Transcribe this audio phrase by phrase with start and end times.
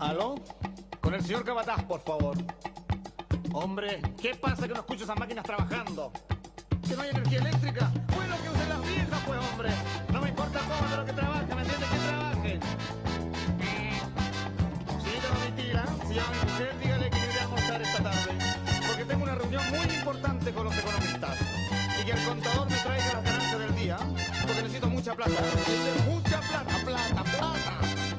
[0.00, 0.34] ¿Aló?
[1.02, 2.34] Con el señor Cabataz, por favor.
[3.52, 6.10] Hombre, ¿qué pasa que no escucho esas máquinas trabajando?
[6.88, 7.92] ¿Que no hay energía eléctrica?
[8.16, 9.68] Bueno, que usen las viejas, pues, hombre.
[10.10, 11.90] No me importa cómo, pero que trabajen, ¿me entiendes?
[11.90, 12.60] Que trabajen.
[15.02, 18.38] Señorita Domitila, si llama mi mujer, dígale que iré a almorzar esta tarde.
[18.86, 21.36] Porque tengo una reunión muy importante con los economistas.
[22.00, 23.98] Y que el contador me traiga las ganancias del día.
[24.46, 25.42] Porque necesito mucha plata.
[26.08, 28.09] Mucha plata, plata, plata.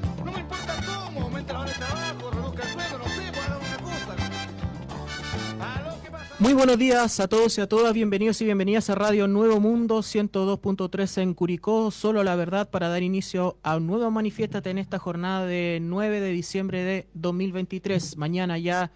[6.42, 10.00] Muy buenos días a todos y a todas, bienvenidos y bienvenidas a Radio Nuevo Mundo
[10.00, 14.98] 102.3 en Curicó, solo la verdad para dar inicio a un nuevo manifiéstate en esta
[14.98, 18.92] jornada de 9 de diciembre de 2023, mañana ya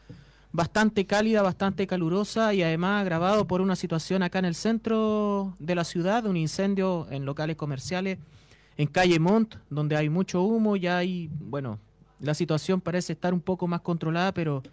[0.51, 5.75] bastante cálida, bastante calurosa y además agravado por una situación acá en el centro de
[5.75, 8.17] la ciudad, un incendio en locales comerciales
[8.77, 11.79] en calle Montt, donde hay mucho humo, ya hay, bueno,
[12.19, 14.63] la situación parece estar un poco más controlada, pero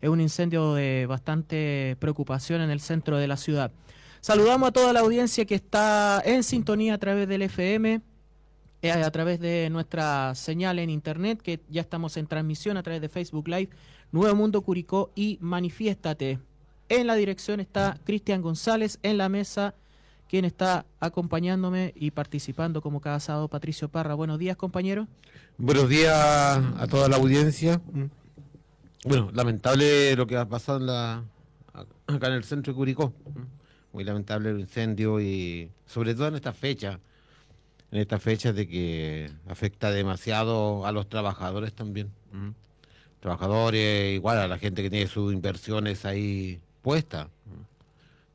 [0.00, 3.72] es un incendio de bastante preocupación en el centro de la ciudad.
[4.20, 8.00] Saludamos a toda la audiencia que está en sintonía a través del FM,
[8.82, 13.00] eh, a través de nuestra señal en internet, que ya estamos en transmisión a través
[13.00, 13.70] de Facebook Live,
[14.12, 16.38] Nuevo Mundo Curicó y Manifiéstate.
[16.88, 19.74] En la dirección está Cristian González, en la mesa
[20.28, 24.14] quien está acompañándome y participando como cada sábado, Patricio Parra.
[24.14, 25.08] Buenos días, compañero.
[25.56, 27.80] Buenos días a toda la audiencia.
[29.04, 31.24] Bueno, lamentable lo que ha pasado en la,
[32.06, 33.12] acá en el centro de Curicó.
[33.92, 37.00] Muy lamentable el incendio y sobre todo en esta fecha,
[37.90, 42.12] en esta fecha de que afecta demasiado a los trabajadores también.
[43.20, 47.28] Trabajadores, igual a la gente que tiene sus inversiones ahí puestas.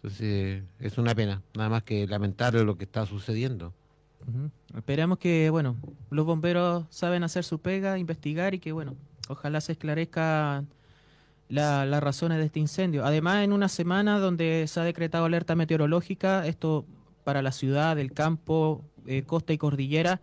[0.03, 3.73] Entonces, es una pena, nada más que lamentable lo que está sucediendo.
[4.75, 5.77] Esperamos que, bueno,
[6.09, 8.95] los bomberos saben hacer su pega, investigar y que, bueno,
[9.29, 10.67] ojalá se esclarezcan
[11.47, 13.05] la- las razones de este incendio.
[13.05, 16.85] Además, en una semana donde se ha decretado alerta meteorológica, esto
[17.23, 20.19] para la ciudad, el campo, eh, costa y cordillera,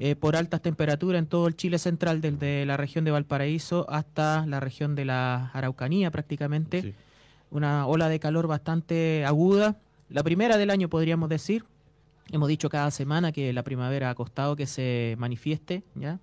[0.00, 4.46] eh, por altas temperaturas en todo el Chile central, desde la región de Valparaíso hasta
[4.46, 6.94] la región de la Araucanía prácticamente Sí.
[7.52, 9.76] Una ola de calor bastante aguda,
[10.08, 11.64] la primera del año podríamos decir.
[12.30, 16.18] Hemos dicho cada semana que la primavera ha costado que se manifieste, ¿ya?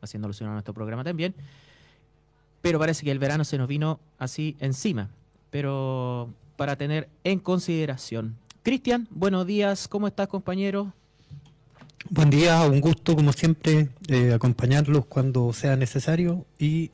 [0.00, 1.34] Haciendo alusión a nuestro programa también.
[2.62, 5.10] Pero parece que el verano se nos vino así encima.
[5.50, 8.36] Pero para tener en consideración.
[8.62, 10.92] Cristian, buenos días, ¿cómo estás compañero?
[12.08, 16.90] Buen día, un gusto como siempre eh, acompañarlos cuando sea necesario y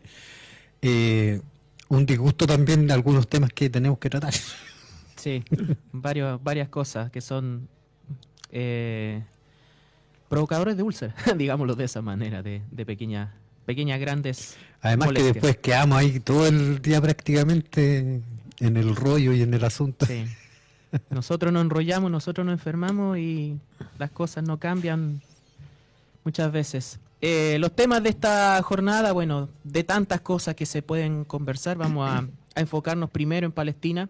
[0.83, 1.41] eh,
[1.89, 4.35] un disgusto también de algunos temas que tenemos que tratar.
[5.17, 5.43] Sí,
[5.93, 7.69] varios, varias cosas que son
[8.51, 9.23] eh,
[10.29, 13.31] provocadores de úlceras, digámoslo de esa manera, de, de pequeñas,
[13.65, 14.57] pequeñas, grandes.
[14.83, 18.23] Además que después quedamos ahí todo el día prácticamente
[18.61, 20.07] en el rollo y en el asunto.
[20.07, 20.25] Sí.
[21.11, 23.59] Nosotros nos enrollamos, nosotros nos enfermamos y
[23.99, 25.21] las cosas no cambian
[26.25, 27.01] muchas veces.
[27.21, 32.09] Eh, los temas de esta jornada, bueno, de tantas cosas que se pueden conversar, vamos
[32.09, 34.09] a, enfocarnos primero en Palestina,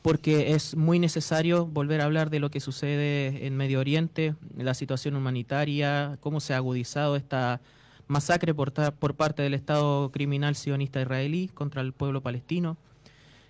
[0.00, 4.72] porque es muy necesario volver a hablar de lo que sucede en Medio Oriente, la
[4.72, 7.60] situación humanitaria, cómo se ha agudizado esta
[8.06, 12.78] masacre por parte del Estado criminal sionista israelí contra el pueblo palestino.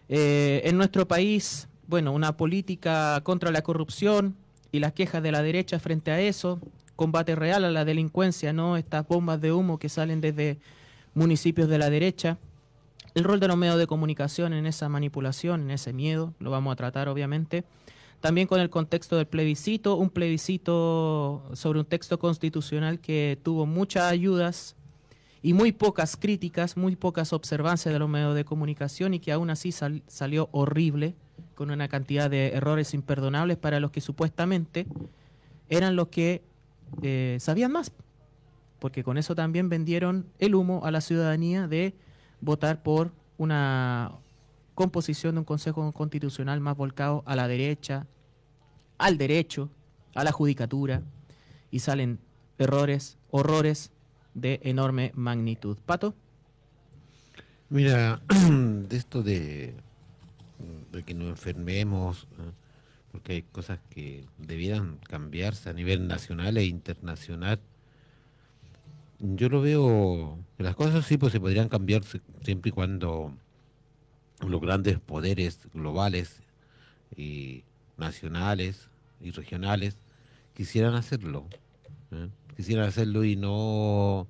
[0.09, 4.35] Eh, en nuestro país, bueno, una política contra la corrupción
[4.73, 6.61] y las quejas de la derecha frente a eso,
[6.99, 10.59] combate real a la delincuencia, no estas bombas de humo que salen desde
[11.15, 12.39] municipios de la derecha.
[13.15, 16.73] El rol de los medios de comunicación en esa manipulación, en ese miedo, lo vamos
[16.73, 17.63] a tratar obviamente.
[18.21, 24.11] También con el contexto del plebiscito, un plebiscito sobre un texto constitucional que tuvo muchas
[24.11, 24.75] ayudas
[25.41, 29.51] y muy pocas críticas, muy pocas observancias de los medios de comunicación y que aún
[29.51, 31.15] así sal- salió horrible,
[31.55, 34.89] con una cantidad de errores imperdonables para los que supuestamente
[35.69, 36.43] eran los que
[37.03, 37.93] eh, sabían más,
[38.79, 41.95] porque con eso también vendieron el humo a la ciudadanía de
[42.41, 44.13] votar por una
[44.75, 48.07] composición de un Consejo Constitucional más volcado a la derecha,
[48.99, 49.71] al derecho,
[50.15, 51.03] a la judicatura,
[51.71, 52.19] y salen
[52.59, 53.91] errores, horrores
[54.35, 55.77] de enorme magnitud.
[55.85, 56.15] Pato,
[57.71, 59.75] Mira, de esto de,
[61.05, 62.27] que nos enfermemos.
[63.13, 67.61] Porque hay cosas que debieran cambiarse a nivel nacional e internacional.
[69.21, 73.35] Yo lo veo, las cosas sí pues se podrían cambiar si- siempre y cuando
[74.47, 76.41] los grandes poderes globales
[77.17, 77.65] y
[77.97, 78.89] nacionales
[79.21, 79.97] y regionales
[80.55, 81.47] quisieran hacerlo.
[82.13, 82.29] ¿eh?
[82.57, 84.29] Quisieran hacerlo y no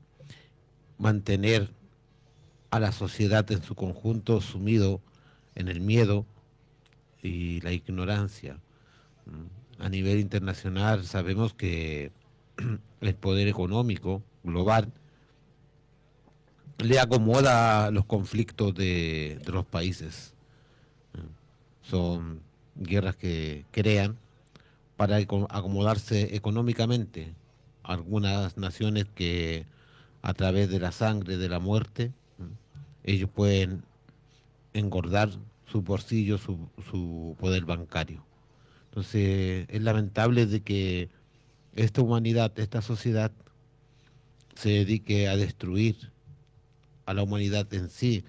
[0.98, 1.68] mantener
[2.70, 5.00] a la sociedad en su conjunto sumido
[5.54, 6.24] en el miedo
[7.22, 8.58] y la ignorancia.
[9.78, 12.10] A nivel internacional sabemos que
[13.00, 14.92] el poder económico global
[16.78, 20.34] le acomoda los conflictos de, los países.
[21.82, 22.40] Son
[22.76, 24.16] guerras que crean
[24.96, 27.34] para acomodarse económicamente.
[27.82, 29.66] Algunas naciones que
[30.22, 32.12] a través de la sangre, de la muerte,
[33.04, 33.84] ellos pueden
[34.72, 35.30] engordar
[35.66, 38.27] su bolsillo, su poder bancario.
[38.88, 41.10] Entonces es lamentable de que
[41.74, 43.32] esta humanidad, esta sociedad,
[44.54, 46.10] se dedique a destruir
[47.06, 48.24] a la humanidad en sí.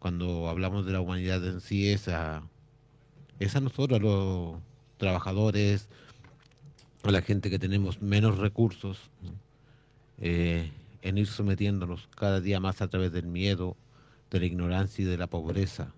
[0.00, 2.42] Cuando hablamos de la humanidad en sí es a,
[3.38, 4.56] es a nosotros, a los
[4.96, 5.88] trabajadores,
[7.04, 8.98] a la gente que tenemos menos recursos,
[10.20, 10.72] eh,
[11.02, 13.76] en ir sometiéndonos cada día más a través del miedo,
[14.30, 15.94] de la ignorancia y de la pobreza,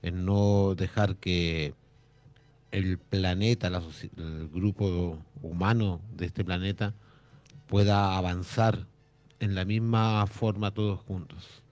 [0.00, 1.74] en no dejar que
[2.72, 6.94] el planeta, el grupo humano de este planeta
[7.68, 8.86] pueda avanzar
[9.40, 11.62] en la misma forma todos juntos.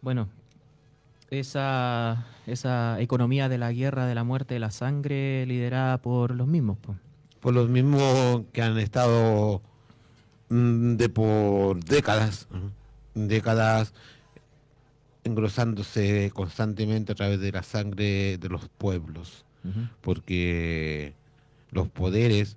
[0.00, 0.28] Bueno,
[1.30, 6.46] esa, esa economía de la guerra, de la muerte, de la sangre, liderada por los
[6.46, 6.78] mismos.
[7.40, 9.62] Por los mismos que han estado
[10.50, 12.48] mm, de por décadas
[13.14, 13.94] décadas
[15.24, 19.44] engrosándose constantemente a través de la sangre de los pueblos,
[20.02, 21.14] porque
[21.70, 22.56] los poderes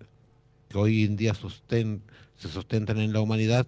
[0.70, 3.66] que hoy en día se sustentan en la humanidad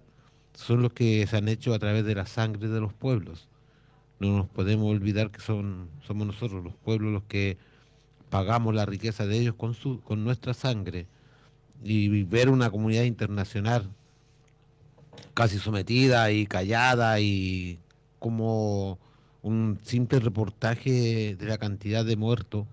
[0.53, 3.47] son los que se han hecho a través de la sangre de los pueblos.
[4.19, 7.57] No nos podemos olvidar que son, somos nosotros, los pueblos, los que
[8.29, 11.07] pagamos la riqueza de ellos con, su, con nuestra sangre.
[11.81, 13.89] Y ver una comunidad internacional
[15.33, 17.79] casi sometida y callada y
[18.19, 18.99] como
[19.41, 22.67] un simple reportaje de la cantidad de muertos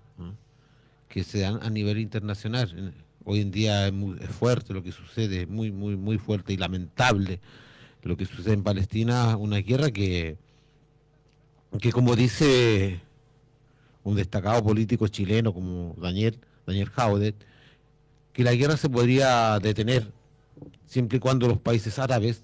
[1.07, 2.93] que se dan a nivel internacional.
[3.23, 6.57] Hoy en día es, muy, fuerte lo que sucede, es muy, muy, muy fuerte y
[6.57, 7.39] lamentable
[8.03, 10.37] lo que sucede en Palestina, una guerra que,
[11.81, 13.01] que como dice
[14.03, 17.35] un destacado político chileno como Daniel, Daniel Jaudet,
[18.31, 20.11] que la guerra se podría detener
[20.85, 22.43] siempre y cuando los países árabes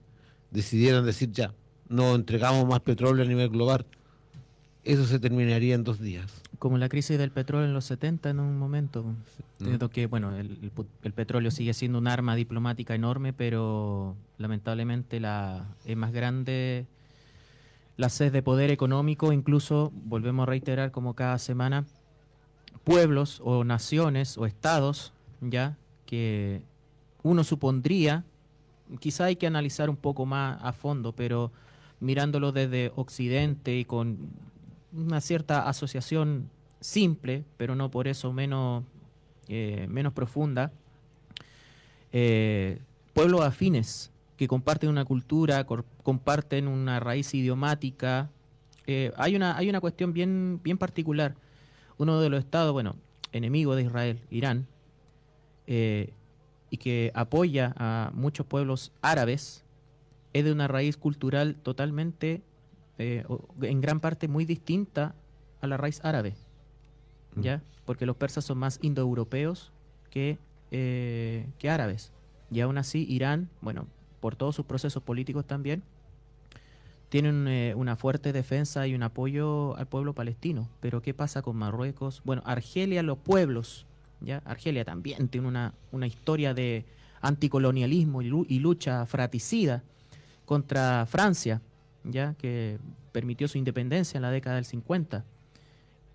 [0.51, 1.53] decidieran decir ya,
[1.89, 3.85] no entregamos más petróleo a nivel global,
[4.83, 6.41] eso se terminaría en dos días.
[6.59, 9.05] Como la crisis del petróleo en los 70 en un momento.
[9.91, 10.71] que, bueno, el,
[11.15, 16.85] petróleo sigue siendo un arma diplomática enorme, pero lamentablemente la es más grande
[17.95, 21.85] la sed de poder económico, incluso, volvemos a reiterar como cada semana,
[22.83, 25.77] pueblos o naciones o estados, ya,
[26.07, 26.63] que
[27.21, 28.25] uno supondría
[28.99, 31.51] quizá hay que analizar un poco más a fondo, pero
[32.03, 34.17] mirándolo desde Occidente y con
[34.91, 38.83] una cierta asociación simple, pero no por eso menos,
[39.47, 40.71] eh, menos profunda,
[42.11, 42.79] eh,
[43.13, 45.65] pueblos afines que comparten una cultura,
[46.03, 48.29] comparten una raíz idiomática.
[48.85, 51.35] Eh, hay, una, hay una cuestión bien, bien particular.
[51.97, 52.95] Uno de los estados, bueno,
[53.31, 54.67] enemigo de Israel, Irán,
[55.65, 59.62] y que apoya a muchos pueblos árabes,
[60.33, 62.41] es de una raíz cultural totalmente,
[62.97, 63.25] eh,
[63.61, 65.15] en gran parte muy distinta
[65.61, 66.35] a la raíz árabe,
[67.35, 67.61] ¿ya?
[67.85, 69.71] Porque los persas son más indoeuropeos
[70.09, 70.37] que,
[70.71, 72.11] eh, que árabes.
[72.51, 73.87] Y aún así, Irán, bueno,
[74.19, 75.83] por todos sus procesos políticos también,
[77.09, 80.67] tienen eh, una fuerte defensa y un apoyo al pueblo palestino.
[80.79, 82.21] Pero ¿qué pasa con Marruecos?
[82.25, 83.85] Bueno, Argelia, los pueblos
[84.45, 86.85] Argelia también tiene una, historia de
[87.21, 89.83] anticolonialismo y, lucha fratricida
[90.53, 91.63] contra Francia,
[92.03, 92.77] ya que
[93.11, 95.25] permitió su independencia en la década del 50.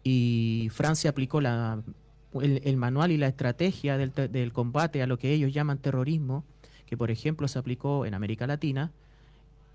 [0.04, 5.52] Y Francia aplicó el, manual y la estrategia del, del, combate a lo que ellos
[5.52, 6.44] llaman terrorismo,
[6.86, 8.92] que por ejemplo se aplicó en América Latina,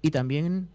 [0.02, 0.70] y también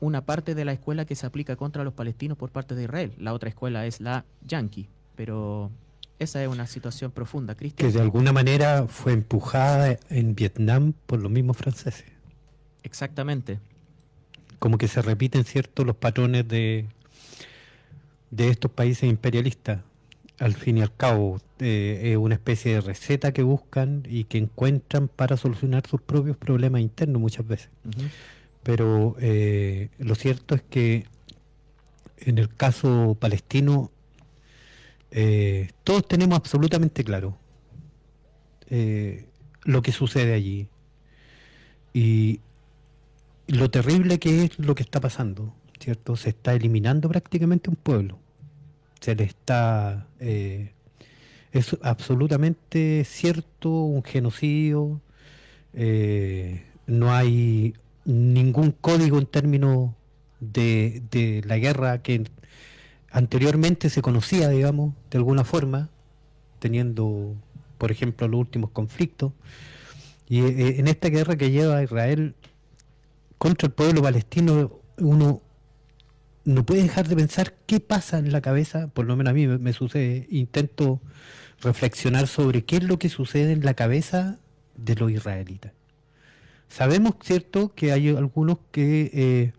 [0.00, 3.12] una parte de la escuela que se aplica contra los palestinos por parte de Israel.
[3.18, 5.70] La otra escuela es la Yankee, pero
[6.18, 7.88] esa es una situación profunda, Cristian.
[7.88, 12.11] Que de alguna manera fue empujada en Vietnam por los mismos franceses.
[12.82, 13.58] Exactamente.
[14.58, 16.86] Como que se repiten, ¿cierto?, los patrones de,
[18.30, 19.80] de estos países imperialistas.
[20.38, 24.38] Al fin y al cabo, eh, es una especie de receta que buscan y que
[24.38, 27.70] encuentran para solucionar sus propios problemas internos muchas veces.
[28.64, 31.06] Pero eh, lo cierto es que
[32.18, 33.90] en el caso palestino
[35.10, 37.38] eh, todos tenemos absolutamente claro
[39.64, 40.66] lo que sucede allí.
[41.92, 42.40] y
[43.48, 46.16] lo terrible que es lo que está pasando, ¿cierto?
[46.16, 48.18] Se está eliminando prácticamente un pueblo.
[49.00, 50.06] Se le está...
[50.20, 50.72] eh,
[51.52, 55.00] es absolutamente cierto un genocidio.
[55.74, 59.90] eh, no hay ningún código en términos
[60.40, 62.24] de, de la guerra que
[63.10, 65.90] anteriormente se conocía, digamos, de alguna forma,
[66.58, 67.34] teniendo,
[67.78, 69.32] por ejemplo, los últimos conflictos.
[70.28, 72.34] Y eh, en esta guerra que lleva Israel
[73.42, 75.42] contra el pueblo palestino, uno
[76.44, 79.48] no puede dejar de pensar qué pasa en la cabeza, por lo menos a mí
[79.48, 81.00] me, me sucede, intento
[81.60, 84.38] reflexionar sobre qué es lo que sucede en la cabeza
[84.76, 85.72] de los israelitas.
[86.68, 89.52] Sabemos, cierto, que hay algunos que eh,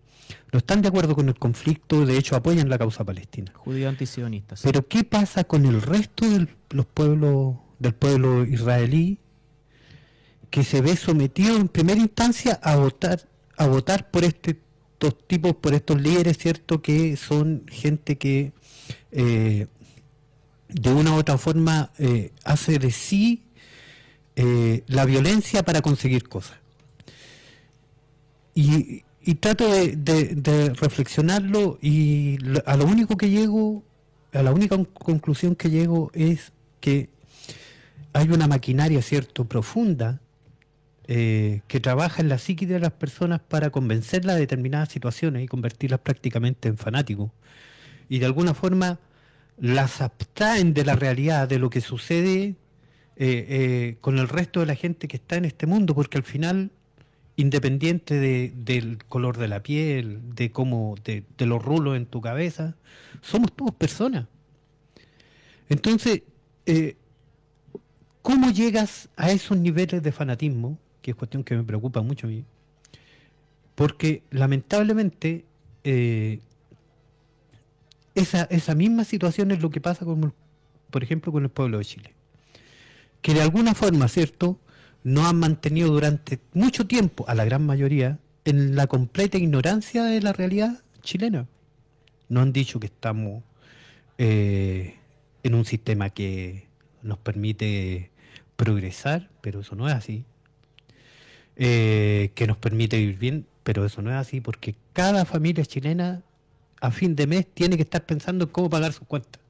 [0.50, 3.52] no están de acuerdo con el conflicto, de hecho apoyan la causa palestina.
[3.54, 4.56] Judío antisionista.
[4.56, 4.62] sí.
[4.64, 9.18] Pero ¿qué pasa con el resto de los pueblos del pueblo israelí
[10.48, 14.54] que se ve sometido en primera instancia a votar a votar por estos
[15.26, 18.52] tipos, por estos líderes, cierto, que son gente que
[19.12, 19.66] eh,
[20.68, 23.42] de una u otra forma eh, hace de sí
[24.36, 26.58] eh, la violencia para conseguir cosas.
[28.54, 33.82] Y, y trato de, de- reflexionarlo y a lo único que llego,
[34.32, 37.08] a la única con- conclusión que llego es que
[38.12, 40.20] hay una maquinaria, cierto, profunda
[41.06, 45.46] eh, que trabaja en la psique de las personas para convencerlas de determinadas situaciones y
[45.46, 47.30] convertirlas prácticamente en fanáticos.
[48.08, 48.98] Y de alguna forma
[49.58, 52.56] las abstraen de la realidad, de lo que sucede
[53.16, 56.24] eh, eh, con el resto de la gente que está en este mundo, porque al
[56.24, 56.70] final,
[57.36, 62.20] independiente de- del color de la piel, de cómo, de, de los rulos en tu
[62.20, 62.76] cabeza,
[63.22, 64.26] somos todos personas.
[65.68, 66.22] Entonces,
[68.22, 70.78] ¿cómo llegas a esos niveles de fanatismo?
[71.04, 72.44] Que es cuestión que me preocupa mucho a mí.
[73.74, 75.44] Porque lamentablemente
[75.84, 76.40] eh,
[78.14, 80.32] esa, esa misma situación es lo que pasa con,
[80.90, 82.14] por ejemplo, con el pueblo de Chile.
[83.20, 84.58] Que de alguna forma, ¿cierto?
[85.02, 90.22] No han mantenido durante mucho tiempo, a la gran mayoría, en la completa ignorancia de
[90.22, 91.46] la realidad chilena.
[92.30, 93.42] No han dicho que estamos
[94.16, 94.96] eh,
[95.42, 96.66] en un sistema que
[97.02, 98.10] nos permite
[98.56, 100.24] progresar, pero eso no es así.
[101.56, 106.22] Eh, que nos permite vivir bien, pero eso no es así, porque cada familia chilena
[106.80, 109.40] a fin de mes tiene que estar pensando en cómo pagar sus cuentas.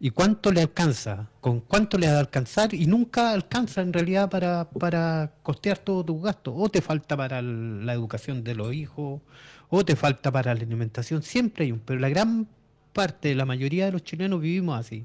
[0.00, 1.28] ¿Y cuánto le alcanza?
[1.40, 2.74] ¿Con cuánto le va a alcanzar?
[2.74, 6.54] Y nunca alcanza en realidad para, para costear todos tus gastos.
[6.56, 9.20] O te falta para la educación de los hijos,
[9.68, 11.22] o te falta para la alimentación.
[11.22, 12.48] Siempre hay un, pero la gran
[12.92, 15.04] parte, la mayoría de los chilenos vivimos así.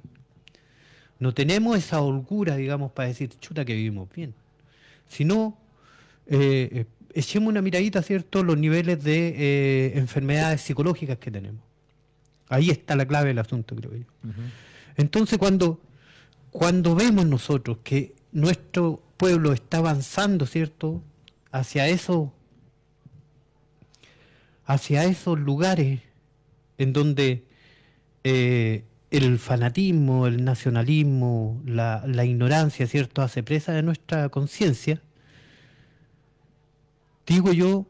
[1.20, 4.34] No tenemos esa holgura, digamos, para decir, chuta, que vivimos bien.
[5.07, 5.57] Sino,
[6.27, 11.63] eh, eh, echemos una miradita, ¿cierto?, los niveles de eh, enfermedades psicológicas que tenemos.
[12.49, 14.05] Ahí está la clave del asunto, creo yo.
[14.95, 15.81] Entonces, cuando,
[16.51, 21.03] cuando vemos nosotros que nuestro pueblo está avanzando, ¿cierto?,
[21.51, 22.33] hacia eso,
[24.65, 26.01] hacia esos lugares
[26.77, 27.45] en donde
[28.23, 35.01] eh, el fanatismo, el nacionalismo, la, la ignorancia, ¿cierto?, hace presa de nuestra conciencia,
[37.25, 37.85] digo yo,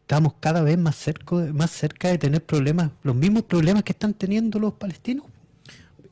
[0.00, 4.14] estamos cada vez más cerca, más cerca de tener problemas, los mismos problemas que están
[4.14, 5.26] teniendo los palestinos.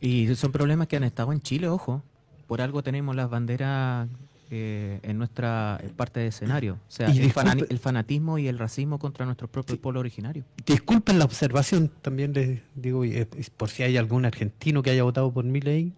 [0.01, 2.03] Y son problemas que han estado en Chile, ojo.
[2.47, 4.09] Por algo tenemos las banderas
[4.51, 6.75] eh, en nuestra parte de escenario.
[6.75, 10.45] O sea, Y el, fanatismo y el racismo contra nuestro propio pueblo originario.
[10.67, 15.33] Disculpen la observación, también les digo, eh, por si hay algún argentino que haya votado
[15.33, 15.93] por mi ley,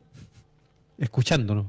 [0.98, 1.66] escuchándonos.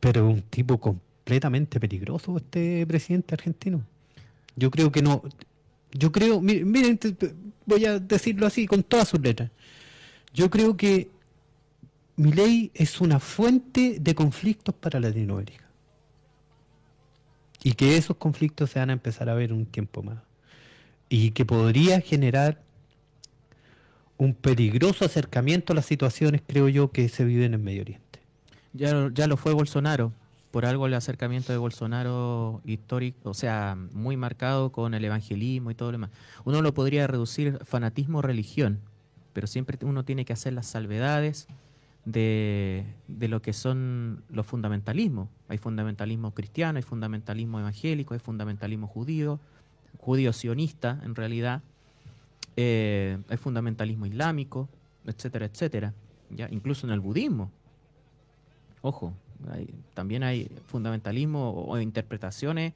[0.00, 3.82] Pero un tipo completamente peligroso este presidente argentino.
[4.56, 5.22] Yo creo que no.
[5.92, 6.98] Yo creo, mi- miren,
[7.66, 9.50] voy a decirlo así con todas sus letras.
[10.34, 11.10] Yo creo que
[12.16, 15.64] mi ley es una fuente de conflictos para Latinoamérica.
[17.64, 20.18] Y que esos conflictos se van a empezar a ver un tiempo más
[21.08, 22.62] y que podría generar
[24.16, 28.20] un peligroso acercamiento a las situaciones, creo yo, que se viven en Medio Oriente.
[28.72, 30.12] Ya, ya lo fue Bolsonaro.
[30.50, 35.74] Por algo el acercamiento de Bolsonaro histórico, o sea, muy marcado con el evangelismo y
[35.74, 36.10] todo lo demás.
[36.44, 38.80] Uno lo podría reducir fanatismo religión,
[39.34, 41.46] pero siempre uno tiene que hacer las salvedades
[42.04, 45.28] de, de lo que son los fundamentalismos.
[45.48, 49.38] Hay fundamentalismo cristiano, hay fundamentalismo evangélico, hay fundamentalismo judío,
[49.98, 51.62] judío sionista en realidad,
[52.56, 54.68] eh, hay fundamentalismo islámico,
[55.06, 55.94] etcétera, etcétera.
[56.30, 56.48] ¿ya?
[56.50, 57.50] Incluso en el budismo.
[58.82, 59.12] Ojo,
[59.50, 62.72] Hay- también hay fundamentalismo o, o interpretaciones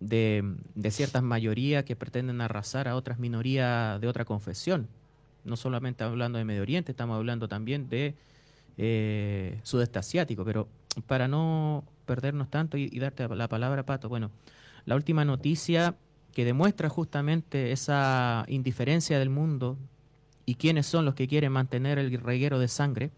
[0.00, 4.86] de, de ciertas mayorías que pretenden arrasar a otras minorías de otra confesión.
[5.44, 8.14] No solamente hablando de Medio Oriente, estamos hablando también de
[8.76, 10.44] eh, sudeste asiático.
[10.44, 10.68] Pero
[11.06, 14.30] para no perdernos tanto y, darte la palabra, Pato, bueno,
[14.86, 15.96] la última noticia
[16.32, 19.76] que demuestra justamente esa indiferencia del mundo
[20.46, 23.10] y quiénes son los que quieren mantener el reguero de sangre,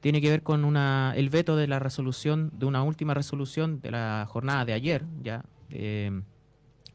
[0.00, 3.90] tiene que ver con una, el veto de la resolución, de una última resolución de
[3.90, 6.22] la jornada de ayer, ya, eh,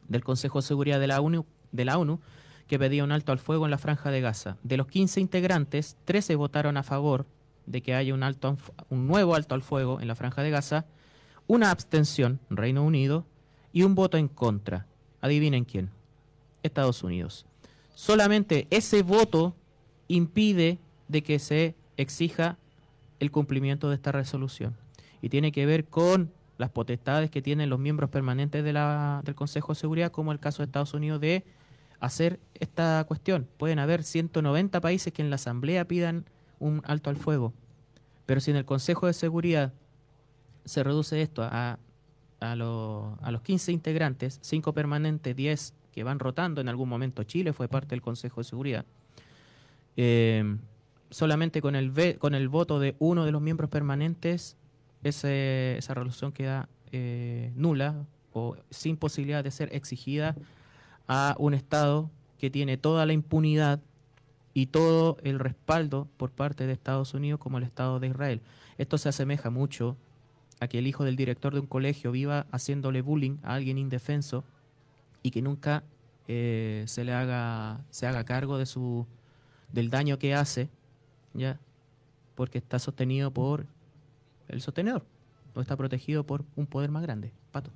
[0.08, 2.20] del Consejo de Seguridad de la ONU, de la ONU,
[2.68, 4.58] que pedía un alto al fuego en la franja de Gaza.
[4.62, 7.26] De los 15 integrantes, 13 votaron a favor
[7.66, 8.56] de que haya un, alto,
[8.90, 10.84] un nuevo alto al fuego en la franja de Gaza,
[11.46, 13.24] una abstención, Reino Unido,
[13.72, 14.86] y un voto en contra.
[15.20, 15.90] Adivinen quién.
[16.62, 17.46] Estados Unidos.
[17.94, 19.56] Solamente ese voto
[20.06, 22.58] impide de que se exija
[23.18, 24.76] el cumplimiento de esta resolución.
[25.22, 29.80] Y tiene que ver con las potestades que tienen los miembros permanentes del Consejo de
[29.80, 31.44] Seguridad, como el caso de Estados Unidos, de
[32.00, 33.48] hacer esta cuestión.
[33.56, 36.24] Pueden haber 190 países que en la Asamblea pidan
[36.58, 37.52] un alto al fuego,
[38.26, 39.72] pero si en el Consejo de Seguridad
[40.64, 41.78] se reduce esto a,
[42.40, 47.52] a, a los 15 integrantes, 5 permanentes, 10 que van rotando, en algún momento Chile
[47.52, 48.84] fue parte del Consejo de Seguridad,
[49.96, 50.56] eh,
[51.10, 54.56] solamente con el, con el voto de uno de los miembros permanentes,
[55.02, 60.36] esa resolución queda eh, nula o sin posibilidad de ser exigida
[61.08, 63.80] a un Estado que tiene toda la impunidad
[64.54, 68.40] y todo el respaldo por parte de Estados Unidos como el Estado de Israel.
[68.76, 69.96] Esto se asemeja mucho
[70.60, 74.44] a que el hijo del director de un colegio viva haciéndole bullying a alguien indefenso
[75.22, 75.82] y que nunca
[76.26, 79.06] eh, se le haga se haga cargo de su
[79.72, 80.68] del daño que hace,
[81.34, 81.58] ya,
[82.34, 83.66] porque está sostenido por
[84.48, 85.04] el sostenedor
[85.54, 87.32] o está protegido por un poder más grande.
[87.52, 87.70] Pato.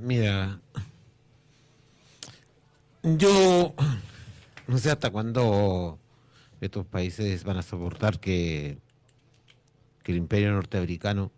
[0.00, 0.60] Mira,
[3.02, 3.74] yo
[4.66, 5.98] no sé hasta cuándo
[6.60, 8.78] estos países van a soportar que,
[10.02, 11.30] que el imperio norteamericano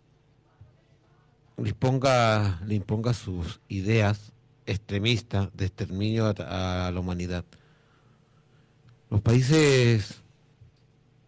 [1.57, 4.33] le imponga, imponga sus ideas
[4.65, 7.45] extremistas de exterminio a, a la humanidad.
[9.09, 10.21] Los países,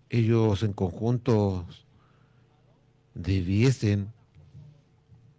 [0.09, 1.65] ellos en conjunto
[3.13, 4.11] debiesen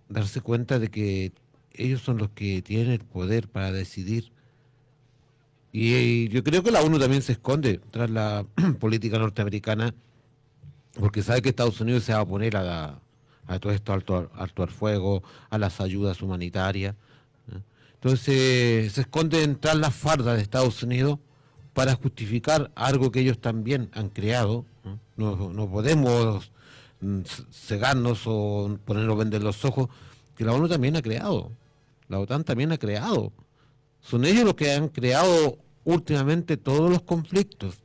[0.09, 1.33] darse cuenta de que
[1.73, 4.36] ellos son los que tienen el poder para decidir.
[5.79, 8.47] Y, yo creo que la ONU también se esconde tras la
[8.81, 9.95] política norteamericana,
[10.99, 14.63] porque sabe que Estados Unidos se va a oponer a, la- todo esto alto, alto
[14.63, 16.95] al fuego, a las ayudas humanitarias.
[17.93, 21.19] Entonces se esconden tras la farda de Estados Unidos
[21.75, 24.65] para justificar algo que ellos también han creado.
[25.17, 26.53] No, no podemos
[27.03, 27.21] mm,
[27.53, 29.91] cegarnos o ponernos vender los ojos,
[30.37, 31.53] que la ONU también ha creado.
[32.09, 33.31] La OTAN también ha creado.
[34.01, 37.77] Son ellos los que han creado últimamente todos los conflictos.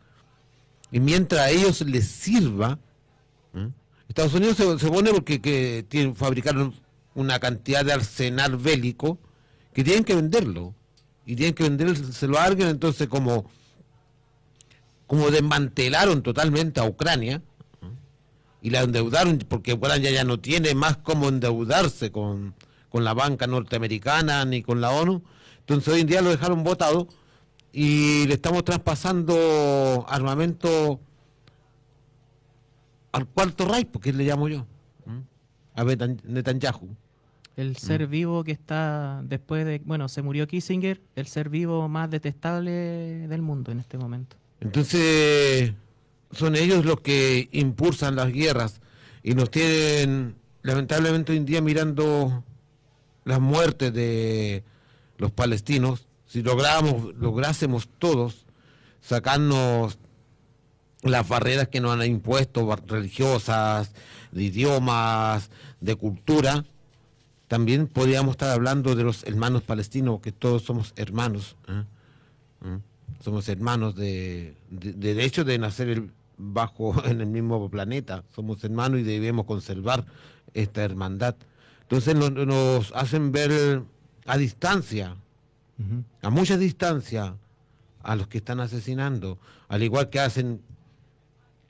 [0.92, 2.78] Y mientras a ellos les sirva.
[4.10, 6.74] Estados Unidos se, pone porque que fabricaron
[7.16, 9.18] una cantidad de arsenal bélico
[9.74, 10.76] que tienen que venderlo.
[11.26, 13.50] Y tienen que vendérselo a alguien, entonces como,
[15.08, 17.42] como desmantelaron totalmente a Ucrania,
[18.62, 22.54] y la endeudaron porque Ucrania ya no tiene más cómo endeudarse con,
[22.90, 25.24] con la banca norteamericana ni con la ONU.
[25.60, 27.08] Entonces hoy en día lo dejaron votado
[27.74, 31.00] y le estamos traspasando armamento
[33.12, 34.66] al cuarto Reich, porque le llamo yo,
[35.76, 36.96] a Netanyahu.
[37.58, 42.10] El ser vivo que está después de, bueno, se murió Kissinger, el ser vivo más
[42.10, 42.72] detestable
[43.28, 44.38] del mundo en este momento.
[44.62, 45.74] Entonces,
[46.32, 48.80] son ellos los que impulsan las guerras
[49.22, 52.44] y nos tienen, lamentablemente, hoy en día mirando
[53.26, 54.64] las muertes de
[55.18, 56.08] los palestinos.
[56.32, 58.46] Si lográsemos todos
[59.02, 60.00] sacarnos
[61.02, 63.92] las barreras que nos han impuesto, religiosas,
[64.32, 65.50] de idiomas,
[65.82, 66.64] de cultura,
[67.50, 71.58] también podríamos estar hablando de los hermanos palestinos, que todos somos hermanos.
[71.68, 71.84] ¿eh?
[72.62, 73.22] ¿Mm?
[73.22, 76.02] Somos hermanos de, de, de hecho de nacer
[76.38, 78.24] bajo en el mismo planeta.
[78.34, 80.06] Somos hermanos y debemos conservar
[80.54, 81.36] esta hermandad.
[81.82, 83.84] Entonces nos hacen ver
[84.26, 85.18] a distancia,
[86.22, 87.36] a mucha distancia,
[88.04, 90.62] a los que están asesinando, al igual que hacen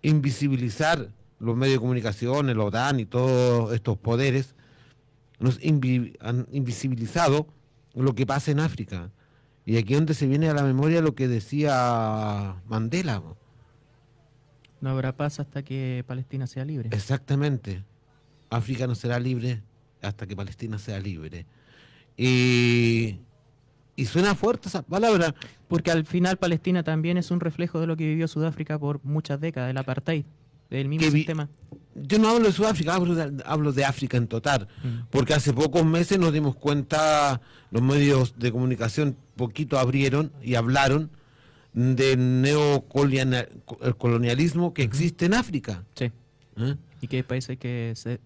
[0.02, 4.56] invisibilizar los medios de comunicación, el OTAN y todos estos poderes,
[5.40, 7.48] nos invi- han invisibilizado
[7.96, 9.12] lo que pasa en África.
[9.66, 13.22] Y aquí donde se viene a la memoria lo que decía Mandela.
[14.82, 16.90] No habrá paz hasta que Palestina sea libre.
[16.92, 17.84] Exactamente.
[18.50, 19.62] África no será libre
[20.02, 21.46] hasta que Palestina sea libre.
[22.18, 23.20] Y,
[24.02, 25.36] y suena fuerte esa palabra.
[25.68, 29.40] Porque al final Palestina también es un reflejo de lo que vivió Sudáfrica por muchas
[29.40, 30.26] décadas, el apartheid,
[30.70, 31.50] del mismo Que sistema.
[31.96, 35.08] Yo no hablo de Sudáfrica, hablo de, hablo de África en total, Mm.
[35.10, 41.10] porque hace pocos meses nos dimos cuenta, los medios de comunicación poquito abrieron y hablaron
[41.74, 46.12] del neocolonialismo que existe en África, Sí.
[46.58, 46.76] ¿eh?
[47.02, 48.22] Y que hay países que se que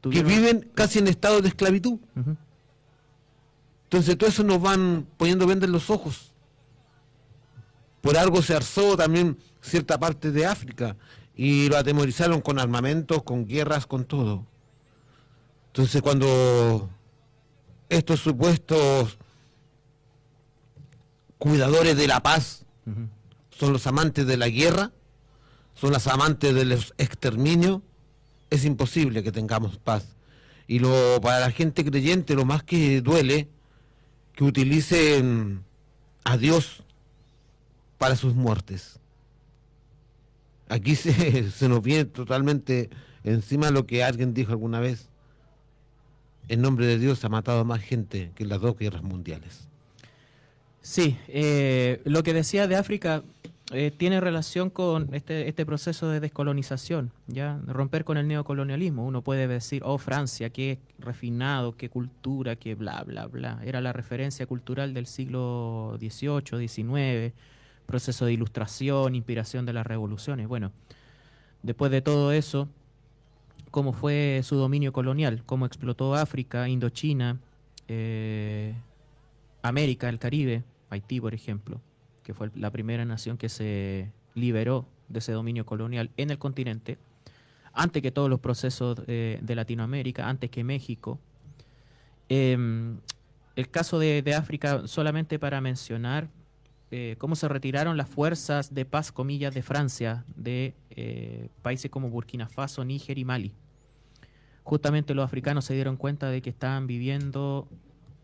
[0.00, 1.98] tuvieron- viven casi en estado de esclavitud.
[2.16, 2.36] Ujú.
[3.96, 6.34] Entonces todo eso nos van poniendo venda en los ojos.
[8.02, 10.98] Por algo se arzó también cierta parte de África
[11.34, 14.44] y lo atemorizaron con armamentos, con guerras, con todo.
[15.68, 16.90] Entonces cuando
[17.88, 19.16] estos supuestos
[21.38, 22.66] cuidadores de la paz
[23.50, 24.92] son los amantes de la guerra,
[25.74, 27.82] son los amantes del ex- exterminio,
[28.50, 30.16] es imposible que tengamos paz.
[30.66, 33.48] Y lo para la gente creyente lo más que duele
[34.36, 35.64] que utilicen
[36.22, 36.84] a Dios
[37.98, 39.00] para sus muertes.
[40.68, 42.90] Aquí se, nos viene totalmente
[43.24, 45.08] encima lo que alguien dijo alguna vez.
[46.48, 49.66] En nombre de Dios ha matado más gente que las dos guerras mundiales.
[50.80, 53.24] Sí, eh, lo que decía de África
[53.72, 59.04] eh, tiene relación con este, este proceso de descolonización, ya romper con el neocolonialismo.
[59.04, 63.60] Uno puede decir, oh Francia, qué refinado, qué cultura, qué bla, bla, bla.
[63.64, 67.34] Era la referencia cultural del siglo XVIII, XIX,
[67.86, 70.46] proceso de ilustración, inspiración de las revoluciones.
[70.46, 70.70] Bueno,
[71.64, 72.68] después de todo eso,
[73.72, 77.40] cómo fue su dominio colonial, cómo explotó África, Indochina,
[77.88, 78.74] eh,
[79.62, 81.80] América, el Caribe, Haití, por ejemplo,
[82.26, 86.98] que fue la primera nación que se liberó de ese dominio colonial en el continente,
[87.72, 91.20] antes que todos los procesos eh, de Latinoamérica, antes que México.
[92.28, 92.98] Em,
[93.54, 96.26] el caso de, África, solamente para mencionar
[96.90, 102.10] eh, cómo se retiraron las fuerzas de paz, comillas, de Francia, de eh, países como
[102.10, 103.52] Burkina Faso, Níger y Mali.
[104.64, 107.68] Justamente los africanos se dieron cuenta de que estaban viviendo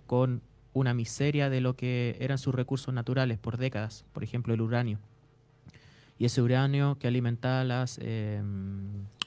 [0.09, 0.43] con
[0.75, 4.99] una miseria de lo que eran sus recursos naturales por décadas, por ejemplo el uranio.
[6.19, 8.41] Y ese uranio que alimentaba las eh,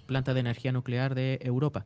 [0.05, 1.85] plantas de energía nuclear de Europa.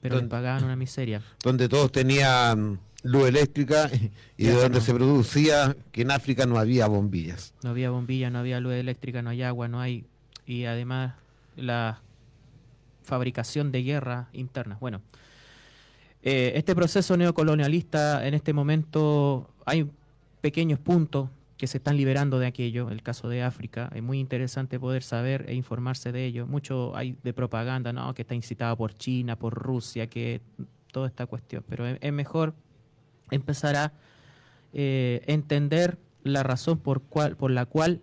[0.00, 1.22] Pero pagaban una miseria.
[1.42, 3.90] donde todos tenían luz eléctrica
[4.36, 4.84] y de donde no.
[4.84, 7.54] se producía que en África no había bombillas.
[7.62, 10.04] No había bombilla, no había luz eléctrica, no hay agua, no hay...
[10.46, 11.14] Y además
[11.56, 12.00] la
[13.02, 14.76] fabricación de guerra interna.
[14.80, 15.00] Bueno,
[16.26, 19.86] eh, este proceso neocolonialista en este momento hay
[20.40, 24.80] pequeños puntos que se están liberando de aquello, el caso de África, es muy interesante
[24.80, 26.46] poder saber e informarse de ello.
[26.46, 28.14] Mucho hay de propaganda, ¿no?
[28.14, 30.40] que está incitada por China, por Rusia, que
[30.92, 32.54] toda esta cuestión, pero es, mejor
[33.30, 33.92] empezar a
[34.72, 38.00] eh, entender la razón por, por la cual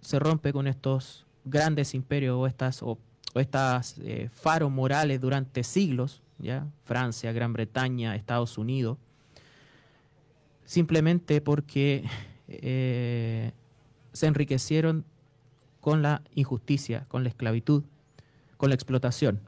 [0.00, 2.98] se rompe con estos grandes imperios o estas, o
[3.34, 6.22] estas eh, faros morales durante siglos,
[6.84, 8.98] Francia, Gran Bretaña, Estados Unidos,
[10.64, 12.04] simplemente porque
[12.48, 13.52] eh,
[14.12, 15.04] se enriquecieron
[15.80, 17.84] con la injusticia, con la esclavitud,
[18.56, 19.40] con la explotación.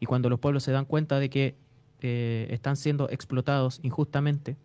[0.00, 1.54] Y cuando los pueblos se dan cuenta de que
[2.00, 4.56] eh, están siendo explotados injustamente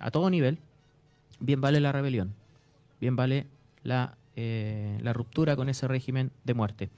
[0.00, 0.58] a todo nivel,
[1.40, 2.34] bien vale la rebelión,
[3.00, 3.46] bien vale
[3.82, 6.90] la, eh, la ruptura con ese régimen de muerte.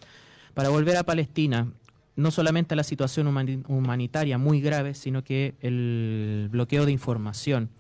[0.54, 1.72] Para volver a Palestina,
[2.16, 7.70] no solamente la situación humani- humanitaria muy grave, sino que el bloqueo de información,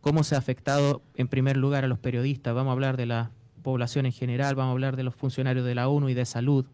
[0.00, 3.30] cómo se ha afectado en primer lugar a los periodistas, vamos a hablar de la
[3.62, 6.66] población en general, vamos a hablar de los funcionarios de la ONU y de salud,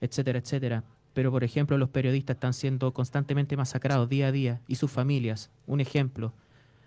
[0.00, 0.84] etcétera, etcétera.
[1.14, 5.50] Pero, por ejemplo, los periodistas están siendo constantemente masacrados día a día y sus familias.
[5.66, 6.34] Un ejemplo,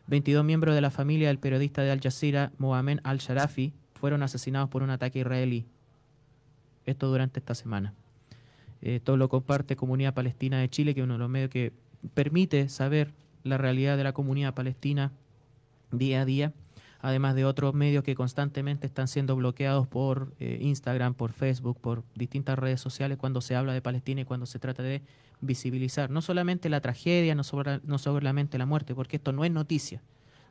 [0.07, 4.83] 22 miembros de la familia del periodista de Al Jazeera, Mohamed Al-Sharafi, fueron asesinados por
[4.83, 5.65] un ataque israelí.
[6.85, 7.93] Esto durante esta semana.
[8.81, 11.71] Eh, todo lo comparte Comunidad Palestina de Chile, que es uno de los medios que
[12.13, 13.13] permite saber
[13.43, 15.11] la realidad de la comunidad palestina
[15.91, 16.53] día a día,
[16.99, 22.03] además de otros medios que constantemente están siendo bloqueados por eh, Instagram, por Facebook, por
[22.15, 25.01] distintas redes sociales cuando se habla de Palestina y cuando se trata de
[25.41, 29.51] visibilizar no solamente la tragedia, no, sobre- no solamente la muerte, porque esto no es
[29.51, 30.01] noticia.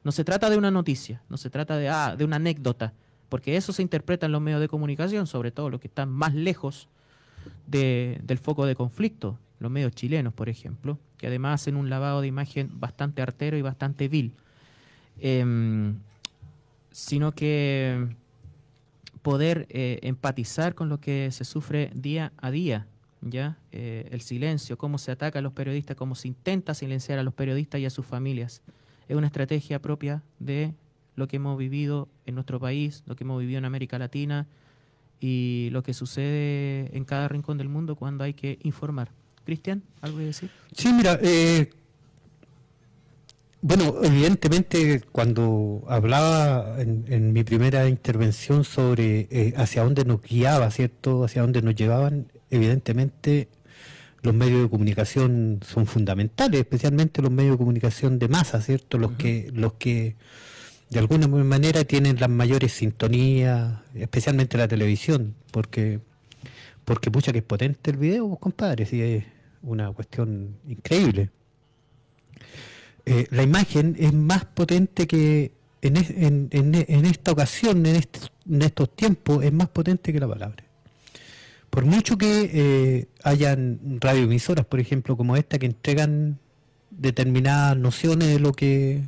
[0.03, 2.93] No se trata de una noticia, no se trata de, ah, de una anécdota,
[3.29, 6.35] porque eso se interpreta en los medios de comunicación, sobre todo los que están más
[6.35, 6.89] lejos
[7.67, 12.21] de- del foco de conflicto, los medios chilenos, por ejemplo, que además hacen un lavado
[12.21, 14.33] de imagen bastante artero y bastante vil.
[15.21, 15.97] Em,
[16.91, 18.09] sino que
[19.23, 22.87] poder eh, empatizar con lo que se sufre día a día
[23.23, 23.59] ¿ya?
[23.73, 27.35] Eh, el silencio, cómo se ataca a los periodistas, cómo se intenta silenciar a los
[27.35, 28.63] periodistas y a sus familias.
[29.09, 30.73] Es una estrategia propia de
[31.17, 34.47] lo que hemos vivido en nuestro país, lo que hemos vivido en América Latina
[35.21, 39.11] y lo que sucede en cada rincón del mundo cuando hay que informar.
[39.45, 40.51] Cristian, ¿algo que decir?
[40.75, 41.71] Sí, mira, eh,
[43.63, 50.71] bueno, evidentemente cuando hablaba en, en mi primera intervención sobre eh, hacia dónde nos guiaba,
[50.71, 51.25] ¿cierto?
[51.25, 53.49] Hacia dónde nos llevaban, evidentemente
[54.23, 58.99] los medios de comunicación son fundamentales, especialmente los medios de comunicación de masa, ¿cierto?
[58.99, 60.17] Los que los que
[60.91, 66.01] de alguna manera tienen las mayores sintonías, especialmente la televisión, porque
[66.85, 69.25] porque pucha que es potente el video, pues, compadre, sí es
[69.63, 71.31] una cuestión increíble.
[73.07, 78.95] Eh, la imagen es más potente que en, en- esta ocasión, en, este- en estos
[78.97, 80.65] tiempos, es más potente que la palabra.
[81.71, 86.39] Por mucho que eh, hayan radioemisoras, por ejemplo, como esta, que entregan
[86.91, 89.05] determinadas nociones de lo que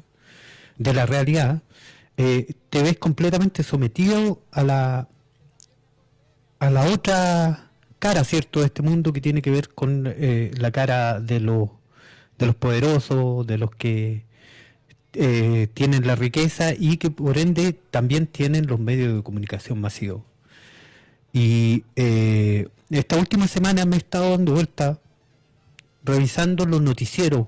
[0.78, 1.62] de la realidad,
[2.16, 5.08] eh, te ves completamente sometido a la
[6.58, 10.70] a la otra cara, ¿cierto?, de este mundo que tiene que ver con eh, la
[10.70, 11.70] cara de los
[12.38, 14.24] de los poderosos, de los que
[15.14, 20.22] eh, tienen la riqueza y que por ende también tienen los medios de comunicación masivos.
[21.32, 25.00] Y esta última semana me he estado dando vuelta
[26.04, 27.46] revisando los noticieros,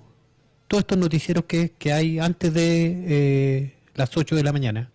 [0.68, 4.90] todos estos noticieros que, que hay antes de eh, las 8 de la mañana.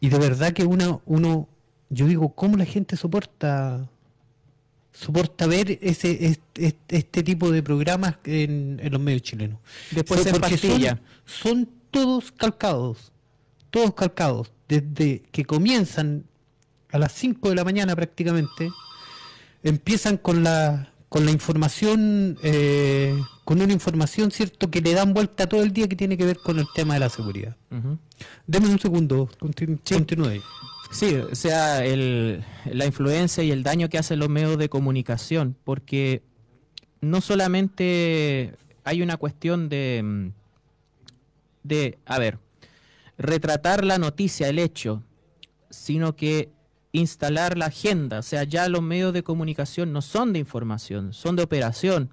[0.00, 1.48] Y de verdad que uno, uno,
[1.88, 3.88] yo digo, ¿cómo la gente soporta
[4.92, 9.58] soporta ver ese este, este tipo de programas en, en los medios chilenos?
[9.90, 11.00] Después Fue en porque son, pastilla.
[11.24, 13.12] son todos calcados,
[13.70, 16.24] todos calcados, desde que comienzan
[16.92, 18.70] a las 5 de la mañana prácticamente,
[19.62, 25.48] empiezan con la con la información, eh, con una información, ¿cierto?, que le dan vuelta
[25.48, 27.56] todo el día que tiene que ver con el tema de la seguridad.
[27.70, 27.98] Ujú.
[28.48, 29.94] Deme un segundo, continu- Sí.
[29.94, 30.42] continúe.
[30.90, 35.56] Sí, o sea, el- la influencia y el daño que hacen los medios de comunicación,
[35.62, 36.24] porque
[37.00, 40.32] no solamente hay una cuestión de,
[41.62, 42.38] de, a ver,
[43.18, 45.04] retratar la noticia, el hecho,
[45.70, 46.50] sino que
[46.94, 51.34] instalar la agenda, o sea, ya los medios de comunicación no son de información, son
[51.36, 52.10] de operación.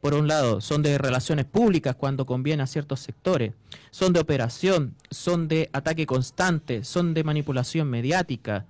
[0.00, 3.52] Por un lado, son de relaciones públicas cuando conviene a ciertos sectores,
[3.90, 8.64] son de operación, son de ataque constante, son de manipulación mediática.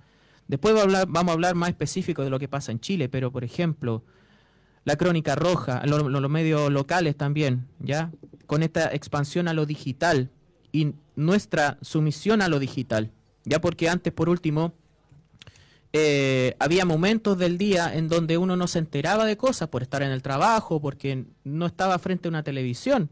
[0.47, 4.03] Después vamos a hablar más específico de lo que pasa en Chile, pero por ejemplo,
[4.85, 8.11] la crónica roja, lo- lo- los medios locales también, ¿ya?
[8.47, 10.29] Con esta expansión a lo digital
[10.71, 13.11] y nuestra sumisión a lo digital,
[13.45, 14.73] ya porque antes, por último,
[15.95, 20.01] eh, había momentos del día en donde uno no se enteraba de cosas por estar
[20.01, 23.09] en el trabajo, porque no estaba frente a una televisión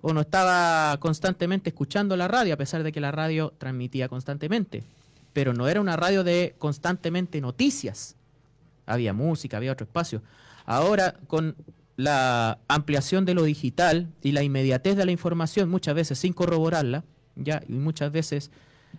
[0.00, 4.84] o no estaba constantemente escuchando la radio, a pesar de que la radio transmitía constantemente.
[5.32, 8.16] Pero no era una radio de constantemente noticias.
[8.86, 10.20] Había música, había otro espacio.
[10.66, 11.56] Ahora, con
[11.96, 17.04] la ampliación de lo digital y la inmediatez de la información, muchas veces sin corroborarla,
[17.36, 18.50] ya, y muchas veces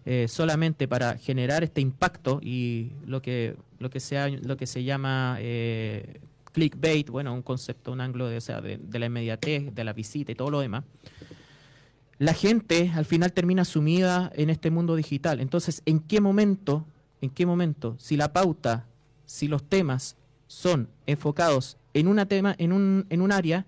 [0.05, 4.67] eh, solamente para generar este impacto y lo que lo que se ha- lo que
[4.67, 6.19] se llama eh,
[6.53, 10.31] clickbait, bueno, un concepto, un ángulo de, o sea, de la inmediatez, de la visita
[10.31, 10.83] y todo lo demás.
[12.17, 15.41] La gente al final termina sumida en este mundo digital.
[15.41, 16.85] Entonces, ¿en qué momento,
[17.21, 18.85] en qué momento, si la pauta,
[19.25, 20.15] si los temas
[20.47, 23.65] son enfocados en una tema, en un, en un área,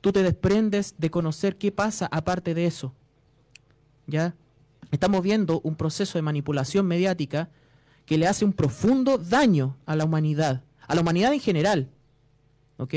[0.00, 2.92] tú te desprendes de conocer qué pasa aparte de eso?
[4.08, 4.34] ¿Ya?
[4.90, 7.48] Estamos viendo un proceso de manipulación mediática
[8.06, 11.88] que le hace un profundo daño a la humanidad, a la humanidad en general.
[12.76, 12.94] ¿Ok?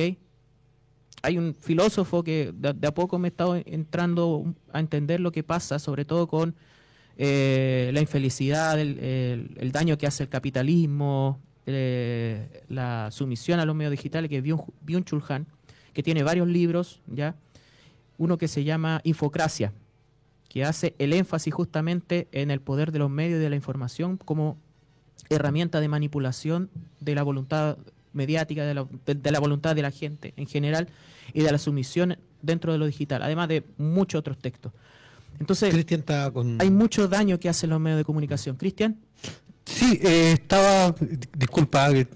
[1.23, 5.43] Hay un filósofo que de, a poco me he estado entrando a entender lo que
[5.43, 6.55] pasa, sobre todo con
[7.17, 13.91] eh, la infelicidad, el, daño que hace el capitalismo, eh, la sumisión a los medios
[13.91, 15.47] digitales, que es Byung- Byung-Chul Han,
[15.93, 17.35] que tiene varios libros, ¿ya?
[18.19, 19.73] Uno que se llama Infocracia,
[20.49, 24.17] que hace el énfasis justamente en el poder de los medios y de la información
[24.17, 24.57] como
[25.29, 27.77] herramienta de manipulación de la voluntad
[28.13, 30.87] mediática, de la, de- de la voluntad de la gente en general
[31.33, 34.71] y de la sumisión dentro de lo digital, además de muchos otros textos.
[35.39, 35.73] Entonces,
[36.33, 36.59] con...
[36.61, 38.55] hay mucho daño que hacen los medios de comunicación.
[38.55, 38.97] Cristian,
[39.65, 40.95] Sí, eh, estaba,
[41.37, 42.07] disculpa, eh,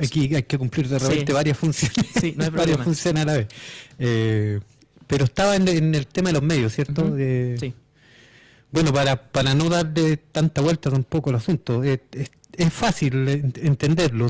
[0.00, 1.32] aquí hay que cumplir de repente Sí.
[1.32, 3.48] varias funciones, Sí, no hay varias funciones a la vez.
[3.98, 4.60] Eh,
[5.10, 7.14] pero estaba en, en el tema de los medios, ¿cierto?
[7.18, 7.74] Eh, sí.
[8.70, 13.52] Bueno, para, para no darle tanta vuelta tampoco al asunto, eh, es, es fácil en-
[13.62, 14.28] entenderlo.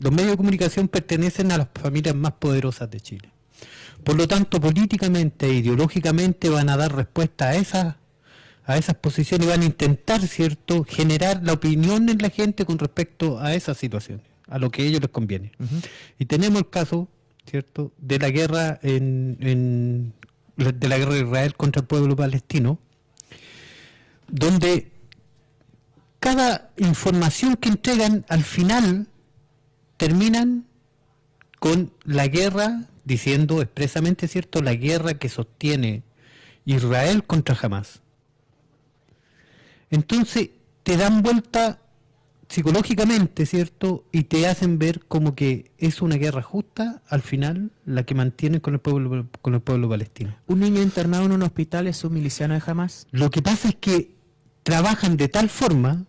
[0.00, 3.30] los medios de comunicación pertenecen a las familias más poderosas de Chile.
[4.04, 7.94] Por lo tanto, políticamente e ideológicamente van a dar respuesta a esas
[8.64, 12.78] a esas posiciones y van a intentar, ¿cierto?, generar la opinión en la gente con
[12.78, 15.50] respecto a esas situaciones, a lo que a ellos les conviene.
[16.18, 17.08] Y tenemos el caso,
[17.46, 20.14] ¿cierto?, de la guerra en, en
[20.56, 22.78] de la guerra de Israel contra el pueblo palestino,
[24.28, 24.92] donde
[26.20, 29.08] cada información que entregan al final
[29.96, 30.66] terminan
[31.58, 36.02] con la guerra, diciendo expresamente, ¿cierto?, la guerra que sostiene
[36.64, 38.02] Israel contra Hamas.
[39.90, 40.50] Entonces
[40.82, 41.81] te dan vuelta
[42.52, 44.04] psicológicamente, ¿cierto?
[44.12, 48.60] Y te hacen ver como que es una guerra justa al final la que mantienen
[48.60, 50.36] con el pueblo con el pueblo palestino.
[50.46, 53.06] ¿Un niño internado en un hospital es un miliciano de Hamas?
[53.10, 54.14] Lo que pasa es que
[54.64, 56.04] trabajan de tal forma,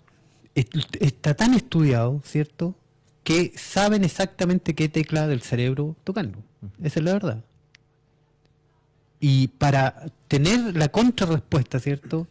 [0.54, 2.76] está tan estudiado, ¿cierto?
[3.24, 6.40] Que saben exactamente qué tecla del cerebro tocando.
[6.84, 7.46] Esa es la verdad.
[9.22, 12.28] Y para tener la contrarrespuesta, ¿cierto?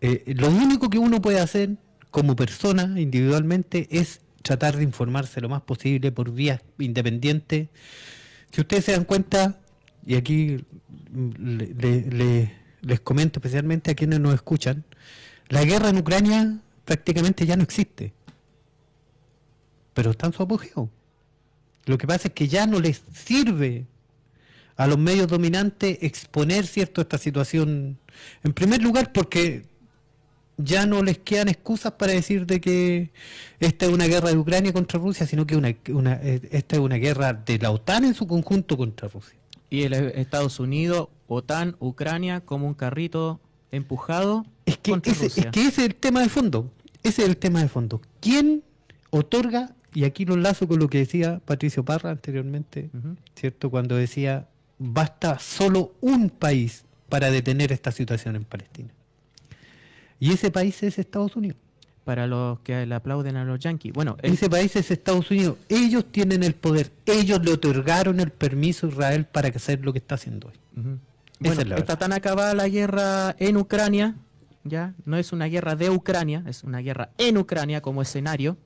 [0.00, 1.76] Eh, lo único que uno puede hacer
[2.14, 7.70] como persona individualmente es tratar de informarse lo más posible por vías independientes.
[8.52, 9.58] Si ustedes se dan cuenta,
[10.06, 10.64] y aquí
[11.12, 14.84] les comento especialmente a quienes nos escuchan,
[15.48, 18.12] la guerra en Ucrania prácticamente ya no existe,
[19.92, 20.88] pero está en su apogeo.
[21.84, 23.86] Lo que pasa es que ya no les sirve
[24.76, 27.98] a los medios dominantes exponer cierto esta situación.
[28.44, 29.73] En primer lugar, porque
[30.56, 33.10] ya no les quedan excusas para decir de que
[33.60, 36.96] esta es una guerra de Ucrania contra Rusia, sino que una, eh, esta es una
[36.96, 39.38] guerra de la OTAN en su conjunto contra Rusia.
[39.70, 43.40] Y el Estados Unidos, OTAN, Ucrania, como un carrito
[43.72, 46.70] empujado es que ese, Es que ese es el tema de fondo.
[47.02, 48.00] Ese es el tema de fondo.
[48.20, 48.62] ¿Quién
[49.10, 52.90] otorga, y aquí lo enlazo con lo que decía Patricio Parra anteriormente,
[53.34, 53.70] ¿cierto?
[53.70, 58.93] Cuando decía, basta solo un país para detener esta situación en Palestina.
[60.20, 61.58] Y ese país es Estados Unidos.
[62.04, 63.92] Para los que le aplauden a los yanquis.
[63.92, 65.56] Bueno, ese país es Estados Unidos.
[65.70, 66.92] Ellos tienen el poder.
[67.06, 70.54] Ellos le otorgaron el permiso a Israel para hacer lo que está haciendo hoy.
[71.40, 74.16] Bueno, está tan acabada la guerra en Ucrania,
[74.64, 78.56] ya no es una guerra de Ucrania, es una guerra en Ucrania como escenario,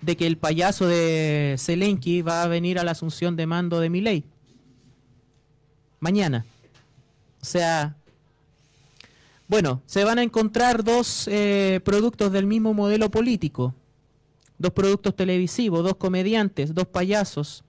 [0.00, 3.90] de que el payaso de Zelensky va a venir a la asunción de mando de
[3.90, 4.24] Milei
[6.00, 6.44] mañana.
[7.40, 7.96] O sea,
[9.50, 13.74] bueno, se van a encontrar dos eh, productos del mismo modelo político,
[14.58, 17.64] dos productos televisivos, dos comediantes, dos payasos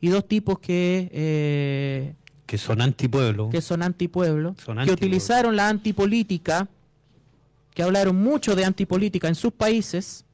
[0.00, 2.14] y dos tipos que eh,
[2.46, 3.50] que son antipueblo.
[3.50, 4.54] Que son antipueblo.
[4.84, 6.68] que utilizaron la antipolítica,
[7.74, 10.24] que hablaron mucho de antipolítica en sus países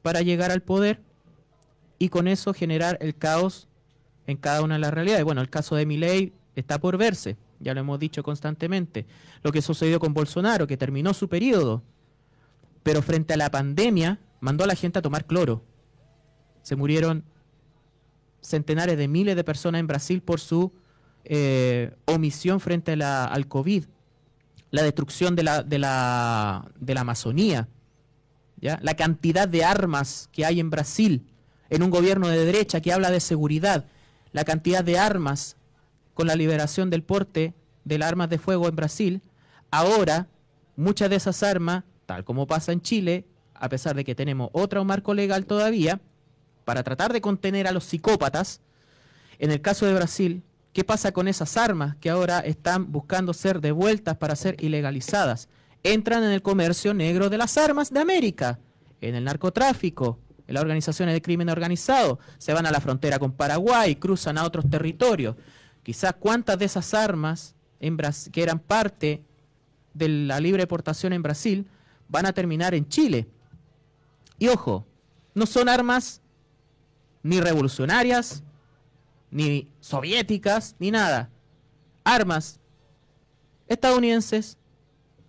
[0.00, 1.00] para llegar al poder
[1.98, 3.68] y con eso generar el caos
[4.26, 5.24] en cada una de las realidades.
[5.24, 9.06] Bueno, el caso de Milei está por verse, ya lo hemos dicho constantemente.
[9.42, 11.82] Lo que sucedió con Bolsonaro, que terminó su periodo,
[12.82, 15.64] pero frente a la pandemia mandó a la gente a tomar cloro.
[16.62, 17.24] Se murieron
[18.40, 20.72] centenares de miles de personas en Brasil por su
[21.24, 23.84] eh, omisión frente al COVID,
[24.70, 27.68] la destrucción de la, de la, de la Amazonía,
[28.60, 28.78] ¿ya?
[28.82, 31.26] la cantidad de armas que hay en Brasil,
[31.70, 33.86] en un gobierno de derecha que habla de seguridad,
[34.32, 35.56] la cantidad de armas
[36.16, 39.22] con la liberación del porte de las armas de fuego en Brasil,
[39.70, 40.26] ahora
[40.74, 44.84] muchas de esas armas, tal como pasa en Chile, a pesar de que tenemos otro
[44.84, 46.00] marco legal todavía,
[46.64, 48.60] para tratar de contener a los psicópatas,
[49.38, 50.42] en el caso de Brasil,
[50.76, 55.48] ¿Qué pasa con esas armas que ahora están buscando ser devueltas para ser ilegalizadas?
[55.82, 58.58] Entran en el comercio negro de las armas de América,
[59.00, 63.32] en el narcotráfico, en las organizaciones de crimen organizado, se van a la frontera con
[63.32, 65.36] Paraguay, cruzan a otros territorios.
[65.86, 67.54] Quizás cuántas de esas armas
[68.32, 69.22] que eran parte
[69.94, 71.68] de la libre exportación en Brasil
[72.08, 73.28] van a terminar en Chile.
[74.36, 74.84] Y ojo,
[75.32, 76.22] no son armas
[77.22, 78.42] ni revolucionarias,
[79.30, 81.30] ni soviéticas, ni nada.
[82.02, 82.58] Armas
[83.68, 84.58] estadounidenses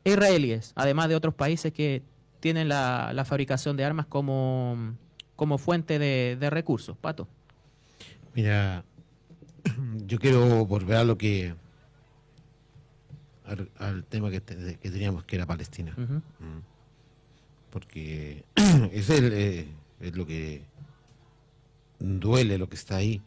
[0.05, 2.01] e israelíes, además de otros países que
[2.39, 4.95] tienen la, fabricación de armas como,
[5.35, 6.97] como fuente de, recursos.
[6.97, 7.27] Pato.
[8.33, 8.83] Mira,
[10.05, 11.53] yo quiero volver a lo que
[13.79, 15.93] al, tema que, teníamos que era Palestina.
[15.95, 16.59] Mm.
[17.69, 18.43] Porque
[18.91, 19.67] es, el, eh,
[20.01, 20.63] es lo que
[21.99, 23.21] duele, lo que está ahí.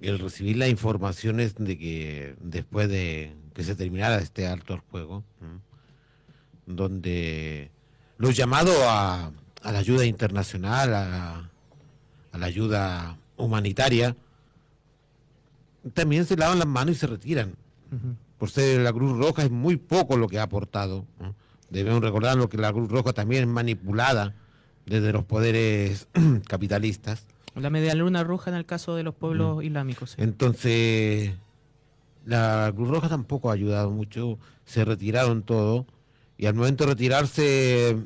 [0.00, 5.24] El recibir las informaciones de que después de que se terminara este alto al juego,
[6.66, 7.70] donde
[8.18, 9.32] los llamados a,
[9.62, 11.50] a la ayuda internacional, a,
[12.32, 14.16] a la ayuda humanitaria,
[15.94, 17.54] también se lavan las manos y se retiran.
[18.38, 21.06] Por ser la Cruz Roja es muy poco lo que ha aportado.
[21.20, 21.34] ¿no?
[21.70, 24.34] Debemos recordarlo que la Cruz Roja también es manipulada
[24.84, 26.08] desde los poderes
[26.48, 27.26] capitalistas.
[27.54, 30.10] La media luna roja en el caso de los pueblos islámicos.
[30.10, 30.16] sí.
[30.18, 31.32] Entonces,
[32.26, 35.86] la Cruz Roja tampoco ha ayudado mucho, se retiraron todo,
[36.36, 37.96] y al momento de retirarse,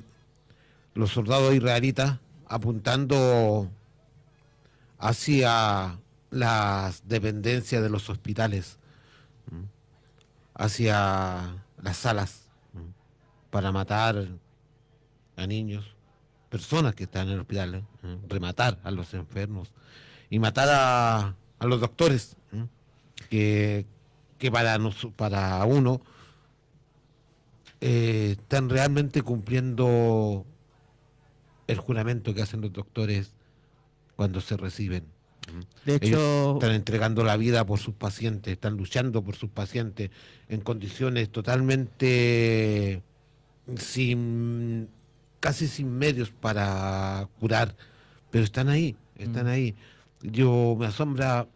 [0.95, 3.69] los soldados israelitas apuntando
[5.01, 5.99] hacia
[6.31, 8.79] las dependencias de los hospitales,
[10.55, 12.43] hacia las salas,
[13.51, 14.27] para matar
[15.37, 15.97] a niños,
[16.51, 17.85] personas que están en el hospital,
[18.29, 19.73] rematar a los enfermos
[20.29, 22.37] y matar a, a los doctores,
[23.31, 23.87] que,
[24.39, 26.01] que para, nos- para uno
[27.81, 30.45] eh, están realmente cumpliendo
[31.67, 33.33] el juramento que hacen los doctores
[34.21, 35.05] cuando se reciben.
[35.87, 40.11] De Ellos hecho, están entregando la vida por sus pacientes, están luchando por sus pacientes
[40.51, 43.03] en condiciones totalmente
[43.79, 44.91] sin
[45.41, 47.75] casi sin medios para curar,
[48.31, 49.75] pero están ahí, están ahí.
[50.21, 51.49] Yo me asombra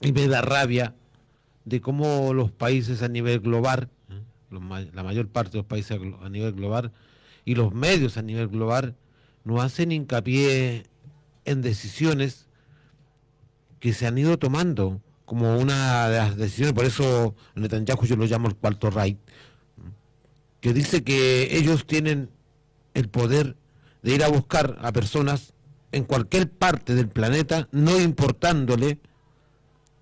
[0.00, 0.94] y me da rabia
[1.64, 4.22] de cómo los países a nivel global, ¿eh?
[4.48, 4.62] los
[4.94, 6.92] la mayor parte de los países a nivel global
[7.44, 8.94] y los medios a nivel global
[9.42, 10.84] no hacen hincapié
[11.44, 12.46] en decisiones
[13.80, 18.26] que se han ido tomando como una de las decisiones, por eso Netanyahu yo lo
[18.26, 19.18] llamo el cuarto right,
[20.60, 22.30] que dice que ellos tienen
[22.94, 23.56] el poder
[24.02, 25.54] de ir a buscar a personas
[25.92, 28.98] en cualquier parte del planeta, no importándole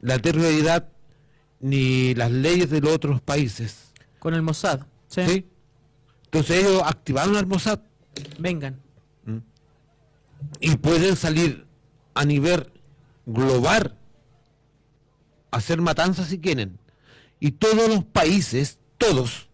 [0.00, 0.88] la territorialidad
[1.60, 3.92] ni las leyes de los otros países.
[4.18, 4.80] con el Mossad.
[5.08, 5.22] ¿sí?
[5.26, 5.46] ¿sí?
[6.24, 7.80] Entonces ellos activaron al Mossad
[8.38, 8.80] Vengan.
[10.60, 11.66] Y pueden salir
[12.14, 12.72] a nivel
[13.26, 13.96] global
[15.50, 16.78] a hacer matanzas si quieren.
[17.40, 19.48] Y todos los países, todos,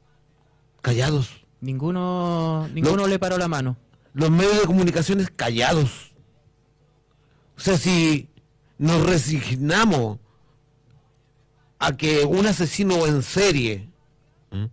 [0.82, 1.44] callados.
[1.60, 3.76] Ninguno, ninguno le paró la mano.
[4.12, 6.12] Los medios de comunicaciones callados.
[7.56, 8.28] O sea, si
[8.78, 10.18] nos resignamos
[11.78, 13.88] a que un asesino en serie,
[14.52, 14.68] ¿eh?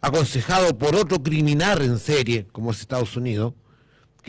[0.00, 3.54] aconsejado por otro criminal en serie, como es Estados Unidos,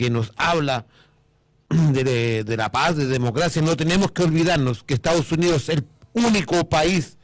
[0.00, 0.86] que nos habla
[1.68, 5.84] de, la paz, de democracia, no tenemos que olvidarnos que Estados Unidos es el
[6.14, 7.18] único país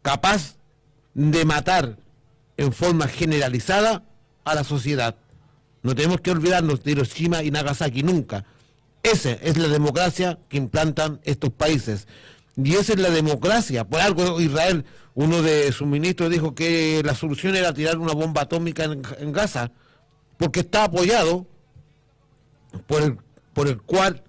[0.00, 0.56] capaz
[1.12, 1.98] de matar
[2.56, 4.04] en forma generalizada
[4.42, 5.16] a la sociedad.
[5.82, 8.46] No tenemos que olvidarnos de Hiroshima y Nagasaki nunca.
[9.02, 12.08] Esa es la democracia que implantan estos países.
[12.56, 13.84] Y esa es la democracia.
[13.84, 18.42] Por algo Israel, uno de sus ministros dijo que la solución era tirar una bomba
[18.42, 19.72] atómica en Gaza,
[20.42, 21.46] porque está apoyado
[22.88, 23.16] por el,
[23.54, 24.24] por el cual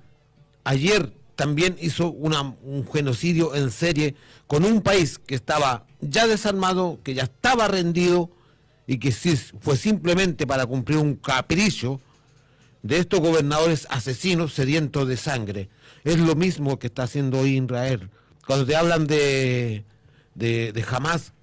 [0.63, 4.13] ayer también hizo un genocidio en serie
[4.45, 8.29] con un país que estaba ya desarmado, que ya estaba rendido
[8.85, 11.99] y que sí fue simplemente para cumplir un capricho
[12.83, 15.69] de estos gobernadores asesinos sedientos de sangre.
[16.03, 18.11] Es lo mismo que está haciendo hoy Israel.
[18.45, 19.83] Cuando te hablan de,
[20.35, 21.33] de, de Hamas,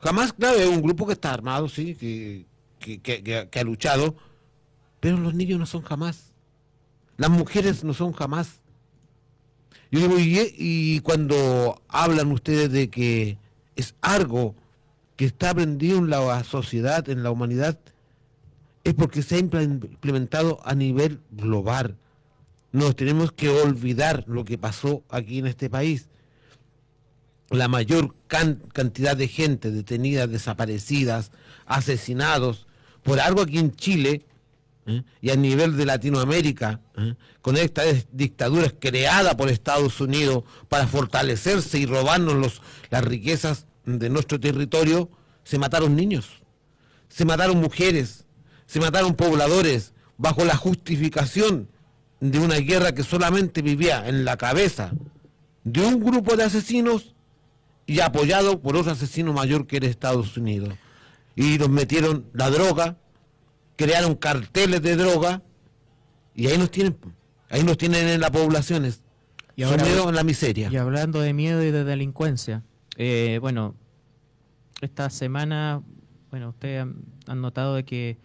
[0.00, 2.46] Hamas, claro, es un grupo que está armado, sí, que,
[2.82, 4.16] que- ha luchado,
[5.00, 6.32] pero los niños no son jamás.
[7.16, 8.60] Las mujeres no son jamás.
[9.90, 13.38] Yo digo, y, cuando hablan ustedes de que
[13.76, 14.54] es algo
[15.16, 17.78] que está aprendido en la sociedad, en la humanidad,
[18.84, 21.96] es porque se ha imple- implementado a nivel global.
[22.72, 26.08] Nos tenemos que olvidar lo que pasó aquí en este país.
[27.50, 31.32] La mayor can- cantidad de gente detenida, desaparecidas,
[31.66, 32.66] asesinados,
[33.02, 34.22] por algo aquí en Chile
[34.86, 35.02] ¿eh?
[35.20, 37.14] y a nivel de Latinoamérica, ¿eh?
[37.40, 37.82] con esta
[38.12, 45.10] dictadura creada por Estados Unidos para fortalecerse y robarnos las riquezas de nuestro territorio,
[45.44, 46.42] se mataron niños,
[47.08, 48.24] se mataron mujeres,
[48.66, 51.68] se mataron pobladores bajo la justificación
[52.20, 54.92] de una guerra que solamente vivía en la cabeza
[55.64, 57.14] de un grupo de asesinos
[57.86, 60.74] y apoyado por otro asesino mayor que era Estados Unidos.
[61.36, 62.98] Y nos metieron la droga,
[63.76, 65.42] crearon carteles de droga
[66.34, 66.96] y ahí nos tienen,
[67.50, 69.02] ahí nos tienen en las poblaciones,
[69.56, 70.68] Y ahora- sumidos en la miseria.
[70.70, 72.62] Y hablando de miedo y de delincuencia,
[72.96, 73.74] eh, bueno,
[74.80, 75.82] esta semana,
[76.30, 78.18] bueno, ustedes han, han notado de que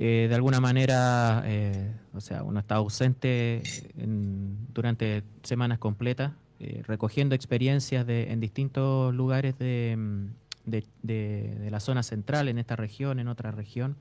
[0.00, 3.62] eh, de alguna manera, eh, o sea, uno está ausente
[3.96, 10.26] en- durante semanas completas, eh, recogiendo experiencias de, en distintos lugares de, mm,
[10.70, 13.96] de- de- la zona central, en esta región, en otra región.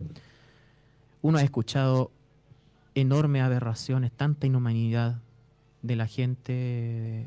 [1.23, 2.11] uno ha escuchado
[2.95, 5.19] enormes aberraciones, tanta inhumanidad
[5.81, 7.25] de la gente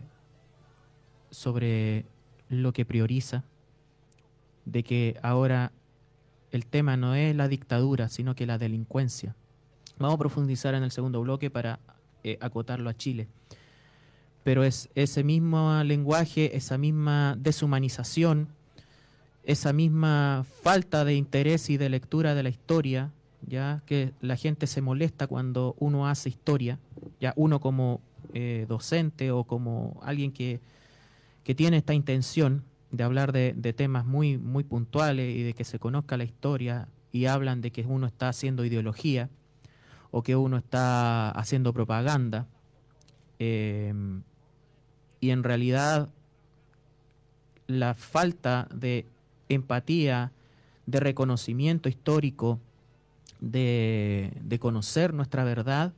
[1.30, 2.05] sobre
[2.49, 3.45] lo que prioriza,
[4.64, 5.72] de que ahora
[6.53, 9.34] el tema no es la dictadura, sino que la delincuencia.
[9.99, 11.78] Vamos a profundizar en el segundo bloque para
[12.24, 13.28] eh, acotarlo a Chile.
[14.45, 18.49] Pero es ese mismo lenguaje, esa misma deshumanización,
[19.51, 23.11] esa misma falta de interés y de lectura de la historia,
[23.46, 26.78] ya que la gente se molesta cuando uno hace historia,
[27.20, 28.01] ya uno como
[28.32, 30.61] eh, docente o como alguien que,
[31.42, 35.80] que, tiene esta intención de hablar de, temas muy, muy puntuales y de que se
[35.80, 39.30] conozca la historia y hablan de que uno está haciendo ideología
[40.12, 42.46] o que uno está haciendo propaganda.
[43.40, 43.92] Eh,
[45.18, 46.09] y en realidad
[47.66, 49.07] la falta de
[49.51, 50.32] empatía,
[50.86, 52.59] de reconocimiento histórico,
[53.40, 55.92] de, de, conocer nuestra verdad,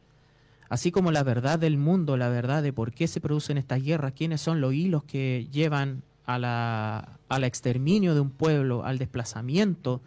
[0.69, 4.13] así como la verdad del mundo, la verdad de por qué se producen estas guerras,
[4.13, 10.01] quiénes son los hilos que llevan a la, al exterminio de un pueblo, al desplazamiento,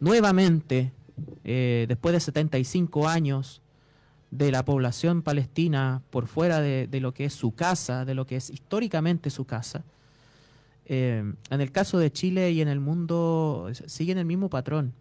[0.00, 0.92] nuevamente,
[1.44, 3.60] eh, después de 75 años
[4.30, 8.26] de la población palestina por fuera de, de, lo que es su casa, de lo
[8.26, 9.84] que es históricamente su casa,
[10.88, 14.94] eh, en el caso de Chile y en el mundo siguen el mismo patrón.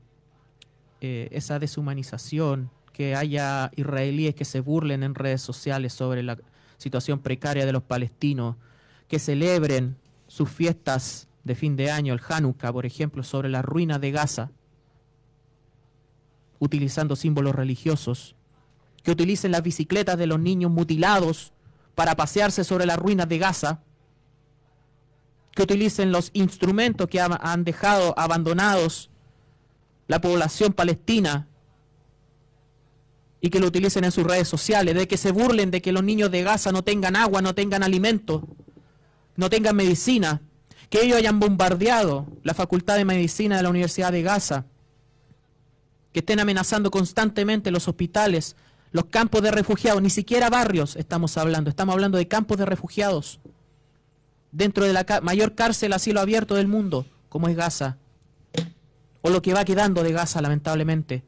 [0.99, 6.38] Eh, esa deshumanización, que haya israelíes que se burlen en redes sociales sobre la
[6.77, 8.55] situación precaria de los palestinos,
[9.07, 9.95] que celebren
[10.27, 14.51] sus fiestas de fin de año, el Hanukkah, por ejemplo, sobre las ruinas de Gaza,
[16.59, 18.35] utilizando símbolos religiosos,
[19.03, 21.53] que utilicen las bicicletas de los niños mutilados
[21.95, 23.83] para pasearse sobre las ruinas de Gaza,
[25.58, 29.10] que utilicen los instrumentos que han dejado abandonados
[30.08, 31.47] la población palestina
[33.41, 36.03] y que lo utilicen en sus redes sociales, de que se burlen de que los
[36.03, 38.47] niños de Gaza no tengan agua, no tengan alimento,
[39.36, 40.43] no tengan medicina,
[40.91, 44.66] que ellos hayan bombardeado la Facultad de Medicina de la Universidad de Gaza,
[46.14, 48.55] que estén amenazando constantemente los hospitales,
[48.91, 53.39] los campos de refugiados, ni siquiera barrios estamos hablando, estamos hablando de campos de refugiados
[54.58, 57.97] dentro de la mayor cárcel a cielo abierto del mundo, como es Gaza,
[59.22, 61.24] o lo que va quedando de Gaza, lamentablemente,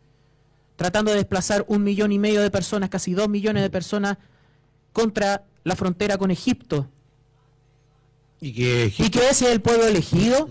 [0.75, 4.17] tratando de desplazar un millón y medio de personas, casi dos millones de personas,
[4.93, 6.89] contra la frontera con Egipto.
[8.41, 9.05] ¿Y que, Egipto...
[9.05, 10.49] ¿Y que ese es el pueblo elegido?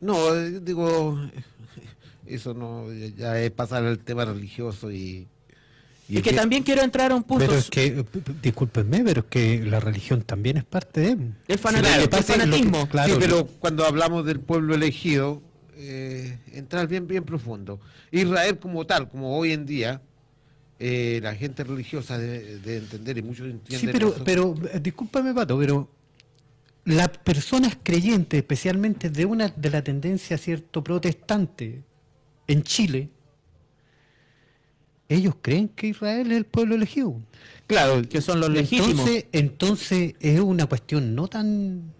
[0.00, 1.18] No, digo,
[2.24, 5.26] eso no, ya es pasar el tema religioso y
[6.08, 7.44] y, que, también quiero entrar a un punto.
[7.44, 8.04] Pero es que,
[8.42, 11.16] discúlpenme, pero es que la religión también es parte de.
[11.46, 12.88] El, fanatismo.
[13.04, 15.42] sí, pero cuando hablamos del pueblo elegido,
[15.76, 17.78] eh, entrar bien, bien profundo.
[18.10, 20.00] Israel, como tal, como hoy en día,
[20.78, 23.80] eh, la gente religiosa debe, entender y muchos entienden.
[23.80, 25.90] Sí, pero, pero eh, discúlpame, Pato, pero
[26.84, 31.82] las personas creyentes, especialmente de una de la tendencia cierto protestante
[32.46, 33.10] en Chile,
[35.08, 37.20] ellos creen que Israel es el pueblo elegido.
[37.66, 38.90] Claro, que son los legítimos.
[38.90, 41.92] Entonces, entonces es una cuestión no tan,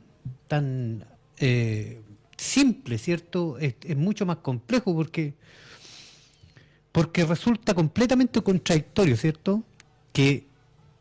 [0.47, 1.05] tan
[1.39, 2.01] eh,
[2.37, 3.59] simple, ¿cierto?
[3.59, 5.35] Es, es, mucho más complejo porque,
[6.93, 9.63] porque resulta completamente contradictorio, ¿cierto?
[10.13, 10.47] Que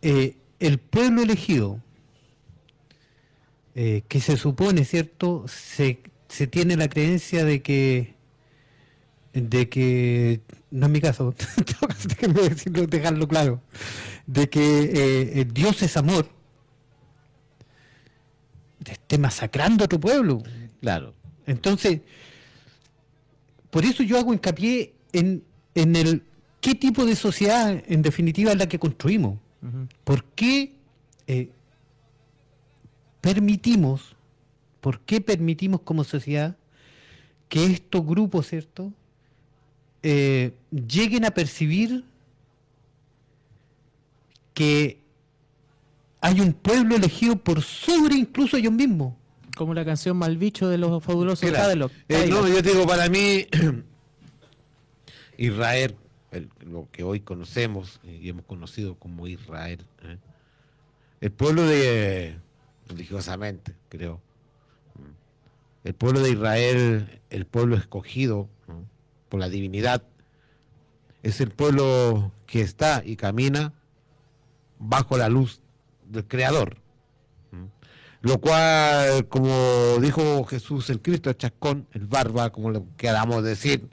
[0.02, 1.82] eh, el pueblo elegido,
[3.76, 5.46] eh, que se supone, ¿cierto?
[5.48, 6.00] Se,
[6.30, 8.18] se tiene la creencia de que
[9.42, 10.42] de que,
[10.72, 11.34] no es mi caso,
[12.08, 13.62] déjenme decirlo, dejarlo claro,
[14.26, 14.92] de que
[15.40, 16.30] eh, Dios es amor,
[18.86, 20.44] esté masacrando a tu pueblo.
[20.82, 21.14] Claro.
[21.46, 22.02] Entonces,
[23.70, 25.44] por eso yo hago hincapié en,
[25.76, 26.24] en el
[26.62, 29.40] qué tipo de sociedad en definitiva es la que construimos.
[30.04, 30.76] ¿Por qué
[31.26, 31.50] eh,
[33.22, 34.16] permitimos,
[34.80, 36.56] por qué permitimos como sociedad
[37.50, 38.94] que estos grupos, ¿cierto?
[40.04, 42.04] Eh, lleguen a percibir
[44.54, 45.00] que
[46.22, 49.14] hay un pueblo elegido por sobre incluso ellos mismos.
[49.56, 51.92] Como la canción Malbicho de los fabulosos Cadillac.
[52.10, 53.48] Eh, no, yo digo, para mí,
[55.38, 55.96] Israel,
[56.66, 60.18] lo que hoy conocemos y hemos conocido como Israel, ¿eh?
[61.22, 62.36] el pueblo de,
[62.88, 64.22] religiosamente, creo,
[65.84, 68.50] el pueblo de Israel, el pueblo escogido,
[69.30, 70.04] por la divinidad,
[71.24, 73.74] es el pueblo que está y camina
[74.80, 75.60] bajo la luz
[76.06, 76.78] del Creador.
[78.22, 83.88] Lo cual, como dijo Jesús el Cristo, el chascón, el barba, como le queramos decir,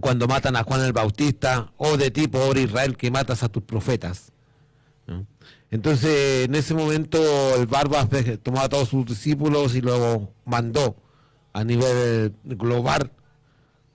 [0.00, 3.62] cuando matan a Juan el Bautista, o de ti, pobre Israel, que matas a tus
[3.62, 4.32] profetas.
[5.06, 5.26] ¿no?
[5.70, 7.18] Entonces, en ese momento,
[7.56, 10.96] el Barbas ve- tomó a todos sus discípulos y luego mandó
[11.52, 13.10] a nivel global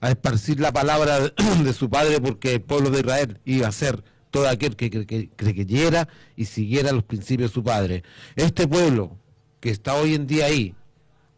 [0.08, 1.20] a esparcir la palabra
[1.64, 5.06] de, su padre, porque el pueblo de Israel iba a ser todo aquel que, que,
[5.06, 8.02] que- que creyera y siguiera los principios de su padre.
[8.36, 9.16] Este pueblo
[9.60, 10.74] que está hoy en día ahí,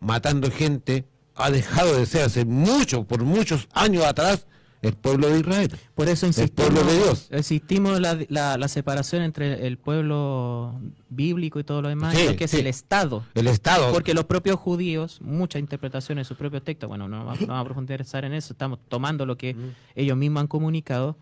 [0.00, 1.04] matando gente,
[1.34, 4.46] ha dejado de ser hace mucho, por muchos años atrás,
[4.82, 5.70] el pueblo de Israel.
[5.94, 7.28] Por eso El insistimos, pueblo de Dios.
[7.32, 12.44] insistimos la, la, la separación entre el pueblo bíblico y todo lo demás, Sí, que
[12.44, 12.58] es sí.
[12.58, 13.24] el Estado.
[13.34, 13.92] El Estado.
[13.92, 17.60] Porque los propios judíos, muchas interpretaciones de sus propios textos, bueno, no, va- no vamos
[17.62, 19.56] a profundizar en eso, estamos tomando lo que
[19.94, 21.16] ellos mismos han comunicado,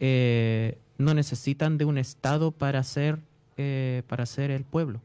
[0.00, 3.18] eh, no necesitan de un Estado para ser,
[3.56, 5.00] eh, para ser el pueblo.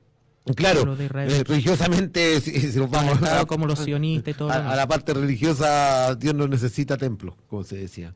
[0.56, 4.72] Claro, eh, religiosamente, si, si nos vamos a, como los sionistas y todo lo a-
[4.72, 8.14] a la parte religiosa, Dios no necesita templo, como se decía.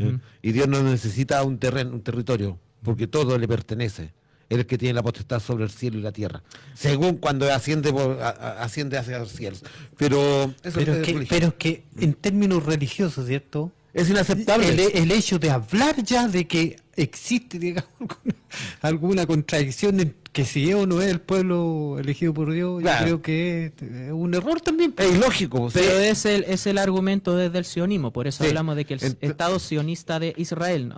[0.00, 0.18] ¿eh?
[0.42, 4.12] Y Dios no necesita un terreno, un territorio, porque todo le pertenece.
[4.50, 6.42] Él es el que tiene la potestad sobre el cielo y la tierra,
[6.74, 9.62] según cuando asciende, por- a- a- asciende hacia los cielos.
[9.96, 13.72] Pero eso Pero es, que, pero es que en términos religiosos, ¿cierto?
[13.94, 14.68] Es inaceptable.
[14.68, 18.34] El, el hecho de hablar ya de que existe, digamos, alguna,
[18.82, 23.06] alguna contradicción en que si es o no es el pueblo elegido por Dios, Claro.
[23.06, 24.92] yo creo que es eh, un error también.
[24.98, 25.62] es ilógico.
[25.62, 28.48] o sea, Pero es el, es el argumento desde el sionismo, por eso Sí.
[28.48, 30.96] hablamos de que el Estado sionista de Israel, no,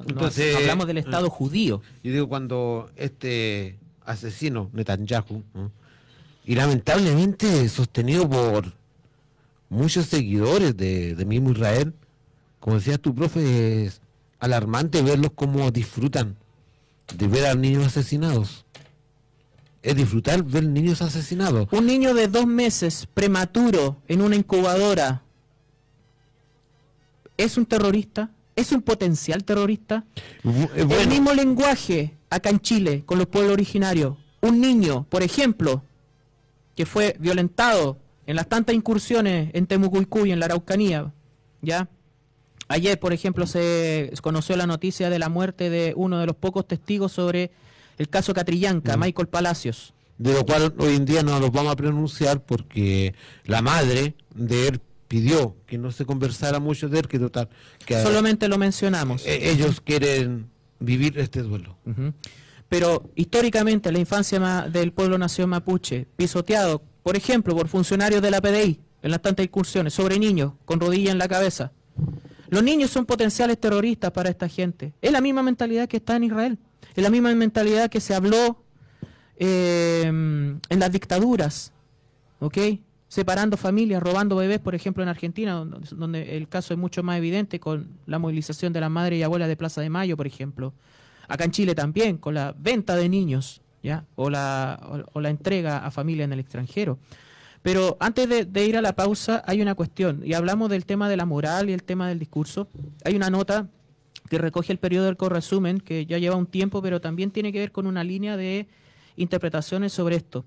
[0.57, 1.83] hablamos del Estado judío.
[2.03, 3.77] Yo digo, cuando este
[4.07, 5.71] asesino, Netanyahu, ¿no?
[6.47, 8.73] y lamentablemente sostenido por
[9.69, 11.93] muchos seguidores de, de mismo Israel,
[12.61, 14.01] como decías tu profe, es
[14.39, 16.37] alarmante verlos cómo disfrutan
[17.15, 18.65] de ver a niños asesinados.
[19.83, 21.69] Es disfrutar ver niños asesinados.
[21.71, 25.23] Un niño de dos meses prematuro en una incubadora
[27.37, 30.05] es un terrorista, es un potencial terrorista.
[30.43, 34.17] Eh, El bueno, mismo lenguaje acá en Chile con los pueblos originarios.
[34.41, 35.83] Un niño, por ejemplo,
[36.75, 41.13] que fue violentado en las tantas incursiones en Temucuicú y en la Araucanía,
[41.63, 41.89] ¿ya?
[42.69, 46.67] Ayer, por ejemplo, se conoció la noticia de la muerte de uno de los pocos
[46.67, 47.51] testigos sobre
[47.99, 49.95] el caso Catrillanca, Michael Palacios.
[50.19, 53.15] de lo cual hoy en día no los vamos a pronunciar porque
[53.45, 57.49] la madre de él pidió que no se conversara mucho de él, que total,
[57.85, 59.25] que Solamente lo mencionamos.
[59.27, 60.49] eh, ellos quieren
[60.81, 61.77] vivir este duelo.
[62.69, 64.41] Pero históricamente la infancia
[64.73, 69.45] del pueblo nación mapuche, pisoteado, por ejemplo, por funcionarios de la PDI en las tantas
[69.47, 71.71] incursiones, sobre niños con rodilla en la cabeza.
[72.57, 74.95] Los niños son potenciales terroristas para esta gente.
[75.03, 76.59] Es la misma mentalidad que está en Israel.
[76.95, 78.65] Es la misma mentalidad que se habló
[79.37, 81.75] eh, en las dictaduras.
[82.39, 82.57] ¿Ok?
[83.09, 85.53] Separando familias, robando bebés, por ejemplo, en Argentina,
[85.91, 89.49] donde, el caso es mucho más evidente con la movilización de las madres y abuelas
[89.49, 90.73] de Plaza de Mayo, por ejemplo.
[91.29, 94.07] Acá en Chile también, con la venta de niños, ¿ya?
[94.15, 96.99] O la, o la entrega a familias en el extranjero.
[97.67, 101.17] Pero antes de, ir a la pausa, hay una cuestión, y hablamos del tema de
[101.17, 102.69] la moral y el tema del discurso.
[103.05, 103.69] Hay una nota
[104.31, 107.59] que recoge el periodo del Corresumen, que ya lleva un tiempo, pero también tiene que
[107.59, 108.69] ver con una línea de
[109.17, 110.45] interpretaciones sobre esto,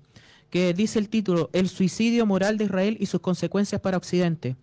[0.48, 4.56] que dice el título, El suicidio moral de Israel y sus consecuencias para Occidente,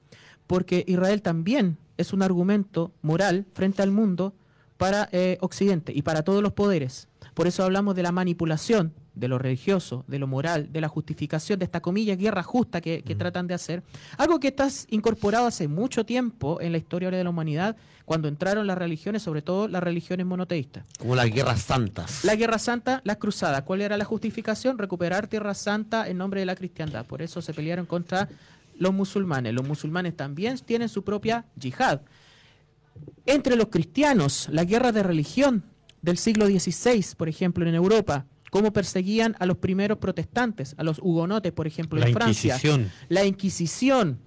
[0.48, 4.34] porque Israel también es un argumento moral frente al mundo
[4.78, 7.08] para eh, Occidente y para todos los poderes.
[7.38, 11.60] Por eso hablamos de la manipulación de lo religioso, de lo moral, de la justificación
[11.60, 13.84] de esta comilla guerra justa que, que tratan de hacer.
[14.18, 17.76] Algo que está incorporado hace mucho tiempo en la historia de la humanidad,
[18.06, 20.84] cuando entraron las religiones, sobre todo las religiones monoteístas.
[20.98, 22.26] Como las guerras santas.
[22.26, 23.62] La Guerra Santa, las cruzadas.
[23.62, 24.80] ¿Cuál era la justificación?
[24.80, 27.06] Recuperar Tierra Santa en nombre de la cristiandad.
[27.06, 28.30] Por eso se pelearon contra
[28.80, 29.54] los musulmanes.
[29.54, 32.02] Los musulmanes también tienen su propia yihad.
[33.28, 38.72] Entre los cristianos, la guerra de religión del siglo XVI, por ejemplo, en Europa, cómo
[38.72, 42.56] perseguían a los primeros protestantes, a los hugonotes, por ejemplo, La en Francia.
[42.56, 42.92] Inquisición.
[43.10, 44.20] La Inquisición,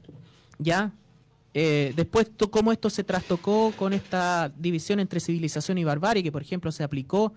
[0.58, 0.92] ¿ya?
[1.52, 6.42] Eh, después, cómo esto se trastocó con esta división entre civilización y barbarie, que por
[6.42, 7.32] ejemplo se aplicó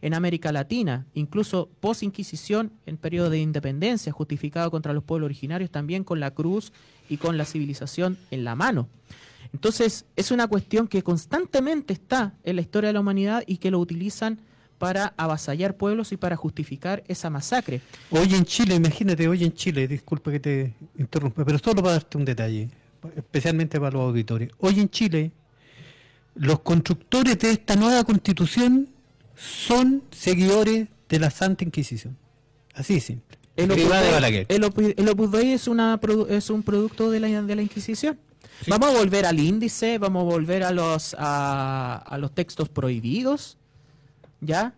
[0.00, 6.04] en América Latina, incluso post-Inquisición en periodo de independencia, justificado contra los pueblos originarios, también
[6.04, 6.72] con la cruz
[7.08, 8.88] y con la civilización en la mano.
[9.52, 13.70] Entonces, es una cuestión que constantemente está en la historia de la humanidad y que
[13.70, 14.40] lo utilizan
[14.78, 17.80] para avasallar pueblos y para justificar esa masacre.
[18.10, 22.16] Hoy en Chile, imagínate, hoy en Chile, disculpa que te interrumpa, pero solo para darte
[22.18, 22.68] un detalle,
[23.16, 24.50] especialmente para los auditores.
[24.58, 25.32] Hoy en Chile,
[26.36, 28.88] los constructores de esta nueva constitución
[29.34, 32.16] son seguidores de la Santa Inquisición.
[32.74, 33.38] Así de simple.
[33.56, 37.42] El Opus Dei- el Opus- el Opus Dei es, una, es un producto de la,
[37.42, 38.16] de la Inquisición.
[38.66, 43.56] Vamos a volver al índice, vamos a volver a los a, a los textos prohibidos,
[44.40, 44.74] ¿ya?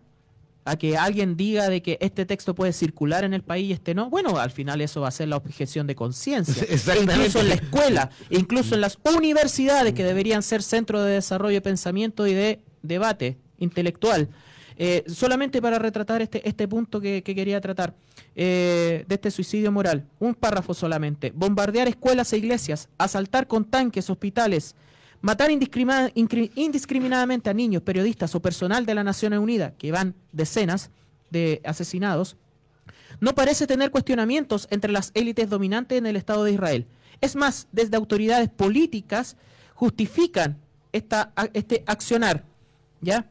[0.63, 3.95] A que alguien diga de que este texto puede circular en el país y este
[3.95, 4.09] no.
[4.09, 6.63] Bueno, al final eso va a ser la objeción de conciencia.
[6.69, 11.13] E incluso en la escuela, e incluso en las universidades que deberían ser centro de
[11.13, 14.29] desarrollo de pensamiento y de debate intelectual.
[14.77, 17.93] Eh, solamente para retratar este, este punto que, que quería tratar
[18.35, 21.31] eh, de este suicidio moral, un párrafo solamente.
[21.35, 24.75] Bombardear escuelas e iglesias, asaltar con tanques hospitales,
[25.21, 30.91] matar indiscriminadamente a niños, periodistas o personal de la Naciones Unidas, que van decenas
[31.29, 32.37] de asesinados,
[33.19, 36.87] no parece tener cuestionamientos entre las élites dominantes en el Estado de Israel.
[37.21, 39.37] Es más, desde autoridades políticas
[39.75, 40.57] justifican
[40.91, 42.43] esta, este accionar,
[43.01, 43.29] ¿ya?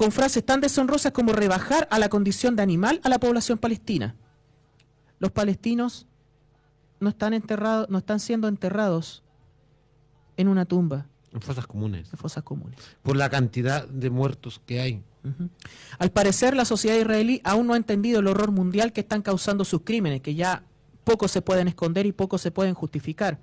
[0.00, 4.16] Con frases tan deshonrosas como rebajar a la condición de animal a la población palestina.
[5.18, 6.06] Los palestinos
[7.00, 9.22] no están enterrados, no están siendo enterrados
[10.38, 12.10] en una tumba, En fosas comunes.
[12.10, 12.80] en fosas comunes.
[13.02, 15.02] Por la cantidad de muertos que hay.
[15.98, 19.66] Al parecer, la sociedad israelí aún no ha entendido el horror mundial que están causando
[19.66, 20.62] sus crímenes, que ya
[21.04, 23.38] poco se pueden esconder y poco se pueden justificar.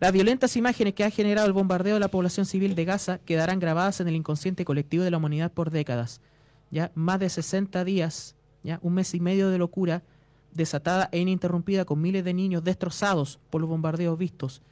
[0.00, 3.60] Las violentas imágenes que ha generado el bombardeo de la población civil de Gaza quedarán
[3.60, 6.22] grabadas en el inconsciente colectivo de la humanidad por décadas.
[6.70, 10.02] Ya más de 60 días, ya un mes y medio de locura
[10.54, 14.62] desatada e ininterrumpida con miles de niños destrozados por los bombardeos vistos.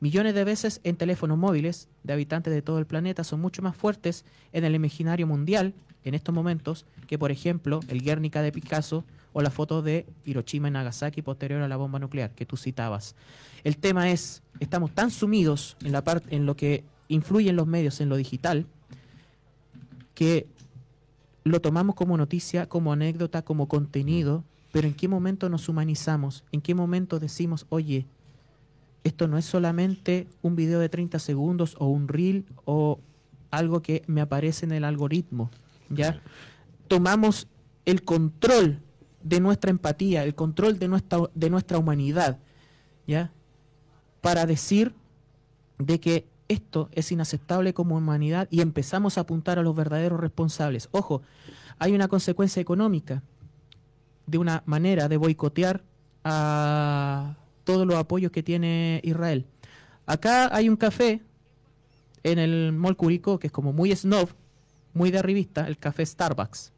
[0.00, 3.76] Millones de veces en teléfonos móviles de habitantes de todo el planeta son mucho más
[3.76, 5.72] fuertes en el imaginario mundial
[6.02, 9.04] en estos momentos que, por ejemplo, el Guernica de Picasso
[9.34, 13.16] o la foto de Hiroshima y Nagasaki posterior a la bomba nuclear que tú citabas.
[13.64, 18.00] El tema es, estamos tan sumidos en la parte en lo que influyen los medios
[18.00, 18.64] en lo digital
[20.14, 20.46] que
[21.42, 26.44] lo tomamos como noticia, como anécdota, como contenido, pero ¿en qué momento nos humanizamos?
[26.52, 28.06] ¿En qué momento decimos, oye,
[29.02, 33.00] esto no es solamente un video de 30 segundos o un reel o
[33.50, 35.50] algo que me aparece en el algoritmo,
[35.90, 36.22] ¿ya?
[36.88, 37.48] Tomamos
[37.84, 38.80] el control
[39.24, 42.38] de nuestra empatía, el control de nuestra, de nuestra humanidad,
[43.06, 43.32] ¿ya?
[44.20, 44.94] Para decir
[45.78, 50.88] de que esto es inaceptable como humanidad y empezamos a apuntar a los verdaderos responsables.
[50.92, 51.22] Ojo,
[51.78, 53.22] hay una consecuencia económica
[54.26, 55.82] de una manera de boicotear
[56.22, 59.46] a todos los apoyos que tiene Israel.
[60.06, 61.22] Acá hay un café
[62.22, 64.28] en el Mall Curicó que es como muy snob,
[64.92, 66.72] muy de revista, el café Starbucks.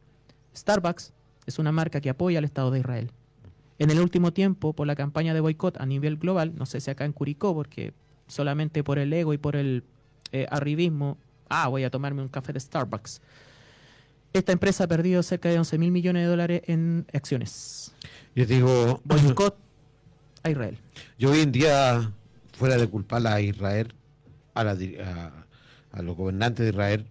[0.55, 1.13] Starbucks
[1.47, 3.11] es una marca que apoya al Estado de Israel.
[3.79, 6.91] En el último tiempo, por la campaña de boicot a nivel global, no sé si
[6.91, 7.93] acá en Curicó, porque
[8.27, 9.85] solamente por el ego y por el
[10.33, 11.19] eh, arribismo,
[11.49, 13.21] ah, voy a tomarme un café de Starbucks.
[14.33, 17.93] Esta empresa ha perdido cerca de 11 mil millones de dólares en acciones.
[18.35, 19.57] Yo digo, Boicot
[20.43, 20.79] a Israel.
[21.19, 22.13] yo hoy en día,
[22.53, 23.93] fuera de culpar a Israel,
[24.55, 24.77] a, la
[25.93, 27.07] a los gobernantes de Israel,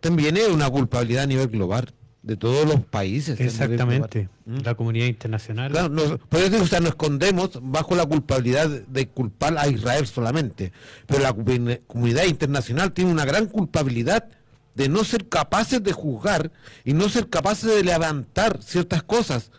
[0.00, 1.92] también es una culpabilidad a nivel global
[2.22, 3.40] de todos los países.
[3.40, 4.28] Exactamente.
[4.44, 4.58] ¿Mm?
[4.64, 5.70] La comunidad internacional.
[5.72, 9.68] Claro, no- por eso digo, o sea, nos escondemos bajo la culpabilidad de culpar a
[9.68, 10.72] Israel solamente.
[11.06, 14.28] Pero la comun- comunidad internacional tiene una gran culpabilidad
[14.74, 16.52] de no ser capaces de juzgar
[16.84, 19.50] y no ser capaces de levantar ciertas cosas.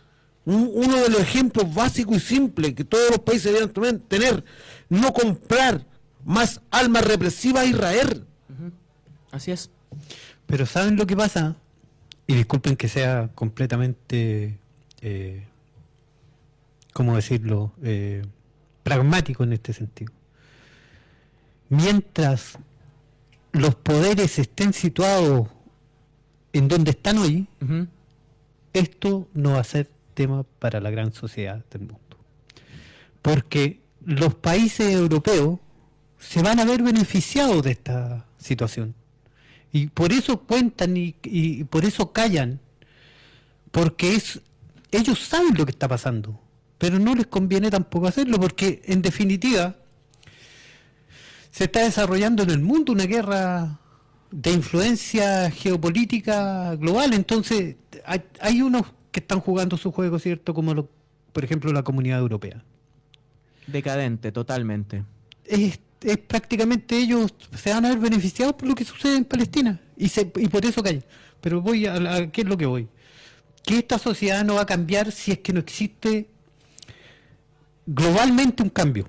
[0.44, 4.44] Un- uno de los ejemplos básicos y simples que todos los países deberían tomen- tener,
[4.88, 5.84] no comprar
[6.24, 8.24] más armas represivas a Israel.
[9.32, 9.70] Así es.
[10.46, 11.56] Pero ¿saben lo que pasa?
[12.26, 14.58] Y disculpen que sea completamente,
[15.00, 15.44] eh,
[16.92, 18.22] ¿cómo decirlo?, eh,
[18.82, 20.12] pragmático en este sentido.
[21.68, 22.58] Mientras
[23.52, 25.48] los poderes estén situados
[26.52, 27.46] en donde están hoy,
[28.72, 31.98] esto no va a ser tema para la gran sociedad del mundo.
[33.22, 35.60] Porque los países europeos
[36.18, 38.94] se van a ver beneficiados de esta situación.
[39.72, 42.60] Y por eso cuentan y, y por eso callan.
[43.70, 44.40] Porque es
[44.90, 46.38] ellos saben lo que está pasando.
[46.78, 49.76] Pero no les conviene tampoco hacerlo porque en definitiva
[51.50, 53.78] se está desarrollando en el mundo una guerra
[54.30, 57.12] de influencia geopolítica global.
[57.14, 60.54] Entonces, hay, hay unos que están jugando su juego, ¿cierto?
[60.54, 60.88] Como, lo-
[61.32, 62.62] por ejemplo, la comunidad europea.
[63.66, 65.04] Decadente, totalmente.
[65.44, 69.80] Es, es prácticamente ellos se van a ver beneficiados por lo que sucede en Palestina.
[69.96, 71.04] Y, se, y por eso callan.
[71.40, 72.88] Pero voy a, a qué es lo que voy.
[73.64, 76.28] Que esta sociedad no va a cambiar si es que no existe
[77.86, 79.08] globalmente un cambio.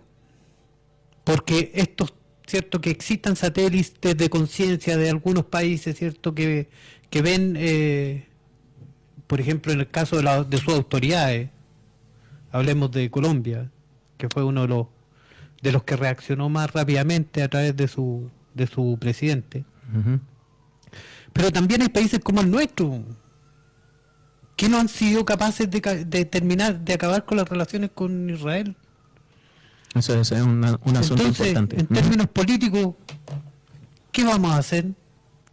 [1.24, 2.14] Porque estos,
[2.46, 6.70] cierto, que existan satélites de conciencia de algunos países, cierto, que,
[7.10, 8.28] que ven, eh,
[9.28, 11.50] por ejemplo, en el caso de, la- de sus autoridades,
[12.52, 13.72] hablemos de Colombia,
[14.18, 14.88] que fue uno de los
[15.64, 19.64] de los que reaccionó más rápidamente a través de su, de su presidente.
[21.32, 23.02] Pero también hay países como el nuestro,
[24.56, 28.76] que no han sido capaces de, de terminar, de acabar con las relaciones con Israel.
[29.96, 31.80] Eso es una- un asunto Entonces, importante.
[31.80, 32.96] en términos políticos,
[34.12, 34.92] ¿qué vamos a hacer?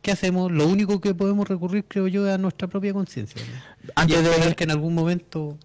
[0.03, 0.51] ¿Qué hacemos?
[0.51, 3.41] Lo único que podemos recurrir, creo yo, es a nuestra propia conciencia.
[3.43, 3.91] ¿no?
[3.97, 5.57] Antes y de- que en algún momento.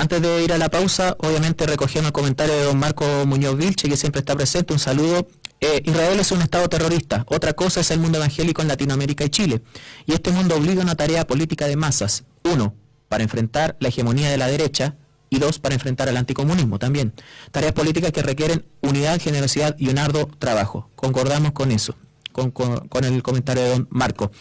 [0.00, 3.86] Antes de ir a la pausa, obviamente recogiendo el comentario de don Marco Muñoz Vilche,
[3.86, 5.28] que siempre está presente, un saludo.
[5.60, 7.26] Eh, Israel es un Estado terrorista.
[7.28, 9.60] Otra cosa es el mundo evangélico en Latinoamérica y Chile.
[10.06, 12.24] Y este mundo obliga a una tarea política de masas.
[12.44, 12.74] Uno,
[13.10, 14.94] para enfrentar la hegemonía de la derecha.
[15.28, 17.12] Y dos, para enfrentar al anticomunismo también.
[17.50, 20.88] Tareas políticas que requieren unidad, generosidad y un arduo trabajo.
[20.96, 21.94] Concordamos con eso,
[22.32, 24.32] con, con- el comentario de don Marco.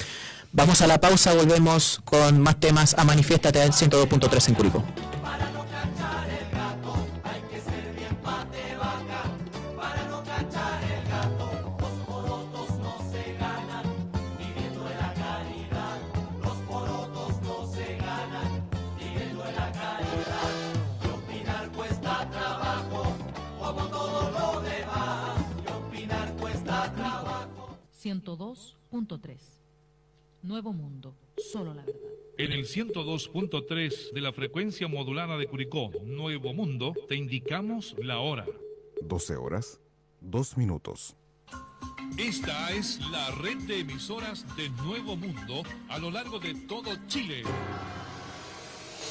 [0.53, 4.83] Vamos a la pausa, volvemos con más temas a Manifiéstate al 102.3 en Curicó.
[28.01, 29.37] 102.3
[30.41, 31.99] Nuevo Mundo, solo la verdad.
[32.37, 38.45] En el 102.3 de la frecuencia modulada de Curicó, Nuevo Mundo, te indicamos la hora.
[39.01, 39.81] 12 horas,
[40.21, 41.17] 2 minutos.
[42.17, 47.43] Esta es la red de emisoras de Nuevo Mundo a lo largo de todo Chile.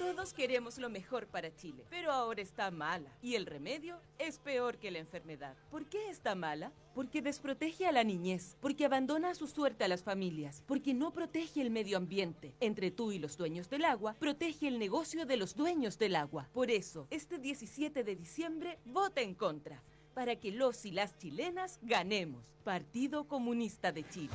[0.00, 4.78] Todos queremos lo mejor para Chile, pero ahora está mala y el remedio es peor
[4.78, 5.54] que la enfermedad.
[5.70, 6.72] ¿Por qué está mala?
[6.94, 11.12] Porque desprotege a la niñez, porque abandona a su suerte a las familias, porque no
[11.12, 12.54] protege el medio ambiente.
[12.60, 16.48] Entre tú y los dueños del agua, protege el negocio de los dueños del agua.
[16.52, 19.82] Por eso, este 17 de diciembre, vota en contra,
[20.14, 22.42] para que los y las chilenas ganemos.
[22.64, 24.34] Partido Comunista de Chile.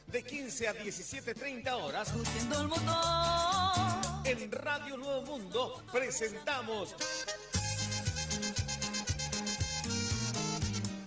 [0.11, 2.13] de 15 a 17.30 horas.
[4.25, 6.95] En Radio Nuevo Mundo presentamos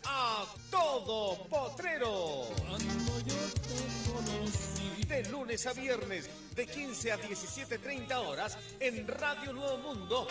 [0.05, 2.49] a Todo Potrero.
[5.07, 10.27] De lunes a viernes, de 15 a 17.30 horas, en Radio Nuevo Mundo.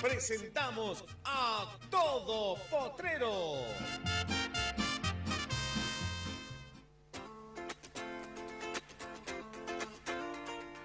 [0.00, 3.56] Presentamos a Todo Potrero.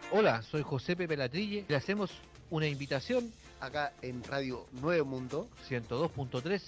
[0.09, 1.65] Hola, soy José Pepe Latrille.
[1.67, 2.11] Le hacemos
[2.49, 3.29] una invitación
[3.59, 6.61] acá en Radio Nuevo Mundo 102.3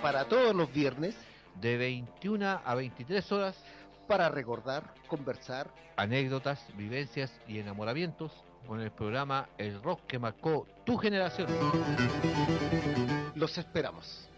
[0.00, 1.16] para todos los viernes
[1.60, 3.56] de 21 a 23 horas
[4.06, 8.30] para recordar, conversar, anécdotas, vivencias y enamoramientos
[8.68, 11.48] con el programa El Rock que marcó tu generación.
[13.34, 14.28] Los esperamos.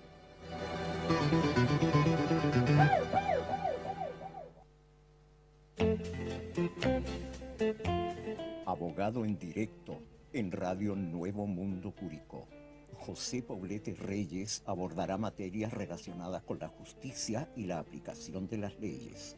[8.78, 9.98] Abogado en directo
[10.32, 12.46] en Radio Nuevo Mundo Curicó.
[12.94, 19.36] José Poblete Reyes abordará materias relacionadas con la justicia y la aplicación de las leyes.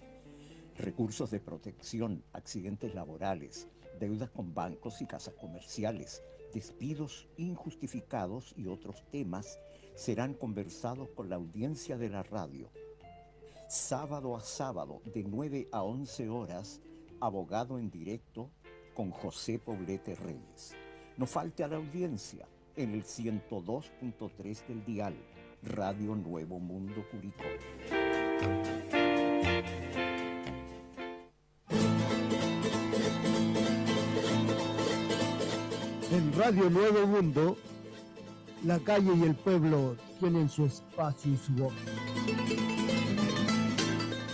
[0.77, 3.67] Recursos de protección, accidentes laborales,
[3.99, 6.23] deudas con bancos y casas comerciales,
[6.53, 9.59] despidos injustificados y otros temas
[9.95, 12.71] serán conversados con la audiencia de la radio.
[13.71, 16.83] Sábado a sábado de 9 a 11 horas,
[17.21, 18.51] abogado en directo
[19.01, 20.77] con José Poblete Reyes.
[21.17, 22.47] No falte a la audiencia
[22.77, 25.15] en el 102.3 del dial,
[25.63, 27.45] Radio Nuevo Mundo Curicó.
[36.13, 37.57] En Radio Nuevo Mundo,
[38.67, 41.73] la calle y el pueblo tienen su espacio y su voz.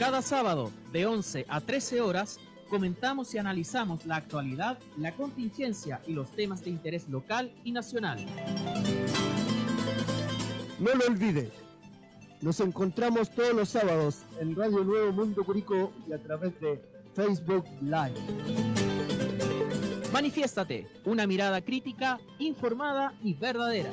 [0.01, 6.12] Cada sábado, de 11 a 13 horas, comentamos y analizamos la actualidad, la contingencia y
[6.12, 8.25] los temas de interés local y nacional.
[10.79, 11.51] No lo olvide,
[12.43, 16.83] nos encontramos todos los sábados en Radio Nuevo Mundo Curicó y a través de
[17.14, 18.14] Facebook Live.
[20.12, 23.91] Manifiéstate, una mirada crítica, informada y verdadera.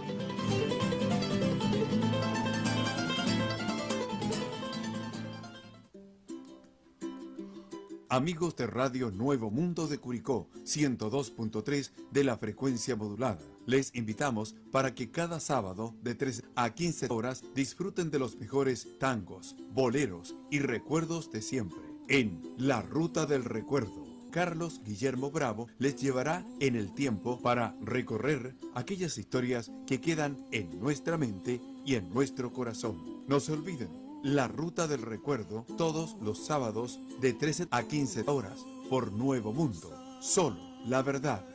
[8.14, 13.40] Amigos de Radio Nuevo Mundo de Curicó, 102.3 de la frecuencia modulada.
[13.66, 18.88] Les invitamos para que cada sábado de 3 a 15 horas disfruten de los mejores
[19.00, 21.80] tangos, boleros y recuerdos de siempre.
[22.08, 28.56] En La Ruta del Recuerdo, Carlos Guillermo Bravo les llevará en el tiempo para recorrer
[28.76, 33.24] aquellas historias que quedan en nuestra mente y en nuestro corazón.
[33.28, 38.66] No se olviden la Ruta del Recuerdo todos los sábados de 13 a 15 horas
[38.90, 39.92] por Nuevo Mundo.
[40.22, 41.46] Solo la verdad.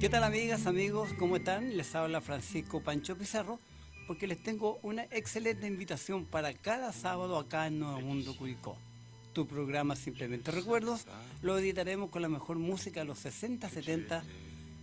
[0.00, 1.10] ¿Qué tal amigas, amigos?
[1.18, 1.76] ¿Cómo están?
[1.76, 3.60] Les habla Francisco Pancho Pizarro
[4.08, 8.76] porque les tengo una excelente invitación para cada sábado acá en Nuevo Mundo Curicó
[9.34, 11.06] tu programa Simplemente Recuerdos.
[11.42, 14.24] Lo editaremos con la mejor música de los 60, 70.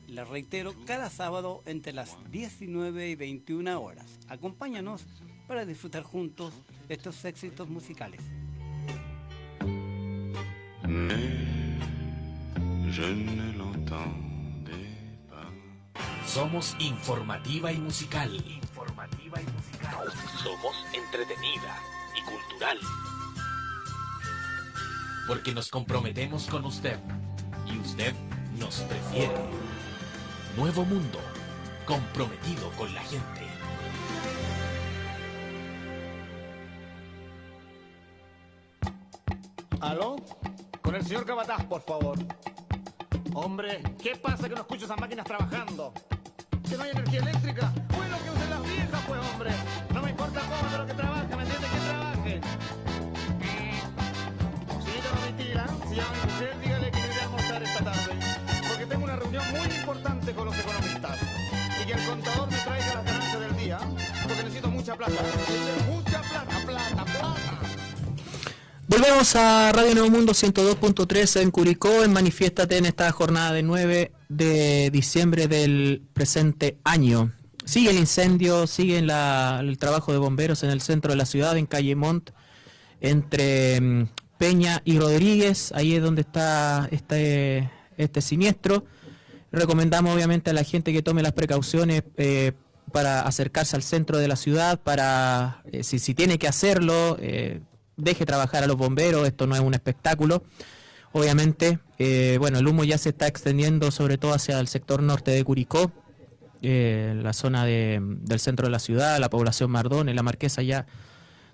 [0.07, 4.19] Les reitero, cada sábado entre las 19 y 21 horas.
[4.27, 5.05] Acompáñanos
[5.47, 6.53] para disfrutar juntos
[6.89, 8.21] estos éxitos musicales.
[16.27, 18.35] Somos informativa y musical.
[18.35, 20.07] Informativa y musical.
[20.43, 21.79] Somos entretenida
[22.17, 22.77] y cultural
[25.27, 26.99] porque nos comprometemos con usted
[27.65, 28.13] y usted
[28.57, 29.35] nos prefiere.
[30.57, 31.19] Nuevo Mundo,
[31.85, 33.47] comprometido con la gente.
[39.79, 40.15] ¿Aló?
[40.81, 42.17] Con el señor Cabataz, por favor.
[43.33, 45.93] Hombre, ¿qué pasa que no escucho esas máquinas trabajando?
[46.69, 47.73] ¿Que no hay energía eléctrica?
[47.95, 49.51] Bueno, que usen las viejas, pues, hombre.
[55.91, 58.13] Si llama mi mujer, dígale que iré a almorzar esta tarde.
[58.69, 61.17] Porque tengo una reunión muy importante con los economistas.
[61.81, 63.79] Y que el contador me traiga las ganancias del día.
[64.23, 65.21] Porque necesito mucha plata.
[65.89, 67.59] Mucha plata, plata, plata.
[68.87, 74.13] Volvemos a Radio Nuevo Mundo 102.3 en Curicó, en Manifiéstate en esta jornada de 9
[74.29, 77.33] de diciembre del presente año.
[77.65, 81.65] Sigue el incendio, sigue el trabajo de bomberos en el centro de la ciudad, en
[81.65, 82.29] Calle Mont,
[83.01, 84.07] entre mm,
[84.41, 88.85] Peña y Rodríguez, ahí es donde está este, este siniestro.
[89.51, 92.53] Recomendamos obviamente a la gente que tome las precauciones eh,
[92.91, 97.61] para acercarse al centro de la ciudad, para, eh, si, si, tiene que hacerlo, eh,
[97.97, 100.41] deje trabajar a los bomberos, esto no es un espectáculo.
[101.11, 101.77] Obviamente,
[102.39, 105.91] bueno, el humo ya se está extendiendo sobre todo hacia el sector norte de Curicó,
[106.63, 110.87] la zona del centro de la ciudad, la población Mardón, la Marquesa ya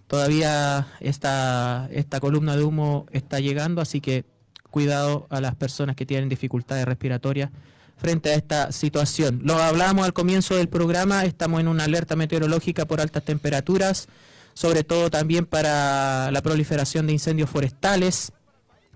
[0.08, 1.90] todavía esta,
[2.20, 4.26] columna de humo está llegando, así que
[4.72, 7.52] cuidado a las personas que tienen dificultades respiratorias
[7.98, 9.42] frente a esta situación.
[9.44, 14.08] Lo hablamos al comienzo del programa, estamos en una alerta meteorológica por altas temperaturas,
[14.54, 18.32] sobre todo también para la proliferación de incendios forestales.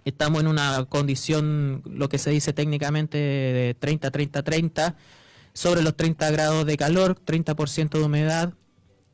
[0.06, 4.96] Estamos en una condición, lo que se dice técnicamente, de 30-30-30,
[5.54, 8.54] sobre los 30 grados de calor, 30% de humedad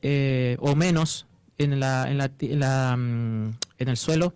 [0.02, 1.28] eh, o menos
[1.58, 2.18] en, la, en,
[2.60, 4.34] la, mm, en, el suelo.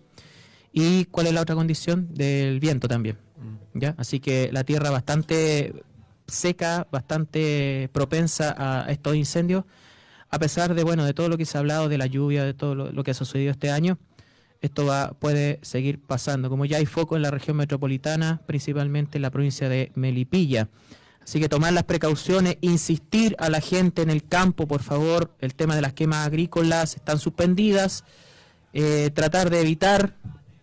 [0.72, 2.08] ¿Y cuál es la otra condición?
[2.14, 3.16] Del viento también.
[3.36, 3.78] Mm.
[3.78, 3.94] ¿ya?
[3.98, 5.72] Así que la tierra bastante
[6.26, 9.64] seca, bastante propensa a estos incendios,
[10.30, 12.54] a pesar de bueno de todo lo que se ha hablado, de la lluvia, de
[12.54, 13.98] todo lo, que ha sucedido este año,
[14.62, 16.48] esto va, puede seguir pasando.
[16.48, 20.68] Como ya hay foco en la región metropolitana, principalmente en la provincia de Melipilla.
[21.24, 25.54] Así que tomar las precauciones, insistir a la gente en el campo, por favor, el
[25.54, 28.04] tema de las quemas agrícolas están suspendidas,
[28.72, 30.16] eh, tratar de evitar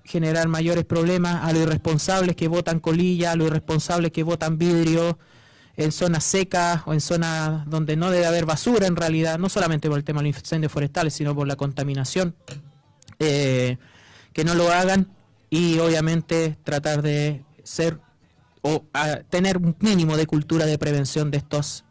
[0.03, 5.19] generar mayores problemas a los irresponsables que votan colilla, a los irresponsables que votan vidrio,
[5.77, 9.87] en zonas secas o en zonas donde no debe haber basura en realidad, no solamente
[9.87, 12.35] por el tema de los incendios forestales, sino por la contaminación,
[13.19, 13.77] eh,
[14.33, 15.07] que no lo hagan
[15.49, 17.99] y obviamente tratar de ser
[18.61, 21.85] o a, tener un mínimo de cultura de prevención de estos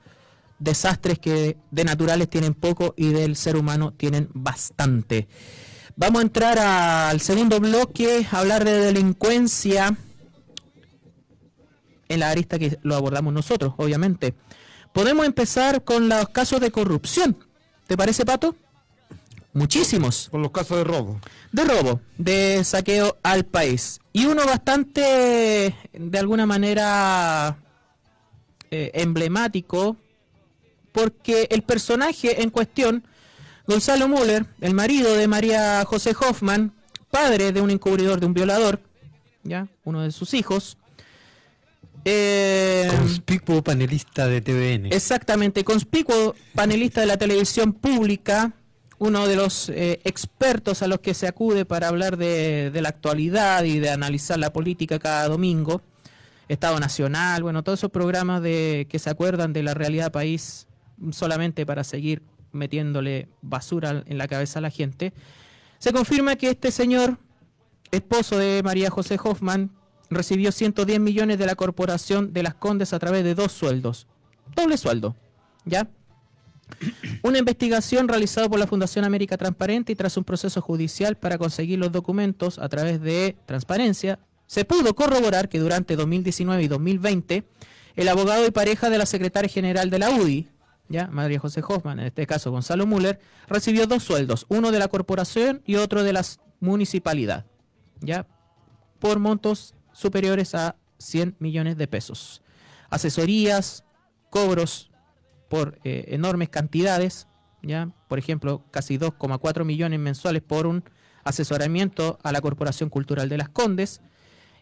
[0.59, 5.29] desastres que de naturales tienen poco y del ser humano tienen bastante.
[5.97, 9.97] Vamos a entrar al segundo bloque, a hablar de delincuencia
[12.09, 14.35] en la arista que lo abordamos nosotros, obviamente.
[14.93, 17.37] Podemos empezar con los casos de corrupción.
[17.87, 18.55] ¿Te parece, Pato?
[19.59, 20.29] Muchísimos.
[20.31, 21.21] Con los casos de robo.
[21.53, 24.01] De robo, de saqueo al país.
[24.13, 27.59] Y uno bastante, de alguna manera,
[28.71, 29.97] eh, emblemático,
[30.93, 33.05] porque el personaje en cuestión,
[33.67, 36.73] Gonzalo Müller, el marido de María José Hoffman,
[37.11, 38.81] padre de un encubridor, de un violador,
[39.43, 40.79] ya, uno de sus hijos,
[42.05, 44.87] eh, Conspicuo panelista de TVN.
[44.95, 48.53] Exactamente, conspicuo panelista de la televisión pública,
[48.99, 53.65] uno de los eh, expertos a los que se acude para hablar de, la actualidad
[53.65, 55.83] y de analizar la política cada domingo,
[56.49, 60.67] Estado Nacional, bueno, todos esos programas de que se acuerdan de la realidad país
[61.13, 62.23] solamente para seguir
[62.53, 65.13] metiéndole basura en la cabeza a la gente.
[65.79, 67.19] Se confirma que este señor,
[67.93, 69.71] esposo de María José Hoffman,
[70.11, 74.07] recibió 110 millones de la Corporación de las Condes a través de dos sueldos.
[74.57, 75.15] Doble sueldo,
[75.67, 75.89] ¿ya?
[77.23, 81.79] Una investigación realizada por la Fundación América Transparente y tras un proceso judicial para conseguir
[81.79, 87.45] los documentos a través de transparencia, se pudo corroborar que durante 2019 y 2020
[87.97, 90.49] el abogado y pareja de la secretaria general de la UDI,
[90.89, 94.89] ya María José Hoffman, en este caso Gonzalo Müller, recibió dos sueldos, uno de la
[94.89, 96.25] corporación y otro de la
[96.61, 97.45] municipalidad,
[98.01, 98.27] ya
[99.01, 102.43] por montos superiores a 100 millones de pesos.
[102.89, 103.85] Asesorías,
[104.31, 104.88] cobros
[105.49, 107.27] por eh, enormes cantidades,
[107.63, 110.85] ya por ejemplo, casi 2,4 millones mensuales por un
[111.25, 114.01] asesoramiento a la Corporación Cultural de las Condes,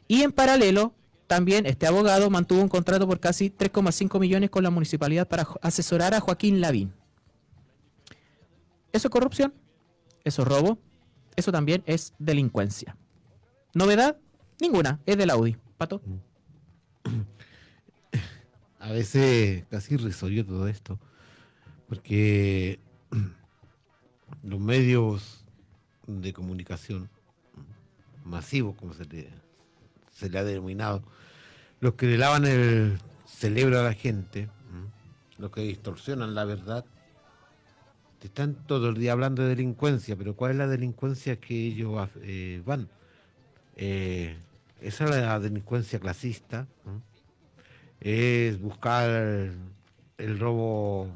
[0.09, 0.95] y en paralelo,
[1.27, 6.15] también este abogado mantuvo un contrato por casi 3,5 millones con la municipalidad para asesorar
[6.15, 6.93] a Joaquín Lavín.
[8.93, 9.53] ¿Eso es corrupción?
[10.25, 10.79] ¿Eso es robo?
[11.35, 12.97] Eso también es delincuencia.
[13.75, 14.17] ¿Novedad?
[14.61, 15.57] Ninguna, es del Audi.
[15.77, 16.01] Pato.
[18.87, 20.97] A veces casi irrisorio todo esto,
[21.89, 22.79] porque
[24.45, 25.45] los medios
[26.07, 27.11] de comunicación
[28.25, 29.29] masivos, como se le,
[30.13, 31.03] se le ha denominado,
[31.81, 34.49] los que le lavan el cerebro a la gente,
[35.39, 36.85] los que distorsionan la verdad,
[38.21, 42.09] te están todo el día hablando de delincuencia, pero ¿cuál es la delincuencia que ellos
[42.23, 42.89] eh, van?
[43.75, 44.37] Eh,
[44.81, 46.69] esa es la delincuencia clasista.
[48.01, 49.09] Es buscar
[50.19, 51.09] el robo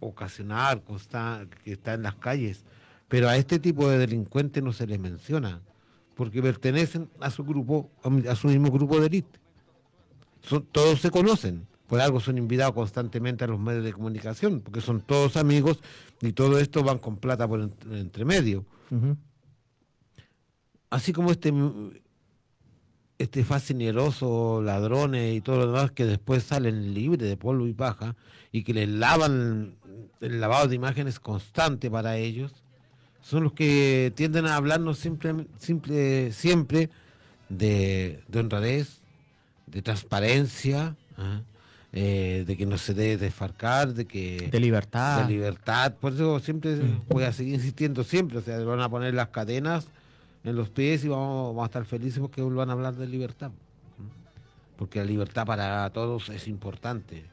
[0.00, 2.64] ocasional consta- que está en las calles,
[3.08, 5.60] pero a este tipo de delincuentes no se les menciona,
[6.14, 7.90] porque pertenecen a su grupo,
[8.28, 9.38] a su mismo grupo de élite.
[10.42, 14.80] Son- todos se conocen, por algo son invitados constantemente a los medios de comunicación, porque
[14.80, 15.80] son todos amigos
[16.20, 18.64] y todo esto van con plata por ent- entre medio.
[20.90, 21.52] Así como este
[23.18, 28.14] este fascineroso, ladrones y todo lo demás que después salen libres de polvo y paja
[28.52, 29.74] y que les lavan
[30.20, 32.52] el lavado de imágenes constante para ellos,
[33.20, 36.90] son los que tienden a hablarnos simple, simple, siempre
[37.48, 39.00] de, de honradez,
[39.66, 41.42] de transparencia, ¿ah?
[41.92, 44.48] eh, de que no se debe desfarcar, de que...
[44.50, 45.26] De libertad.
[45.26, 46.78] De libertad, por eso siempre
[47.08, 49.88] voy a seguir insistiendo siempre, o sea, van a poner las cadenas
[50.48, 53.50] en los pies y vamos, a estar felices porque van a hablar de libertad.
[54.76, 57.24] Porque la libertad para todos es importante.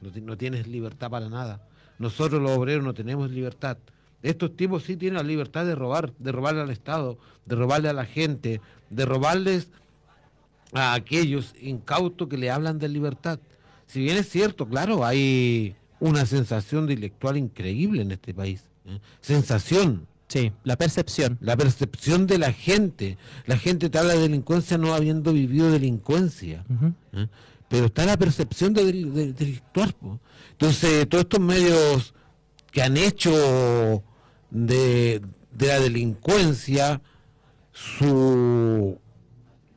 [0.00, 1.66] No, ti- no tienes libertad para nada.
[1.98, 3.76] Nosotros los obreros no tenemos libertad.
[4.22, 7.92] Estos tipos sí tienen la libertad de robar, de robarle al Estado, de robarle a
[7.92, 8.60] la gente,
[8.90, 9.68] de robarles
[10.72, 13.38] a aquellos incautos que le hablan de libertad.
[13.86, 18.64] Si bien es cierto, claro, hay una sensación de intelectual increíble en este país.
[18.86, 18.98] ¿eh?
[19.20, 20.06] Sensación.
[20.28, 21.38] Sí, la percepción.
[21.40, 23.18] La percepción de la gente.
[23.46, 26.64] La gente te habla de delincuencia no habiendo vivido delincuencia.
[27.12, 27.28] ¿eh?
[27.68, 29.92] Pero está la percepción de, del- de- delictual.
[29.92, 30.20] po.
[30.52, 32.14] Entonces, todos estos medios
[32.70, 34.02] que han hecho
[34.50, 35.20] de,
[35.52, 37.00] de la delincuencia
[37.72, 38.98] su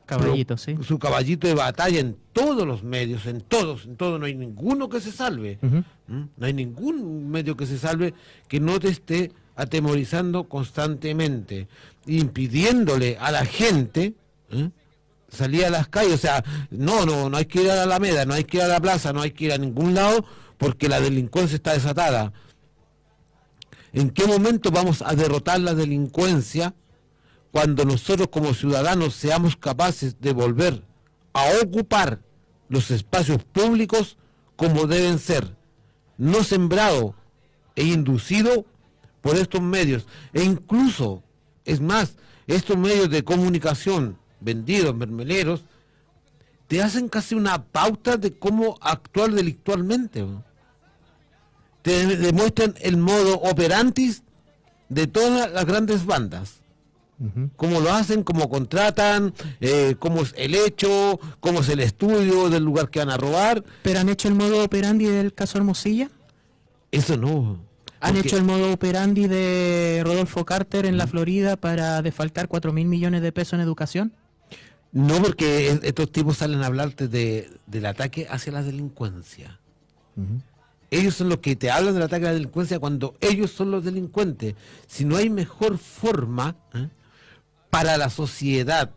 [0.06, 0.74] Caballito, sí.
[0.82, 4.88] su caballito de batalla en todos los medios, en todos, en todos, no hay ninguno
[4.88, 5.58] que se salve.
[5.60, 6.22] ¿Mm?
[6.36, 8.14] No hay ningún medio que se salve
[8.48, 11.66] que no te esté atemorizando constantemente,
[12.06, 14.14] impidiéndole a la gente
[14.50, 14.70] ¿eh?
[15.28, 18.24] salir a las calles, o sea, no, no, no hay que ir a la Alameda,
[18.24, 20.24] no hay que ir a la plaza, no hay que ir a ningún lado
[20.58, 22.32] porque la delincuencia está desatada.
[23.92, 26.72] ¿En qué momento vamos a derrotar la delincuencia
[27.50, 30.84] cuando nosotros como ciudadanos seamos capaces de volver
[31.32, 32.20] a ocupar
[32.68, 34.18] los espacios públicos
[34.54, 35.56] como deben ser,
[36.16, 37.16] no sembrado
[37.74, 38.64] e inducido
[39.28, 40.06] por estos medios.
[40.32, 41.22] E incluso,
[41.66, 45.64] es más, estos medios de comunicación vendidos, mermeleros,
[46.66, 50.24] te hacen casi una pauta de cómo actuar delictualmente.
[51.82, 54.22] Te demuestran el modo operantis
[54.88, 56.60] de todas las grandes bandas.
[57.56, 62.64] Cómo lo hacen, cómo contratan, eh, cómo es el hecho, cómo es el estudio del
[62.64, 63.62] lugar que van a robar.
[63.82, 66.08] ¿Pero han hecho el modo operandi del caso Hermosilla?
[66.90, 67.67] Eso no.
[68.00, 72.86] ¿Han hecho el modo operandi de Rodolfo Carter en la Florida para defalcar 4 mil
[72.86, 74.12] millones de pesos en educación?
[74.92, 79.58] No, porque es- estos tipos salen a hablarte de, del ataque hacia la delincuencia.
[80.90, 83.84] Ellos son los que te hablan del ataque a la delincuencia cuando ellos son los
[83.84, 84.54] delincuentes.
[84.86, 86.88] Si no hay mejor forma ¿eh?
[87.68, 88.90] para la sociedad,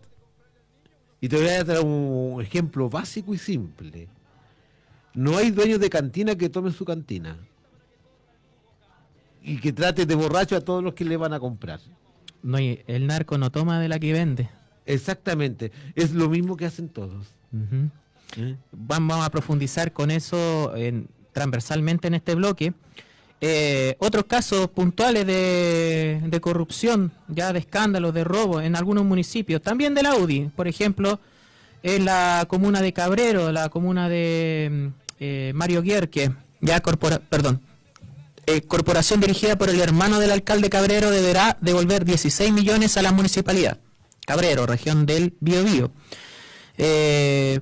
[1.20, 4.08] y te voy a dar un ejemplo básico y simple.
[5.14, 7.38] No hay dueños de cantina que tomen su cantina
[9.44, 11.80] y que trate de borracho a todos los que le van a comprar.
[12.44, 14.50] No, y el narco no toma de la que vende.
[14.86, 17.28] Exactamente, es lo mismo que hacen todos.
[18.38, 18.56] ¿Eh?
[18.72, 22.74] Vamos a profundizar con eso en- transversalmente en este bloque.
[23.44, 29.62] Eh, otros casos puntuales de, de corrupción, ya de escándalos, de robo en algunos municipios,
[29.62, 31.20] también del Audi, por ejemplo,
[31.84, 34.88] en la comuna de Cabrero, la comuna de mm,
[35.20, 37.60] eh, Mario Guierque, ya corpora, perdón,
[38.52, 43.12] eh, corporación dirigida por el hermano del alcalde Cabrero deberá devolver 16 millones a la
[43.12, 43.80] municipalidad.
[44.26, 45.92] Cabrero, región del Biobío,
[46.78, 47.60] eh,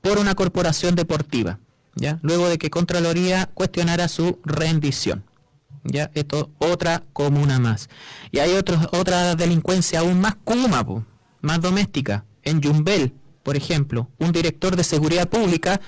[0.00, 1.58] por una corporación deportiva,
[1.94, 2.18] ¿ya?
[2.22, 5.24] Luego de que Contraloría cuestionara su rendición.
[5.82, 6.10] ¿Ya?
[6.14, 7.88] Esto otra comuna más.
[8.30, 11.06] Y hay otros, otra delincuencia aún más kuma, po,
[11.40, 12.24] más doméstica.
[12.42, 15.80] En Yumbel, por ejemplo, un director de seguridad pública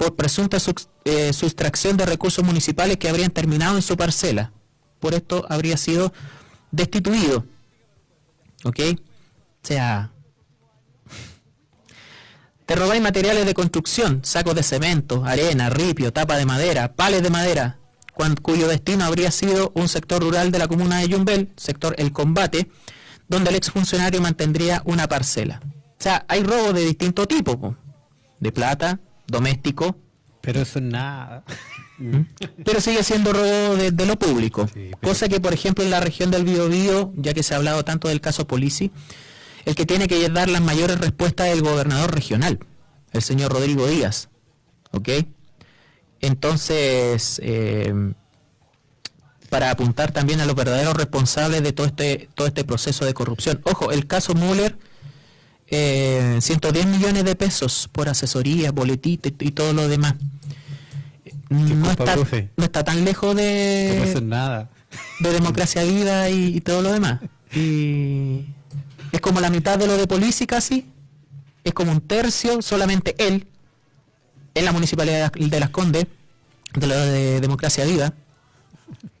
[0.00, 0.56] por presunta
[1.04, 4.50] eh, sustracción de recursos municipales que habrían terminado en su parcela.
[4.98, 6.10] Por esto habría sido
[6.70, 7.44] destituido.
[8.64, 8.78] ¿Ok?
[8.92, 10.10] O sea,
[12.64, 17.28] te robáis materiales de construcción, sacos de cemento, arena, ripio, tapa de madera, pales de
[17.28, 17.78] madera,
[18.40, 22.70] cuyo destino habría sido un sector rural de la comuna de Yumbel, sector El Combate,
[23.28, 25.60] donde el exfuncionario mantendría una parcela.
[25.62, 27.76] O sea, hay robos de distinto tipo, po.
[28.38, 28.98] de plata,
[29.30, 29.96] doméstico.
[30.40, 31.44] Pero eso es nada.
[32.64, 34.66] Pero sigue siendo robo de, de lo público.
[35.02, 38.08] Cosa que, por ejemplo, en la región del Biobío, ya que se ha hablado tanto
[38.08, 38.90] del caso Polisi,
[39.66, 42.58] el que tiene que dar las mayores respuestas es el gobernador regional,
[43.12, 44.30] el señor Rodrigo Díaz.
[44.92, 45.08] ¿Ok?
[46.20, 48.12] Entonces, eh,
[49.50, 53.60] para apuntar también a los verdaderos responsables de todo este, todo este proceso de corrupción.
[53.64, 54.78] Ojo, el caso Müller,
[55.70, 60.14] eh, 110 millones de pesos por asesoría, boletito y, y todo lo demás.
[61.48, 62.50] No está, profe.
[62.56, 64.70] no está tan lejos de, No pasa nada.
[65.18, 67.20] de democracia viva y, y todo lo demás.
[67.52, 68.44] Y
[69.12, 70.86] es como la mitad de lo de Polici casi.
[71.64, 73.46] Es como un tercio, solamente él,
[74.54, 76.06] en la municipalidad de Las Condes,
[76.74, 78.14] de lo de democracia viva,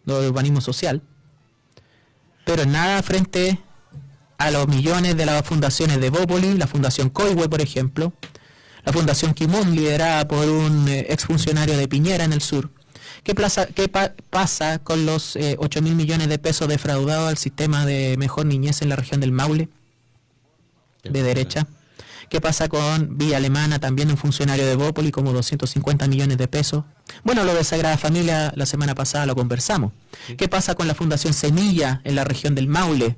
[0.04, 1.02] lo de urbanismo social.
[2.44, 3.58] Pero nada frente
[4.40, 8.12] a los millones de las fundaciones de Bópoli, la Fundación Coihue, por ejemplo,
[8.84, 12.70] la Fundación Kimón, liderada por un eh, exfuncionario de Piñera en el sur.
[13.22, 17.36] ¿Qué, plaza- qué pa- pasa con los eh, 8 mil millones de pesos defraudados al
[17.36, 19.68] sistema de mejor niñez en la región del Maule?
[21.04, 21.66] De derecha.
[22.30, 26.84] ¿Qué pasa con Villa Alemana, también un funcionario de Bópoli, como 250 millones de pesos?
[27.24, 29.92] Bueno, lo de Sagrada Familia la semana pasada lo conversamos.
[30.38, 33.16] ¿Qué pasa con la Fundación Semilla en la región del Maule?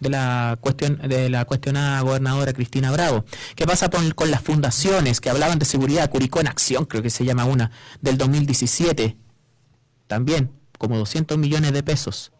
[0.00, 3.24] De la, cuestión, de la cuestionada gobernadora Cristina Bravo.
[3.54, 6.08] ¿Qué pasa con, con las fundaciones que hablaban de seguridad?
[6.10, 7.70] Curicó en Acción, creo que se llama una,
[8.00, 9.16] del 2017.
[10.06, 12.32] También, como 200 millones de pesos.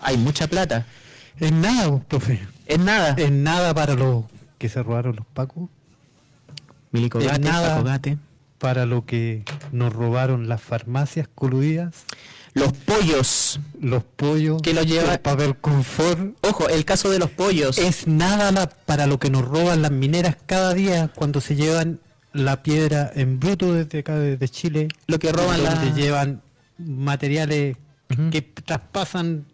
[0.00, 0.86] Hay mucha plata.
[1.38, 2.46] Es nada, profe.
[2.66, 3.14] Es nada.
[3.16, 4.24] Es nada para los
[4.58, 5.68] que se robaron los pacos.
[6.90, 8.18] Milico Es Gate, nada Paco Gate.
[8.58, 12.04] para lo que nos robaron las farmacias coludidas.
[12.54, 13.60] Los pollos.
[13.80, 14.62] Los pollos.
[14.62, 16.36] Que lo lleva- el papel confort.
[16.42, 17.78] Ojo, el caso de los pollos.
[17.78, 22.00] Es nada la- para lo que nos roban las mineras cada día cuando se llevan
[22.32, 24.88] la piedra en bruto desde acá, desde Chile.
[25.06, 26.42] Lo que roban donde la- llevan
[26.78, 27.76] materiales
[28.30, 29.46] que traspasan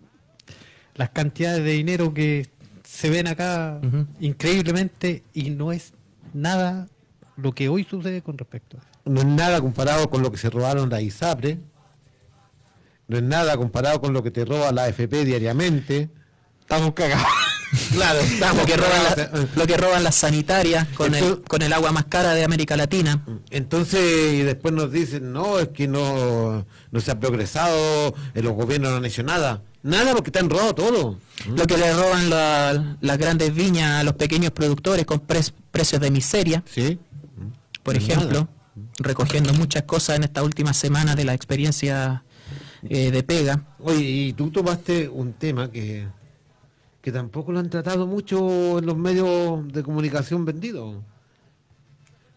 [0.94, 2.48] las cantidades de dinero que
[2.84, 3.80] se ven acá
[4.20, 5.92] increíblemente y no es
[6.34, 6.88] nada
[7.36, 8.88] lo que hoy sucede con respecto a eso.
[9.06, 11.58] No es nada comparado con lo que se robaron la ISAPRE.
[13.10, 16.08] No es nada comparado con lo que te roba la AFP diariamente.
[16.60, 17.26] Estamos cagados.
[17.92, 21.72] Claro, estamos lo que roban, la- lo que roban las sanitarias con el, con el
[21.72, 23.24] agua más cara de América Latina.
[23.50, 28.54] Entonces, y después nos dicen, no, es que no, no se ha progresado, en los
[28.54, 29.62] gobiernos no han hecho nada.
[29.84, 31.18] Nada porque te han robado todo.
[31.54, 36.00] Lo que le roban la- las grandes viñas a los pequeños productores con pres- precios
[36.00, 36.64] de miseria.
[36.66, 36.98] Sí.
[37.84, 38.48] Por ejemplo,
[38.98, 42.24] recogiendo muchas cosas en esta última semana de la experiencia
[42.88, 43.64] eh, de pega.
[43.78, 46.06] Oye, y tú tomaste un tema que,
[47.00, 50.96] que tampoco lo han tratado mucho en los medios de comunicación vendidos.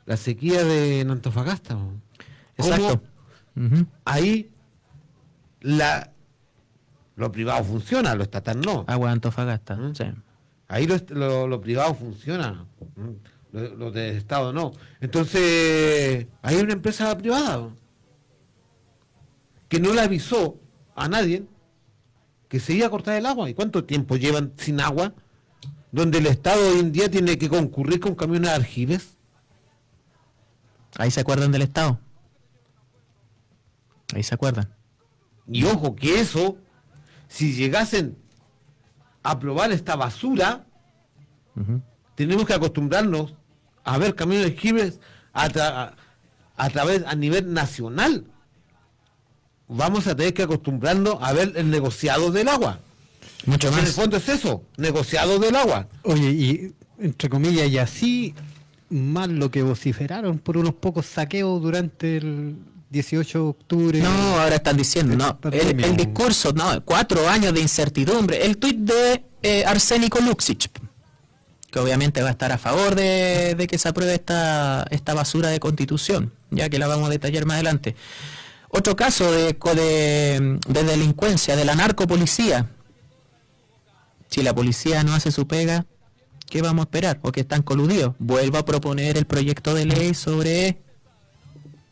[0.06, 1.78] La sequía de en Antofagasta.
[2.58, 3.02] Exacto.
[3.56, 4.50] ¿Cómo Ahí
[5.62, 6.10] la
[7.16, 8.86] lo privado funciona, lo estatal no.
[8.88, 9.78] Agua de Antofagasta.
[9.94, 10.06] sí.
[10.68, 12.66] Ahí lo, lo- lo privado funciona,
[12.96, 13.10] ¿Mm?
[13.56, 14.72] lo, lo del Estado no.
[15.00, 17.70] Entonces, hay una empresa privada.
[19.74, 20.60] Que no le avisó
[20.96, 21.48] a nadie
[22.48, 23.50] que se iba a cortar el agua.
[23.50, 25.16] ¿Y cuánto tiempo llevan sin agua?
[25.92, 29.18] Donde el Estado hoy en día tiene que concurrir con camiones de aljibes.
[31.00, 32.00] Ahí se acuerdan del Estado.
[34.14, 34.70] Ahí se acuerdan.
[35.48, 36.58] Y ojo que eso,
[37.28, 38.16] si llegasen
[39.24, 40.68] a probar esta basura,
[42.14, 43.34] tenemos que acostumbrarnos
[43.84, 45.00] a ver camiones de aljibes
[45.34, 45.96] a, tra- a-
[46.58, 48.28] a través a nivel nacional.
[49.68, 52.80] Vamos a tener que acostumbrarnos a ver el negociado del agua.
[53.46, 53.92] Mucho En el más.
[53.92, 55.88] fondo es eso, negociado del agua.
[56.04, 58.36] Oye, y entre comillas, y así,
[58.90, 62.56] más lo que vociferaron por unos pocos saqueos durante el
[62.90, 64.00] 18 de octubre.
[64.00, 65.40] No, ahora están diciendo, no.
[65.52, 68.46] El, discurso, no, cuatro años de incertidumbre.
[68.46, 70.70] El tuit de eh, Arsénico Luxic,
[71.72, 75.50] que obviamente va a estar a favor de, de que se apruebe esta, esta basura
[75.50, 77.96] de constitución, ya que la vamos a detallar más adelante.
[78.76, 79.56] Otro caso de,
[80.68, 82.72] delincuencia, de la narcopolicía.
[84.30, 85.86] Si la policía no hace su pega,
[86.50, 87.20] ¿qué vamos a esperar?
[87.22, 88.16] ¿O que están coludidos?
[88.18, 90.82] Vuelvo a proponer el proyecto de ley sobre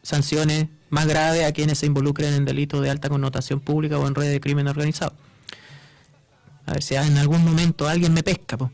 [0.02, 4.16] sanciones más graves a quienes se involucren en delitos de alta connotación pública o en
[4.16, 5.14] redes de crimen organizado.
[6.66, 8.58] A ver si en algún momento alguien me pesca.
[8.58, 8.72] po.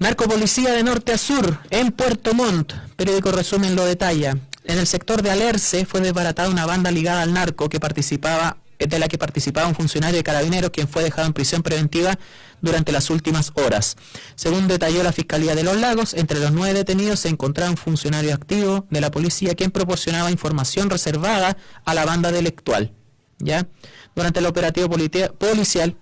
[0.00, 2.72] Narcopolicía de norte a sur, en Puerto Montt.
[2.96, 4.36] Periódico Resumen lo detalla.
[4.64, 8.86] En el sector de Alerce fue desbaratada una banda ligada al narco que participaba eh,
[8.86, 12.18] de la que participaba un funcionario de carabineros quien fue dejado en prisión preventiva
[12.62, 13.96] durante las últimas horas.
[14.36, 18.32] Según detalló la Fiscalía de los Lagos, entre los nueve detenidos se encontraba un funcionario
[18.34, 22.92] activo de la policía quien proporcionaba información reservada a la banda delictual.
[23.38, 23.68] ¿ya?
[24.14, 25.96] Durante el operativo policial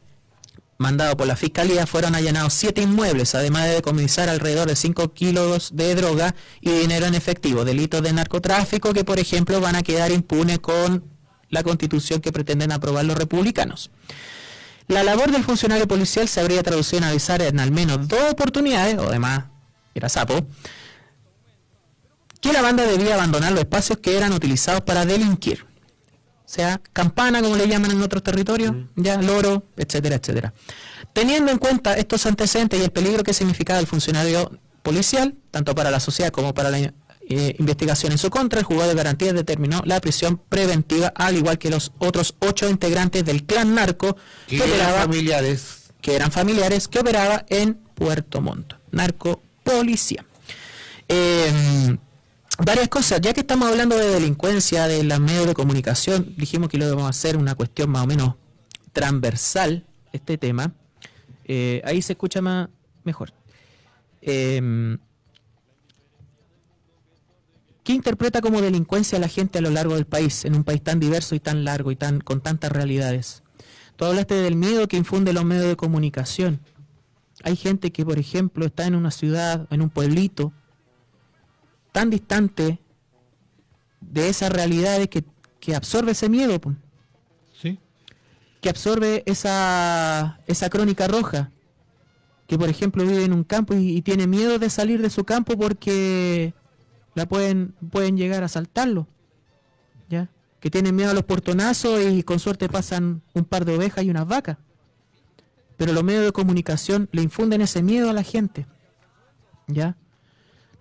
[0.78, 5.70] mandado por la Fiscalía fueron allanados siete inmuebles, además de decomisar alrededor de 5 kilos
[5.74, 10.10] de droga y dinero en efectivo, delitos de narcotráfico que, por ejemplo, van a quedar
[10.10, 11.04] impunes con
[11.50, 13.90] la constitución que pretenden aprobar los republicanos.
[14.88, 18.98] La labor del funcionario policial se habría traducido en avisar en al menos dos oportunidades,
[18.98, 19.44] o además
[19.94, 20.46] era sapo,
[22.40, 25.64] que la banda debía abandonar los espacios que eran utilizados para delinquir.
[26.52, 30.52] Sea, campana, como le llaman en otros territorios, ya, loro, etcétera, etcétera.
[31.14, 34.50] Teniendo en cuenta estos antecedentes y el peligro que significaba el funcionario
[34.82, 36.92] policial, tanto para la sociedad como para la eh,
[37.58, 41.70] investigación en su contra, el juzgado de garantías determinó la prisión preventiva, al igual que
[41.70, 44.14] los otros ocho integrantes del clan narco
[44.46, 45.84] Que eran familiares.
[46.02, 48.74] que eran familiares que operaba en Puerto Montt.
[48.90, 50.26] Narco policía.
[51.08, 51.96] Eh,
[52.64, 56.78] varias cosas, ya que estamos hablando de delincuencia, de los medios de comunicación, dijimos que
[56.78, 58.34] lo vamos a hacer una cuestión más o menos
[58.92, 60.72] transversal, este tema.
[61.44, 62.68] Eh, ahí se escucha más
[63.04, 63.32] mejor.
[64.20, 64.96] Eh,
[67.84, 71.00] ¿Qué interpreta como delincuencia la gente a lo largo del país, en un país tan
[71.00, 73.42] diverso y tan largo y tan con tantas realidades?
[73.96, 76.60] Tú hablaste del miedo que infunde los medios de comunicación.
[77.42, 80.52] Hay gente que, por ejemplo, está en una ciudad, en un pueblito,
[81.92, 82.78] tan distante
[84.00, 85.24] de esas realidades que,
[85.60, 86.60] que absorbe ese miedo.
[87.60, 87.78] Sí.
[88.60, 91.50] Que absorbe esa, esa crónica roja.
[92.46, 95.24] Que, por ejemplo, vive en un campo y, y tiene miedo de salir de su
[95.24, 96.54] campo porque
[97.14, 99.06] la pueden, pueden llegar a asaltarlo.
[100.08, 100.28] ¿Ya?
[100.60, 104.10] Que tienen miedo a los portonazos y con suerte pasan un par de ovejas y
[104.10, 104.58] unas vacas.
[105.76, 108.66] Pero los medios de comunicación le infunden ese miedo a la gente.
[109.66, 109.96] ¿Ya?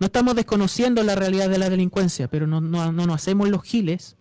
[0.01, 3.61] No estamos desconociendo la realidad de la delincuencia, pero no, no, no nos hacemos los
[3.61, 4.17] giles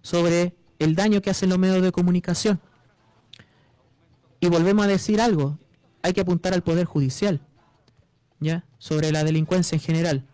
[0.00, 2.58] sobre el daño que hacen los medios de comunicación.
[4.40, 5.58] Y volvemos a decir algo,
[6.00, 7.42] hay que apuntar al Poder Judicial.
[8.38, 8.64] ¿ya?
[8.78, 10.26] Sobre la delincuencia en general.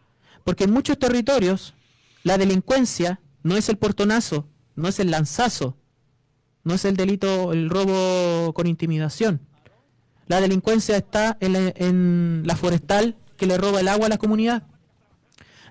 [0.45, 1.75] Porque en muchos territorios
[2.23, 4.47] la delincuencia no es el portonazo,
[4.77, 5.77] no es el lanzazo,
[6.63, 9.41] no es el delito, el robo con intimidación.
[10.29, 14.19] La delincuencia está en la, en la forestal que le roba el agua a la
[14.19, 14.63] comunidad.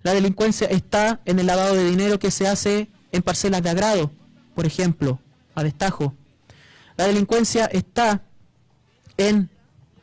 [0.06, 4.12] La delincuencia está en el lavado de dinero que se hace en parcelas de agrado,
[4.54, 5.20] por ejemplo,
[5.56, 6.14] a destajo.
[6.96, 8.22] La delincuencia está
[9.18, 9.50] en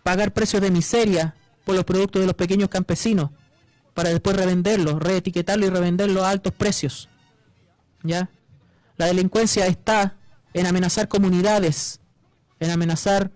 [0.03, 3.31] pagar precios de miseria por los productos de los pequeños campesinos
[3.95, 7.09] para después revenderlos, reetiquetarlos y revenderlos a altos precios.
[8.03, 8.29] ¿Ya?
[8.97, 10.17] La delincuencia está
[10.53, 12.01] en amenazar comunidades,
[12.59, 13.31] en amenazar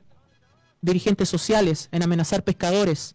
[0.81, 3.15] dirigentes sociales, en amenazar pescadores.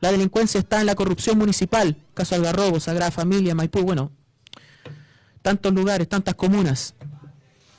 [0.00, 4.12] La delincuencia está en la corrupción municipal, caso Algarrobo, Sagrada Familia, Maipú, bueno,
[5.42, 6.94] tantos lugares, tantas comunas.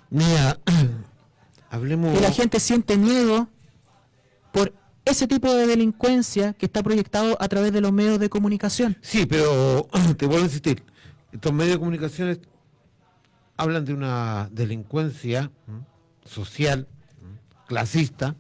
[0.10, 0.60] Mira,
[1.70, 2.18] hablemos...
[2.18, 3.48] Y la gente siente miedo
[4.52, 4.74] por
[5.06, 8.98] ese tipo de delincuencia que está proyectado a través de los medios de comunicación.
[9.02, 9.88] Sí, pero
[10.18, 10.84] te vuelvo a insistir,
[11.32, 12.40] estos medios de comunicación
[13.56, 15.52] hablan de una delincuencia
[16.26, 16.88] social,
[17.68, 18.36] clasista,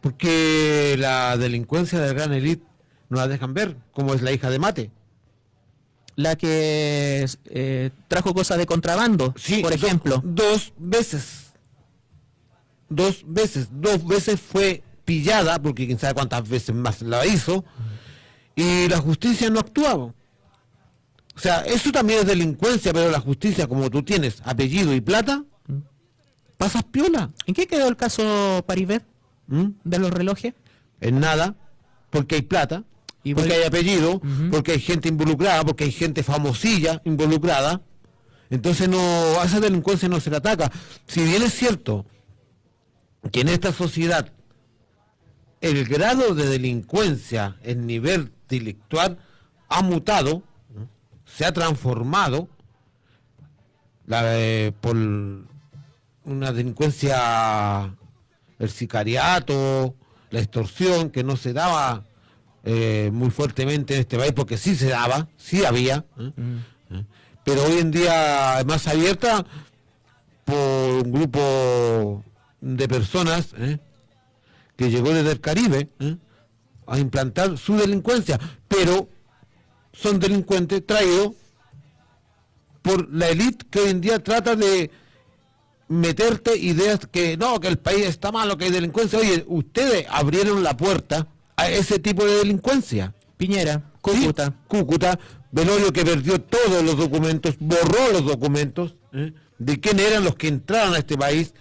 [0.00, 2.64] porque la delincuencia de la gran élite
[3.08, 4.90] no la dejan ver, como es la hija de Mate.
[6.14, 10.20] La que eh, trajo cosas de contrabando, por ejemplo.
[10.24, 11.52] dos veces.
[12.88, 13.68] Dos veces.
[13.70, 17.64] Dos veces fue pillada, porque quién sabe cuántas veces más la hizo,
[18.56, 20.12] y la justicia no actuaba.
[21.38, 25.44] O sea, eso también es delincuencia, pero la justicia, como tú tienes apellido y plata,
[26.56, 27.30] pasas piola.
[27.46, 29.04] ¿En qué quedó el caso Paribet
[29.48, 30.54] de los relojes?
[31.00, 31.56] En nada,
[32.10, 32.84] porque hay plata,
[33.24, 34.20] Y porque hay apellido,
[34.50, 37.82] porque hay gente involucrada, porque hay gente famosilla involucrada.
[38.50, 38.98] Entonces no,
[39.40, 40.70] a esa delincuencia no se le ataca.
[41.06, 42.06] Si bien es cierto
[43.30, 44.32] que en esta sociedad
[45.60, 49.18] el grado de delincuencia, el nivel delictual
[49.68, 50.42] ha mutado,
[51.26, 52.48] se ha transformado
[54.06, 54.96] la, eh, por
[56.24, 57.94] una delincuencia,
[58.58, 59.94] el sicariato,
[60.30, 62.04] la extorsión que no se daba
[62.64, 66.32] eh, muy fuertemente en este país, porque sí se daba, sí había, ¿eh?
[66.90, 67.04] ¿Eh?
[67.44, 69.46] pero hoy en día es más abierta
[70.44, 72.24] por un grupo
[72.60, 73.78] de personas ¿eh?
[74.76, 75.88] que llegó desde el Caribe
[76.86, 79.08] a implantar su delincuencia, pero
[79.92, 81.34] son delincuentes traídos
[82.82, 84.90] por la élite que hoy en día trata de
[85.88, 89.18] meterte ideas que no, que el país está malo, que hay delincuencia.
[89.18, 93.14] Oye, ustedes abrieron la puerta a ese tipo de delincuencia.
[93.36, 94.54] Piñera, Cúcuta.
[94.68, 95.18] Cúcuta,
[95.50, 99.32] Velorio que perdió todos los documentos, borró los documentos ¿eh?
[99.58, 101.54] de quién eran los que entraron a este país.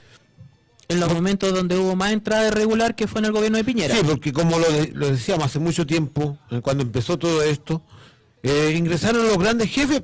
[0.89, 3.93] En los momentos donde hubo más entrada irregular que fue en el gobierno de Piñera.
[3.95, 7.81] Sí, porque como lo, de- lo decíamos hace mucho tiempo, eh, cuando empezó todo esto,
[8.41, 10.01] eh, ingresaron los grandes jefes.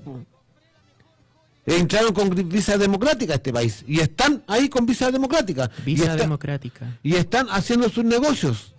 [1.66, 3.84] Entraron con visa democrática a este país.
[3.88, 5.70] Y están ahí con visa democrática.
[5.80, 7.00] y, Visa democrática.
[7.04, 8.74] y están haciendo sus negocios.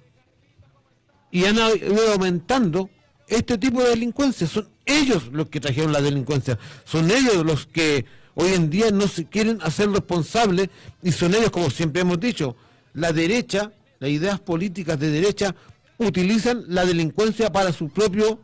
[1.31, 2.91] Y han ido aumentando
[3.27, 4.47] este tipo de delincuencia.
[4.47, 6.59] Son ellos los que trajeron la delincuencia.
[6.85, 8.05] Son ellos los que
[8.35, 10.69] hoy en día no se quieren hacer responsables.
[11.03, 12.55] Y son ellos, como siempre hemos dicho,
[12.93, 15.55] la derecha, las ideas políticas de derecha,
[15.99, 18.41] utilizan la delincuencia para su propio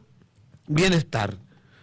[0.66, 1.36] bienestar.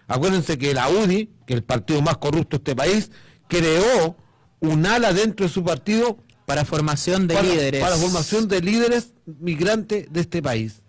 [0.07, 3.11] Acuérdense que la UDI, que es el partido más corrupto de este país,
[3.47, 4.15] creó
[4.59, 7.81] un ala dentro de su partido para formación de para, líderes.
[7.81, 10.81] Para formación de líderes migrantes de este país.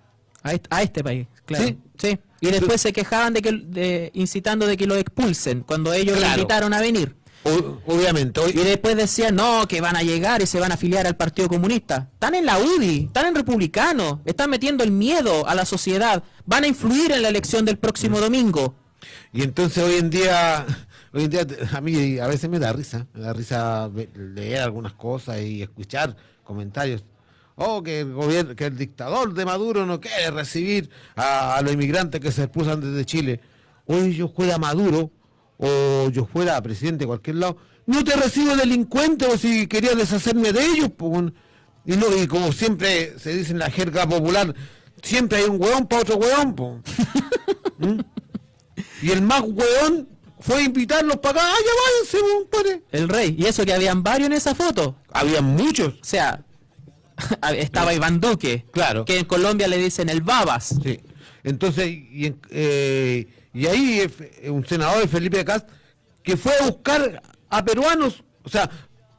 [0.43, 1.65] A este, a este país, claro.
[1.65, 1.78] Sí.
[1.99, 2.19] Sí.
[2.40, 6.20] Y después se quejaban de que de, incitando de que lo expulsen cuando ellos lo
[6.23, 6.40] Claro.
[6.40, 7.16] invitaron a venir.
[7.86, 8.40] obviamente.
[8.51, 11.49] Y después decían, no, que van a llegar y se van a afiliar al Partido
[11.49, 12.09] Comunista.
[12.12, 16.23] Están en la UDI, están en republicano, están metiendo el miedo a la sociedad.
[16.47, 18.74] Van a influir en la elección del próximo domingo.
[19.33, 20.66] Y entonces hoy en día,
[21.12, 24.93] hoy en día a mí a veces me da risa, me da risa leer algunas
[24.95, 27.05] cosas y escuchar comentarios.
[27.57, 31.73] Oh, que el gobierno, que el dictador de Maduro no quiere recibir a, a los
[31.73, 33.41] inmigrantes que se expulsan desde Chile.
[33.87, 35.11] Hoy yo fuera Maduro
[35.59, 37.57] o yo fuera presidente de cualquier lado,
[37.87, 40.91] no te recibo delincuente o si quería deshacerme de ellos.
[40.99, 41.35] weón.
[41.85, 44.55] y, no, y como siempre se dice en la jerga popular,
[45.03, 46.55] siempre hay un hueón para otro hueón.
[47.79, 48.01] ¿Mm?
[49.03, 50.09] Y el más hueón
[50.41, 51.51] fue invitarlos para acá.
[51.53, 52.83] ¡Ah, ya váyanse, weón, pare!
[52.93, 53.37] El rey.
[53.39, 54.97] Y eso que habían varios en esa foto.
[55.12, 55.95] Habían muchos.
[55.95, 56.45] O sea,
[57.57, 58.66] estaba Iván Duque.
[58.73, 59.05] Claro.
[59.05, 60.75] Que en Colombia le dicen el babas.
[60.83, 61.01] Sí.
[61.45, 64.01] Entonces, y, eh, y ahí
[64.43, 65.69] eh, un senador, Felipe Cast,
[66.23, 68.70] que fue a buscar a peruanos, o sea,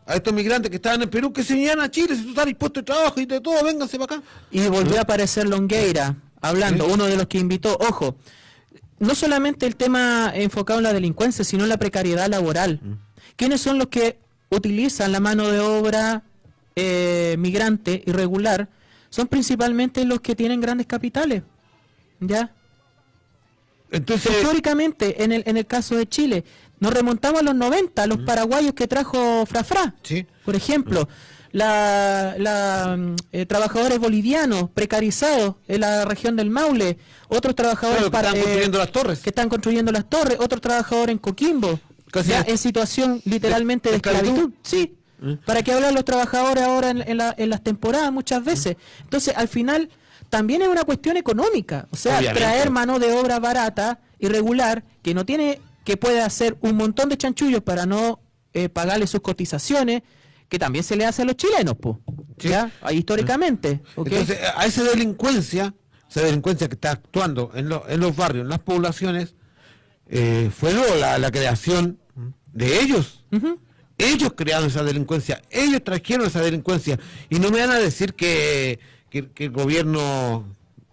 [0.06, 2.46] a estos migrantes que estaban en Perú que se vinieran a Chile, si tú estás
[2.46, 4.28] dispuesto de trabajo y de todo, vénganse para acá.
[4.52, 8.18] Y volvió a aparecer Longueira, hablando, uno de los que invitó, ojo,
[9.00, 12.80] no solamente el tema enfocado en la delincuencia, sino en la precariedad laboral.
[13.36, 14.20] ¿Quiénes son los que
[14.50, 16.24] utilizan la mano de obra
[16.76, 18.68] eh, migrante irregular?
[19.10, 21.44] Son principalmente los que tienen grandes capitales.
[22.20, 22.54] ¿Ya?
[23.92, 26.44] Entonces, Históricamente, en el, en el caso de Chile,
[26.80, 29.96] nos remontamos a los 90, a los paraguayos que trajo Frafra.
[30.46, 31.08] Por ejemplo,
[31.52, 36.98] la, la, mm, eh, trabajadores bolivianos precarizados en la región del Maule,
[37.28, 39.20] otros trabajadores Claro, que están para- eh, construyendo las torres.
[39.20, 41.80] que están construyendo las torres, otros trabajadores en Coquimbo,
[42.12, 44.52] Casi ya de- en situación literalmente de, esclavitud.
[44.64, 44.96] Sí.
[45.46, 48.78] ¿Para qué hablar los trabajadores ahora en, en la- en las temporadas muchas veces?
[49.04, 49.90] Entonces, al final,
[50.30, 51.88] también es una cuestión económica.
[51.92, 52.40] O sea, Obviamente.
[52.42, 57.18] traer mano de obra barata, irregular, que no tiene, que puede hacer un montón de
[57.18, 58.20] chanchullos para no
[58.54, 60.02] eh, pagarle sus cotizaciones,
[60.50, 61.98] que también se le hace a los chilenos, pues.
[62.50, 62.72] ¿Ya?
[62.92, 63.82] Históricamente.
[64.20, 65.74] Entonces, a esa delincuencia,
[66.10, 69.36] esa delincuencia que está actuando en, lo- en los barrios, en las poblaciones,
[70.08, 72.00] eh, fue luego la, la creación
[72.54, 73.24] de ellos.
[73.98, 76.98] Ellos crearon esa delincuencia, ellos trajeron esa delincuencia.
[77.30, 80.46] Y no me van a decir que, que- que el gobierno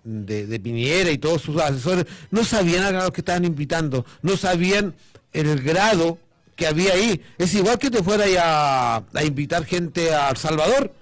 [0.05, 4.37] de, de Piñera y todos sus asesores no sabían a los que estaban invitando, no
[4.37, 4.95] sabían
[5.33, 6.19] el grado
[6.57, 7.23] que había ahí.
[7.39, 10.93] Es igual que te fuera ahí a, a invitar gente a El Salvador.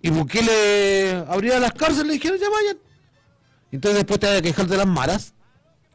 [0.00, 2.76] Y Bukele abría las cárceles y le dijeron, ya vayan.
[3.72, 5.34] Entonces después te vas a quejar de las maras.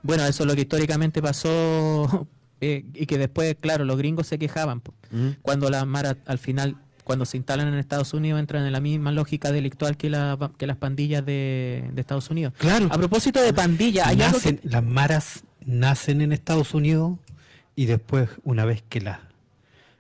[0.01, 2.27] Bueno, eso es lo que históricamente pasó
[2.61, 4.81] eh, y que después, claro, los gringos se quejaban.
[4.81, 4.93] po.
[5.41, 6.75] Cuando las maras al final,
[7.05, 10.67] cuando se instalan en Estados Unidos, entran en la misma lógica delictual que, la, que
[10.67, 12.53] las pandillas de, de Estados Unidos.
[12.57, 12.87] Claro.
[12.91, 14.67] A propósito de pandilla, hay algo Nacen- que...
[14.67, 17.17] Las maras nacen en Estados Unidos
[17.75, 19.19] y después, una vez que las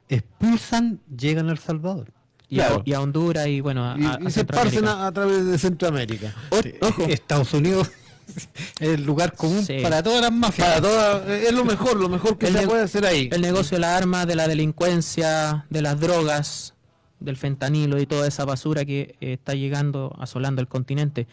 [0.09, 2.07] expulsan, llegan a El Salvador.
[2.49, 5.43] Y, a, y a Honduras y bueno, a, Y, a- y se esparcen a, través
[5.45, 6.35] de Centroamérica.
[6.81, 7.03] ojo.
[7.05, 7.89] Estados Unidos
[8.79, 9.79] es el lugar común Sí.
[9.81, 10.67] para todas las mafias.
[10.67, 13.27] Para todas, es lo mejor, lo mejor que El se puede hacer ahí.
[13.31, 16.75] El negocio de las armas, de la delincuencia, de las drogas,
[17.19, 21.25] del fentanilo y toda esa basura que eh, está llegando, asolando el continente.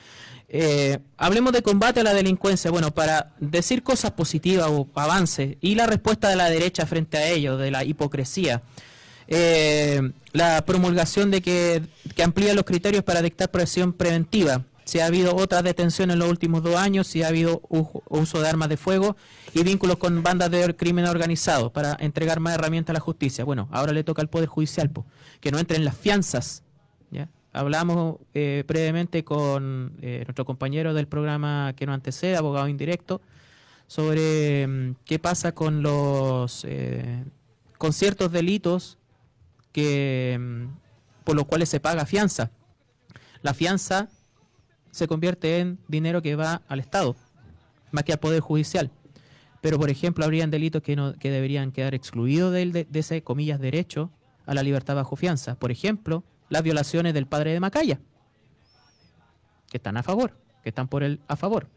[0.53, 2.73] Eh, hablemos de combate a la delincuencia.
[2.73, 7.29] Bueno, para decir cosas positivas o avances y la respuesta de la derecha frente a
[7.29, 8.63] ello, de la hipocresía.
[9.29, 11.83] Eh, la promulgación de que,
[12.17, 14.65] que amplía los criterios para dictar presión preventiva.
[14.85, 17.63] Si ha habido otras detenciones en los últimos dos años, si ha habido
[18.09, 19.17] uso de armas de fuego
[19.55, 23.45] y vínculos con bandas de crimen organizado para entregar más herramientas a la justicia.
[23.45, 25.07] Bueno, ahora le toca al Poder Judicial po,
[25.41, 26.65] que no entren las fianzas.
[27.53, 33.21] Hablamos eh, brevemente con eh, nuestro compañero del programa que nos antecede, abogado indirecto,
[33.87, 37.25] sobre mm, qué pasa con los eh,
[37.77, 38.99] con ciertos delitos
[39.73, 40.67] que mm,
[41.25, 42.51] por los cuales se paga fianza.
[43.43, 44.09] La fianza
[44.93, 47.17] se convierte en dinero que va al Estado,
[47.91, 48.91] más que al Poder Judicial.
[49.61, 53.23] Pero, por ejemplo, habrían delitos que, no, que deberían quedar excluidos del- de, de ese,
[53.23, 54.11] comillas, derecho
[54.47, 55.55] a la libertad bajo fianza.
[55.57, 57.99] Por ejemplo, las violaciones del padre de Macaya,
[59.71, 61.69] que están a favor, que están por el a favor,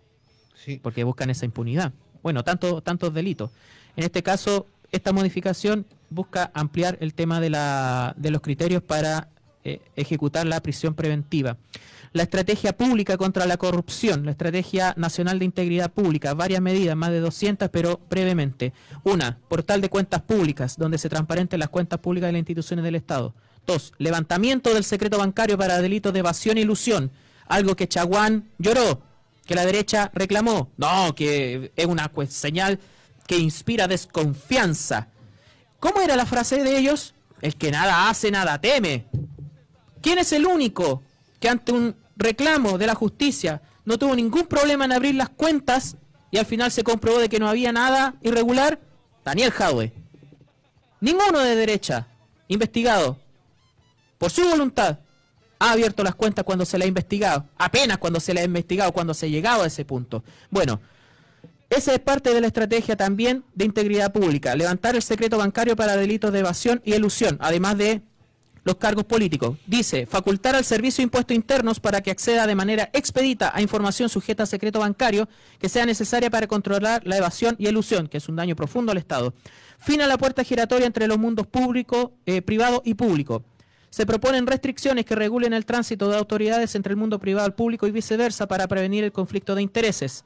[0.81, 1.93] porque buscan esa impunidad.
[2.21, 3.51] Bueno, tanto, tantos delitos.
[3.95, 9.29] En este caso, esta modificación busca ampliar el tema de, la, de los criterios para
[9.63, 11.57] eh, ejecutar la prisión preventiva.
[12.11, 17.09] La estrategia pública contra la corrupción, la estrategia nacional de integridad pública, varias medidas, más
[17.09, 18.73] de 200, pero brevemente.
[19.03, 22.95] Una, portal de cuentas públicas, donde se transparenten las cuentas públicas de las instituciones del
[22.95, 23.33] Estado.
[23.65, 27.11] Dos, levantamiento del secreto bancario para delitos de evasión e ilusión,
[27.48, 29.02] algo que Chaguán lloró,
[29.45, 30.69] que la derecha reclamó.
[30.77, 32.80] No, que es una señal
[33.26, 35.07] que inspira desconfianza.
[35.80, 37.14] ¿Cómo era la frase de ellos?
[37.41, 39.06] El que nada hace, nada teme.
[40.02, 41.03] ¿Quién es el único
[41.40, 45.98] que ante un reclamo de la justicia no tuvo ningún problema en abrir las cuentas
[46.31, 48.80] y al final se comprobó de que no había nada irregular?
[49.23, 49.94] Daniel Jadwe.
[50.99, 52.07] Ninguno de derecha,
[52.48, 53.22] investigado
[54.23, 54.99] por su voluntad,
[55.59, 57.45] ha abierto las cuentas cuando se le ha investigado.
[57.57, 60.23] Apenas cuando se le ha investigado, cuando se ha llegado a ese punto.
[60.49, 60.79] Bueno,
[61.69, 64.55] esa es parte de la estrategia también de integridad pública.
[64.55, 68.01] Levantar el secreto bancario para delitos de evasión y elusión, además de
[68.63, 69.57] los cargos políticos.
[69.67, 74.07] Dice, facultar al Servicio de Impuestos Internos para que acceda de manera expedita a información
[74.07, 75.27] sujeta a secreto bancario
[75.59, 78.99] que sea necesaria para controlar la evasión y elusión, que es un daño profundo al
[78.99, 79.33] Estado.
[79.79, 83.43] Fin a la puerta giratoria entre los mundos público, eh, privado y público.
[83.94, 87.86] Se proponen restricciones que regulen el tránsito de autoridades entre el mundo privado al público
[87.86, 90.26] y viceversa para prevenir el conflicto de intereses.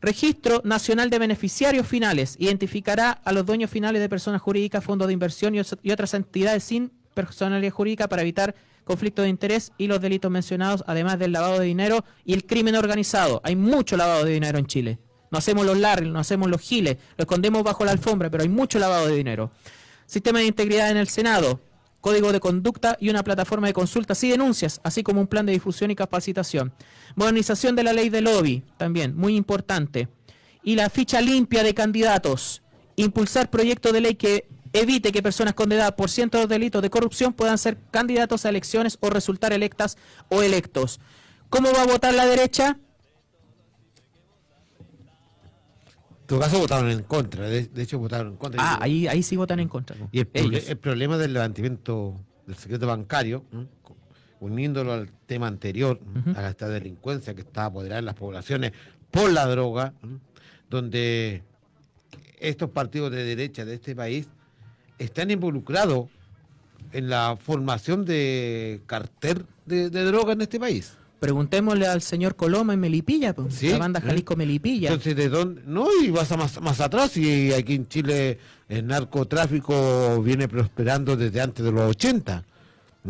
[0.00, 2.34] Registro Nacional de Beneficiarios Finales.
[2.38, 6.92] Identificará a los dueños finales de personas jurídicas, fondos de inversión y, otras entidades sin
[7.12, 8.54] personalidad jurídica para evitar
[8.84, 12.74] conflictos de interés y los delitos mencionados, además del lavado de dinero y el crimen
[12.74, 13.42] organizado.
[13.44, 14.98] Hay mucho lavado de dinero en Chile.
[15.30, 18.48] No hacemos los largos, no hacemos los giles, lo escondemos bajo la alfombra, pero hay
[18.48, 19.50] mucho lavado de dinero.
[20.06, 21.60] Sistema de integridad en el Senado,
[22.04, 25.52] código de conducta y una plataforma de consultas y denuncias, así como un plan de
[25.52, 26.70] difusión y capacitación.
[27.14, 30.08] Modernización de la ley de lobby, también muy importante.
[30.62, 32.60] Y la ficha limpia de candidatos.
[32.96, 37.32] Impulsar proyectos de ley que evite que personas condenadas por cientos de delitos de corrupción
[37.32, 39.96] puedan ser candidatos a elecciones o resultar electas
[40.28, 41.00] o electos.
[41.48, 42.76] ¿Cómo va a votar la derecha?
[46.38, 48.60] Todo caso votaron en contra, de, de hecho votaron en contra.
[48.62, 49.96] Ah, ahí, ahí sí votan en contra.
[49.96, 50.08] po.
[50.12, 50.68] Y el, proble- Ellos.
[50.68, 52.14] el problema del levantamiento
[52.46, 53.44] del secreto bancario,
[54.40, 55.98] uniéndolo al tema anterior,
[56.36, 58.72] a esta delincuencia que está apoderada en las poblaciones
[59.10, 59.94] por la droga,
[60.68, 61.42] donde
[62.38, 64.28] estos partidos de derecha de este país
[64.98, 66.08] están involucrados
[66.92, 70.94] en la formación de cartel de, de droga en este país.
[71.24, 74.02] Preguntémosle al señor Coloma en Melipilla, po, Sí, la banda ¿eh?
[74.06, 74.88] Jalisco Melipilla.
[74.88, 75.62] Entonces, ¿de dónde?
[75.66, 78.38] No, y vas a más, más atrás, y aquí en Chile
[78.68, 82.44] el narcotráfico viene prosperando desde antes de los 80.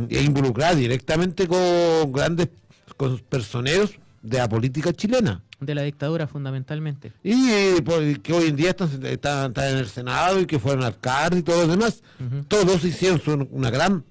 [0.09, 2.49] E involucrado directamente con grandes
[2.97, 3.93] con personeros
[4.23, 5.43] de la política chilena.
[5.61, 7.12] de la dictadura fundamentalmente.
[7.23, 10.59] Y eh, por- que hoy en día están, están- están en el Senado y que
[10.59, 12.03] fueron alcaldes y todos los demás.
[12.49, 14.05] Todos hicieron una gran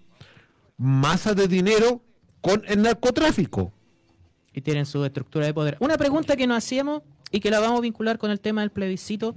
[0.78, 2.02] masa de dinero
[2.42, 3.72] con el narcotráfico.
[4.54, 5.78] Y tienen su estructura de poder.
[5.80, 7.02] Una pregunta que nos hacíamos
[7.32, 9.36] y que la vamos a vincular con el tema del plebiscito.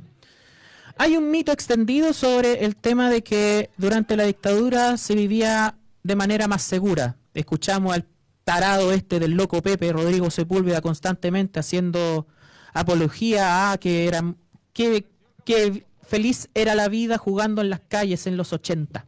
[0.98, 6.16] Hay un mito extendido sobre el tema de que durante la dictadura se vivía de
[6.16, 7.16] manera más segura.
[7.34, 8.06] Escuchamos al
[8.44, 12.26] tarado este del loco Pepe, Rodrigo Sepúlveda, constantemente haciendo
[12.72, 14.34] apología a que era
[14.72, 15.06] que,
[15.44, 19.04] que feliz era la vida jugando en las calles en los 80.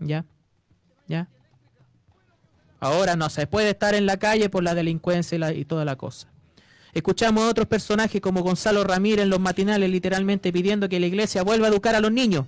[0.00, 0.24] ¿Ya?
[1.08, 1.28] ¿Ya?
[2.84, 5.86] Ahora no se puede estar en la calle por la delincuencia y, la- y toda
[5.86, 6.28] la cosa.
[6.92, 11.42] Escuchamos a otros personajes como Gonzalo Ramírez en los matinales literalmente pidiendo que la iglesia
[11.42, 12.44] vuelva a educar a los niños.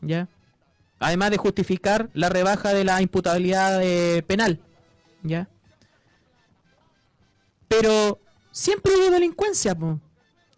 [0.00, 0.26] ¿Ya?
[1.00, 4.58] Además de justificar la rebaja de la imputabilidad eh, penal.
[5.22, 5.46] ¿Ya?
[7.68, 8.18] Pero
[8.52, 9.76] siempre hubo delincuencia,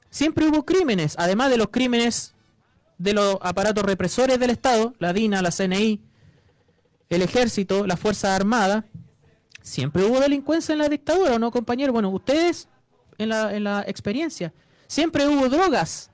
[0.09, 2.33] siempre hubo crímenes, además de los crímenes
[2.99, 6.01] de los aparatos represores del Estado, la DINA, la CNI,
[7.09, 8.85] el ejército, las fuerzas armadas,
[9.63, 11.93] siempre hubo delincuencia en la dictadura, ¿o no, compañero?
[11.93, 12.69] Bueno, ustedes
[13.19, 14.53] en la, en la experiencia,
[14.87, 16.11] siempre hubo drogas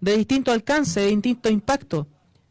[0.00, 2.08] de distinto alcance, de distinto impacto.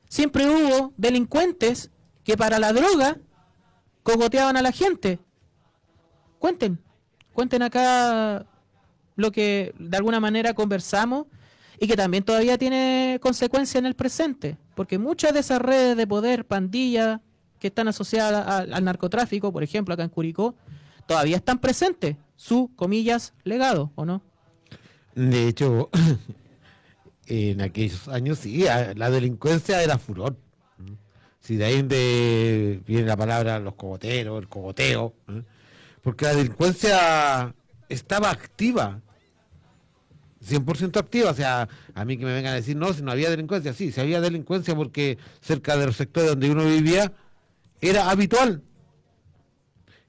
[0.07, 1.91] Siempre hubo delincuentes
[2.23, 3.17] que para la droga
[4.03, 5.19] cogoteaban a la gente.
[6.39, 6.79] Cuenten,
[7.33, 8.45] cuenten acá
[9.15, 11.27] lo que de alguna manera conversamos
[11.79, 16.07] y que también todavía tiene consecuencia en el presente, porque muchas de esas redes de
[16.07, 17.19] poder, pandillas
[17.59, 20.55] que están asociadas al, narcotráfico, por ejemplo, acá en Curicó,
[21.07, 24.21] todavía están presentes, su, comillas, legado, ¿o no?
[25.13, 25.89] De hecho,
[27.27, 28.63] en aquellos años sí,
[28.95, 30.35] la delincuencia era furor.
[31.39, 31.81] Si de ahí
[32.85, 35.43] viene la palabra los cogoteros, el cogoteo, ¿eh?
[36.03, 37.53] porque la delincuencia
[37.89, 39.01] estaba activa,
[40.47, 41.31] 100% activa.
[41.31, 43.91] O sea, a mí que me vengan a decir, no, si no había delincuencia, sí,
[43.91, 47.13] si había delincuencia porque cerca de los sectores donde uno vivía
[47.81, 48.61] era habitual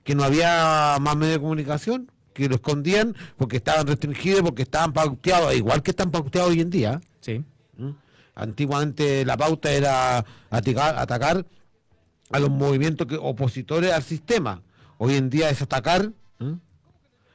[0.05, 4.93] que no había más medios de comunicación, que lo escondían porque estaban restringidos, porque estaban
[4.93, 7.01] pauteados, igual que están pauteados hoy en día.
[7.21, 7.45] Sí.
[8.35, 11.47] Antiguamente la pauta era atacar, atacar
[12.31, 14.63] a los movimientos que, opositores al sistema.
[14.97, 16.55] Hoy en día es atacar ¿eh?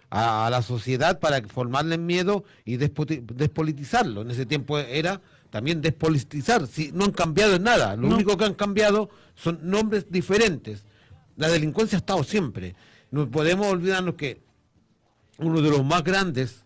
[0.10, 4.22] A, a la sociedad para formarle miedo y despolitizarlo.
[4.22, 6.68] En ese tiempo era también despolitizar.
[6.68, 7.96] Si, no han cambiado en nada.
[7.96, 8.16] Lo No.
[8.16, 10.86] único que han cambiado son nombres diferentes.
[11.36, 12.76] La delincuencia ha estado siempre.
[13.12, 14.42] No podemos olvidarnos que
[15.38, 16.64] uno de los más grandes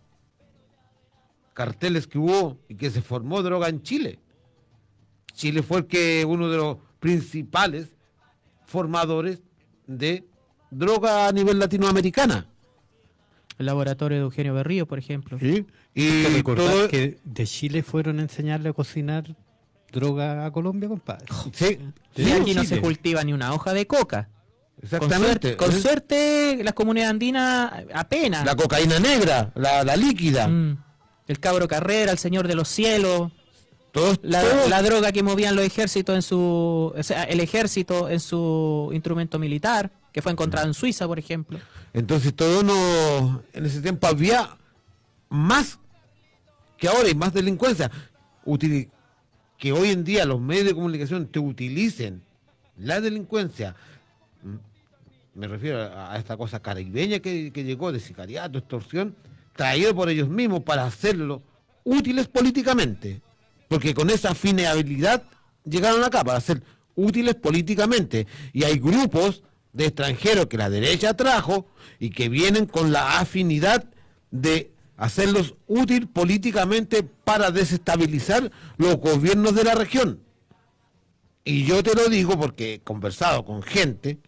[1.54, 4.20] carteles que hubo y que se formó droga en Chile.
[5.34, 7.90] Chile fue el que uno de los principales
[8.66, 9.42] formadores
[9.88, 10.26] de
[10.70, 12.48] droga a nivel latinoamericana.
[13.62, 15.38] El laboratorio de Eugenio Berrío, por ejemplo.
[15.40, 15.66] Sí.
[15.94, 19.36] ¿Te Y todo- que de Chile fueron a enseñarle a cocinar
[19.92, 21.26] droga a Colombia, compadre?
[21.54, 21.78] Sí.
[22.16, 24.30] Y aquí no se cultiva ni una hoja de coca.
[24.82, 25.56] Exactamente.
[25.56, 28.46] Con suerte, con suerte las comunidades andinas apenas.
[28.46, 30.48] La cocaína negra, la, la líquida.
[30.48, 30.84] Mm.
[31.28, 33.32] El cabro Carrera, el señor de los cielos.
[33.92, 36.94] Todos- La, todos- la droga que movían los ejércitos en su.
[36.98, 39.92] o sea, el ejército en su instrumento militar.
[40.12, 41.60] Que fue encontrado en Suiza, por ejemplo.
[41.94, 44.58] Entonces todo no, en ese tiempo había
[45.30, 45.80] más
[46.78, 47.92] que ahora y más delincuencia.
[49.58, 52.24] Que hoy en día los medios de comunicación te utilicen
[52.78, 53.76] la delincuencia,
[55.36, 59.16] me refiero a, a esta cosa caribeña que, que llegó de sicariato, extorsión,
[59.56, 61.44] traído por ellos mismos para hacerlo
[61.84, 63.22] útiles políticamente.
[63.70, 65.24] Porque con esa finalidad
[65.64, 66.62] llegaron acá, para ser
[66.96, 68.28] útiles políticamente.
[68.52, 71.68] Y hay grupos de extranjeros que la derecha trajo
[72.00, 73.86] y que vienen con la afinidad
[74.32, 80.20] de hacerlos útil políticamente para desestabilizar los gobiernos de la región.
[81.44, 84.20] Y yo te lo digo porque he conversado con gente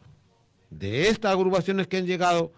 [0.72, 2.52] de estas agrupaciones que han llegado,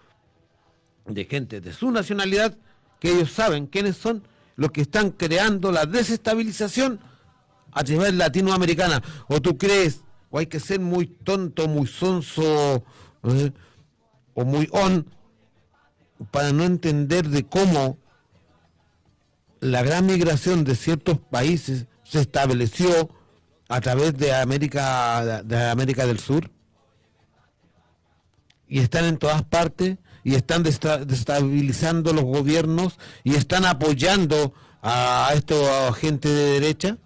[1.05, 2.57] de gente de su nacionalidad,
[2.99, 4.23] que ellos saben quiénes son
[4.55, 7.01] los que están creando la desestabilización
[7.73, 9.03] a nivel latinoamericana.
[9.27, 10.04] ¿O tú crees,
[10.35, 12.83] o hay que ser muy tonto, muy sonso,
[13.23, 13.51] eh,
[14.33, 15.09] o muy on,
[16.29, 17.97] para no entender de cómo
[19.61, 23.09] la gran migración de ciertos países se estableció
[23.69, 26.51] a través de América, de América del Sur?
[28.67, 35.31] y están en todas partes y están desta- destabilizando los gobiernos y están apoyando a
[35.33, 36.97] esta gente de derecha.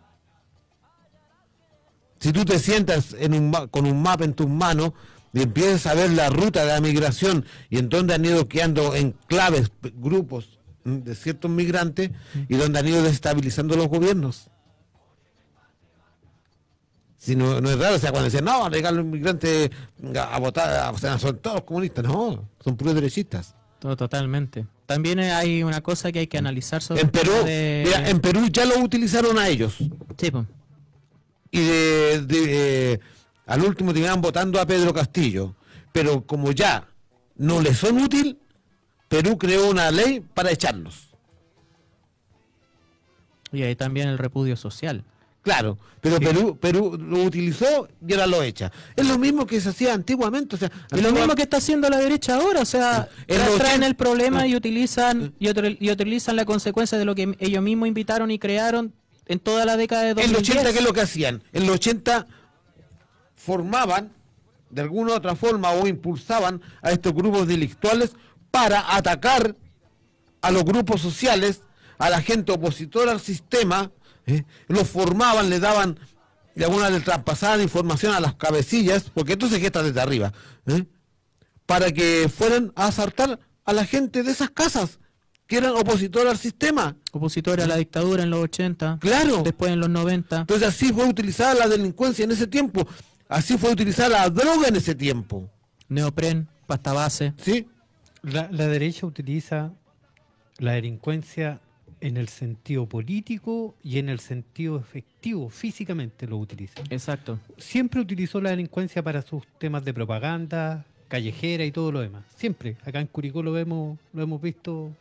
[2.20, 4.92] Si tú te sientas en un ma- con un mapa en tus manos
[5.34, 8.94] y empiezas a ver la ruta de la migración y en donde han ido quedando
[8.96, 12.12] enclaves, grupos de ciertos migrantes
[12.48, 14.50] y donde han ido desestabilizando los gobiernos.
[17.18, 19.70] Si no, no es raro, o sea, cuando decían, no, llegar los inmigrantes
[20.18, 23.56] a votar, o sea, son todos comunistas, no, son puros derechistas.
[23.80, 24.66] Todo, totalmente.
[24.86, 28.48] También hay una cosa que hay que analizar sobre En Perú, de- mira, en Perú
[28.52, 29.76] ya lo utilizaron a ellos.
[30.18, 30.46] Sí, pues.
[31.52, 33.00] Y de, de, eh,
[33.48, 35.56] al último terminaban votando a Pedro Castillo.
[35.92, 36.88] Pero como ya
[37.38, 38.38] no les son útil,
[39.08, 41.10] Perú creó una ley para echarlos.
[43.52, 45.04] Y ahí también el repudio social.
[45.42, 48.72] Claro, pero Perú, Perú lo utilizó y ahora lo echa.
[48.96, 50.56] Es lo mismo que se hacía antiguamente.
[50.56, 53.82] O sea, Y lo mismo que está haciendo la derecha ahora, o sea, tra- traen
[53.82, 57.64] 80 el problema y utilizan y, otro- y utilizan la consecuencia de lo que ellos
[57.64, 58.94] mismos invitaron y crearon
[59.30, 60.32] en toda la década de En 2010.
[60.32, 61.44] los 80, ¿qué es lo que hacían?
[61.54, 62.28] En los 80
[63.36, 64.12] formaban,
[64.72, 68.12] de alguna u otra forma, o impulsaban a estos grupos delictuales
[68.52, 69.56] para atacar
[70.42, 71.62] a los grupos sociales,
[72.00, 73.92] a la gente opositora al sistema,
[74.26, 74.44] ¿eh?
[74.68, 76.00] los formaban, le daban,
[76.56, 80.34] de alguna le traspasaban información a las cabecillas, porque esto se gesta desde arriba,
[80.66, 80.86] ¿eh?
[81.68, 84.99] para que fueran a asaltar a la gente de esas casas,
[85.50, 86.96] que eran opositoras al sistema.
[87.12, 89.00] Opositora a la dictadura en los 80.
[89.02, 89.42] Claro.
[89.42, 90.42] Después en los 90.
[90.42, 92.88] Entonces así fue utilizada la delincuencia en ese tiempo.
[93.28, 95.50] Así fue utilizada la droga en ese tiempo.
[95.88, 97.34] Neopren, pasta base.
[97.42, 97.68] Sí.
[98.22, 99.74] La, la derecha utiliza
[100.60, 101.60] la delincuencia
[102.00, 106.80] en el sentido político y en el sentido efectivo, físicamente lo utiliza.
[106.92, 107.40] Exacto.
[107.58, 112.24] Siempre utilizó la delincuencia para sus temas de propaganda, callejera y todo lo demás.
[112.36, 112.78] Siempre.
[112.86, 114.92] Acá en Curicó lo vemos, lo hemos visto.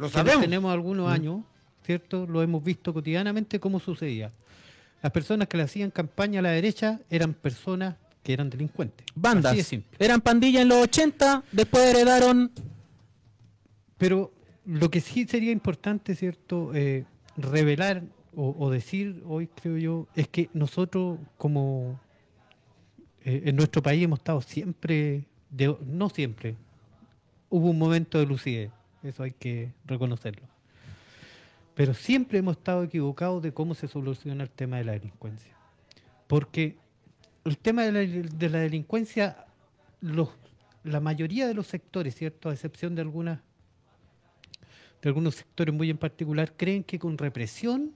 [0.00, 0.40] Lo sabemos.
[0.40, 1.12] Tenemos algunos Mm.
[1.12, 1.40] años,
[1.84, 2.26] ¿cierto?
[2.26, 4.32] Lo hemos visto cotidianamente cómo sucedía.
[5.02, 9.06] Las personas que le hacían campaña a la derecha eran personas que eran delincuentes.
[9.14, 9.52] Bandas.
[9.52, 9.96] Así de simple.
[9.98, 12.50] Eran pandillas en los 80, después heredaron
[13.98, 14.32] Pero
[14.64, 16.70] lo que sí sería importante, ¿cierto?
[16.74, 17.04] Eh,
[17.36, 18.02] revelar
[18.34, 22.00] o, o decir hoy, creo yo, es que nosotros como
[23.24, 26.56] eh, en nuestro país hemos estado siempre, de- no siempre,
[27.50, 28.70] hubo un momento de lucidez,
[29.02, 30.46] eso hay que reconocerlo.
[31.74, 35.54] Pero siempre hemos estado equivocados de cómo se soluciona el tema de la delincuencia.
[36.26, 36.76] Porque
[37.44, 39.46] el tema de la, de la delincuencia,
[40.00, 40.28] los,
[40.84, 42.48] la mayoría de los sectores, ¿cierto?
[42.48, 43.40] A excepción de algunas
[45.02, 47.92] de algunos sectores muy en particular, creen que con represión,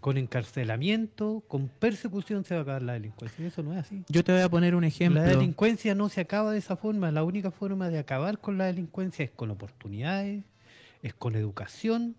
[0.00, 3.46] con encarcelamiento, con persecución se va a acabar la delincuencia.
[3.46, 4.04] Eso no es así.
[4.08, 5.20] Yo te voy a poner un ejemplo.
[5.20, 7.10] La delincuencia no se acaba de esa forma.
[7.10, 10.44] La única forma de acabar con la delincuencia es con oportunidades,
[11.02, 12.14] es con educación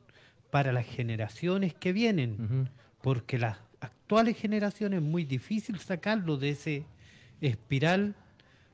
[0.52, 2.70] para las generaciones que vienen.
[3.02, 6.86] Porque las actuales generaciones es muy difícil sacarlo de ese
[7.40, 8.16] espiral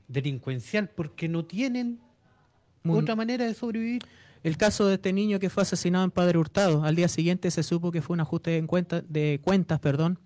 [0.08, 2.00] delincuencial porque no tienen
[2.88, 4.02] otra manera de sobrevivir.
[4.46, 6.84] El caso de este niño que fue asesinado en Padre Hurtado.
[6.84, 9.80] Al día siguiente se supo que fue un ajuste en cuenta, de cuentas.
[9.80, 10.20] perdón.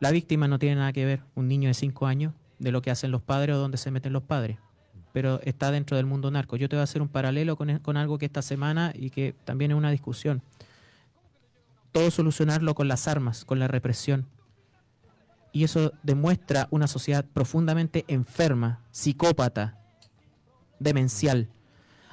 [0.00, 2.90] La víctima no tiene nada que ver, un niño de 5 años, de lo que
[2.90, 4.58] hacen los padres o donde se meten los padres.
[5.14, 6.56] Pero está dentro del mundo narco.
[6.56, 9.34] Yo te voy a hacer un paralelo con, con algo que esta semana y que
[9.46, 10.42] también es una discusión.
[11.90, 14.26] Todo solucionarlo con las armas, con la represión.
[15.52, 19.80] y eso demuestra una sociedad profundamente enferma, psicópata,
[20.80, 21.48] demencial.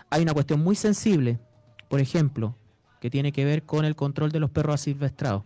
[0.10, 1.40] Hay una cuestión muy sensible,
[1.90, 2.56] por ejemplo,
[2.99, 5.44] que tiene que ver con el control de los perros asilvestrados.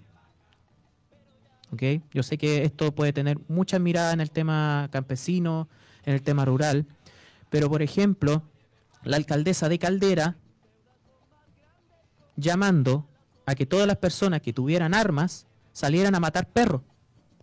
[1.71, 1.83] ¿Ok?
[2.13, 5.67] Yo sé que esto puede tener muchas miradas en el tema campesino,
[6.03, 6.87] en el tema rural,
[7.49, 8.43] pero por ejemplo,
[9.03, 10.37] la alcaldesa de Caldera
[12.35, 13.07] llamando
[13.45, 16.81] a que todas las personas que tuvieran armas salieran a matar perros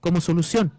[0.00, 0.72] como solución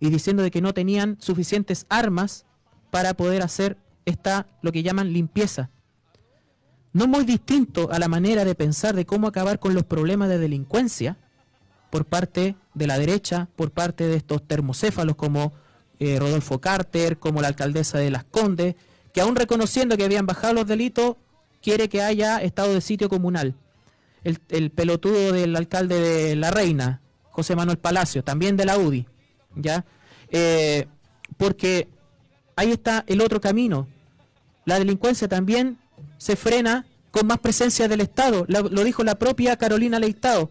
[0.00, 2.46] y diciendo de que no tenían suficientes armas
[2.90, 3.76] para poder hacer
[4.08, 5.70] esta lo que llaman limpieza.
[6.92, 10.38] No muy distinto a la manera de pensar de cómo acabar con los problemas de
[10.38, 11.16] delincuencia
[11.90, 15.52] por parte de la derecha, por parte de estos termocéfalos como
[15.98, 18.74] eh, Rodolfo Carter, como la alcaldesa de Las Condes,
[19.12, 21.16] que aún reconociendo que habían bajado los delitos,
[21.62, 23.54] quiere que haya estado de sitio comunal.
[24.24, 29.06] El, el pelotudo del alcalde de La Reina, José Manuel Palacio, también de la UDI,
[29.54, 29.84] ¿ya?
[30.30, 30.86] Eh,
[31.36, 31.88] porque
[32.56, 33.88] ahí está el otro camino.
[34.68, 35.78] La delincuencia también
[36.18, 38.44] se frena con más presencia del Estado.
[38.48, 40.50] Lo, dijo la propia Carolina Leitado,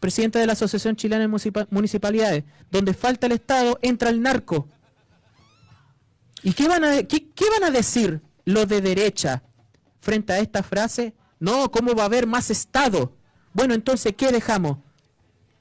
[0.00, 2.42] presidenta de la Asociación Chilena de Municipa- Municipalidades.
[2.72, 4.66] Donde falta el Estado, entra el narco.
[6.42, 9.44] ¿Y qué van a, qué van a decir los de derecha
[10.00, 11.14] frente a esta frase?
[11.38, 13.12] No, ¿cómo va a haber más Estado?
[13.52, 14.78] Bueno, entonces, ¿qué dejamos?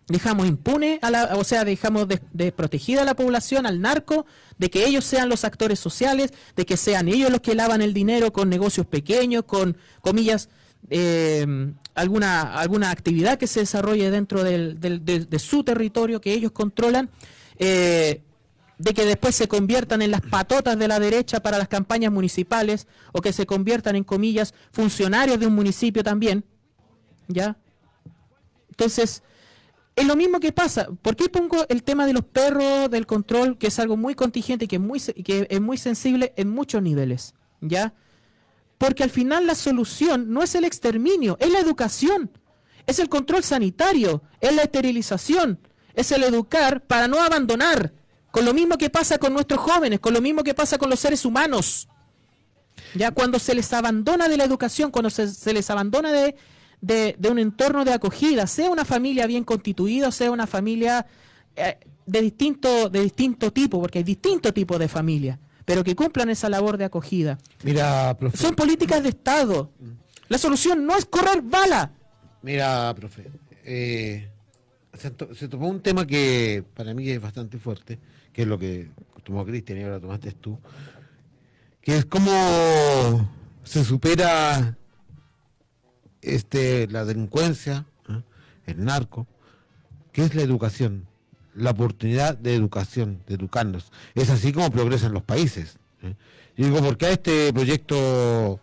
[0.07, 4.25] Dejamos impune a la, o sea, dejamos de- desprotegida a la población, al narco,
[4.57, 7.93] de que ellos sean los actores sociales, de que sean ellos los que lavan el
[7.93, 10.49] dinero con negocios pequeños, con comillas,
[10.89, 11.45] eh,
[11.93, 16.51] alguna, alguna actividad que se desarrolle dentro del- del- de, de su territorio que ellos
[16.51, 17.09] controlan,
[17.59, 18.21] eh,
[18.77, 22.87] de que después se conviertan en las patotas de la derecha para las campañas municipales,
[23.11, 26.45] o que se conviertan en comillas funcionarios de un municipio también,
[27.27, 27.57] ¿ya?
[28.69, 29.23] Entonces,
[29.97, 30.87] es lo mismo que pasa.
[31.01, 34.65] ¿Por qué pongo el tema de los perros, del control, que es algo muy contingente
[34.65, 37.33] y que es muy, que es muy sensible en muchos niveles?
[37.61, 37.95] ¿Ya?
[38.77, 42.29] Porque al final la solución no es el exterminio, es la educación,
[42.85, 45.59] es el control sanitario, es la esterilización,
[45.95, 47.91] es el educar para no abandonar.
[48.29, 50.99] Con lo mismo que pasa con nuestros jóvenes, con lo mismo que pasa con los
[50.99, 51.87] seres humanos.
[52.93, 56.35] Ya cuando se les abandona de la educación, cuando se, se les abandona de,
[56.81, 61.05] de- de un entorno de acogida, sea una familia bien constituida, sea una familia
[61.55, 66.29] eh, de distinto, de distinto tipo, porque hay distintos tipos de familia, pero que cumplan
[66.29, 67.37] esa labor de acogida.
[67.63, 68.37] Mira, profe.
[68.37, 69.71] Son políticas de Estado.
[70.29, 71.91] La solución no es correr bala.
[72.43, 73.27] Mira, profe,
[73.65, 74.29] eh,
[74.93, 77.97] se, to- se tocó un tema que para mí es bastante fuerte,
[78.31, 78.89] que es lo que
[79.23, 80.57] tomó Cristian y ahora tomaste tú,
[81.81, 83.29] que es cómo
[83.63, 84.77] se supera
[86.35, 88.21] este la delincuencia, ¿eh?
[88.65, 89.27] el narco,
[90.11, 91.05] que es la educación,
[91.55, 93.91] la oportunidad de educación, de educarnos.
[94.15, 95.77] Es así como progresan los países.
[96.03, 96.15] ¿eh?
[96.55, 98.59] Yo digo, ¿por qué a este proyecto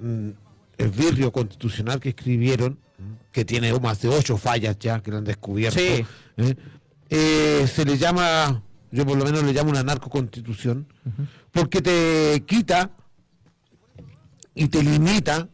[0.00, 0.28] mm,
[0.78, 3.16] el birrio constitucional que escribieron, ¿m?
[3.32, 6.04] que tiene más de ocho fallas ya que lo han descubierto, Sí.
[6.38, 6.56] ¿eh?
[7.10, 8.62] Eh, se le llama,
[8.92, 10.86] yo por lo menos le llamo una narcoconstitución,
[11.50, 12.90] porque te quita
[14.54, 15.48] y te limita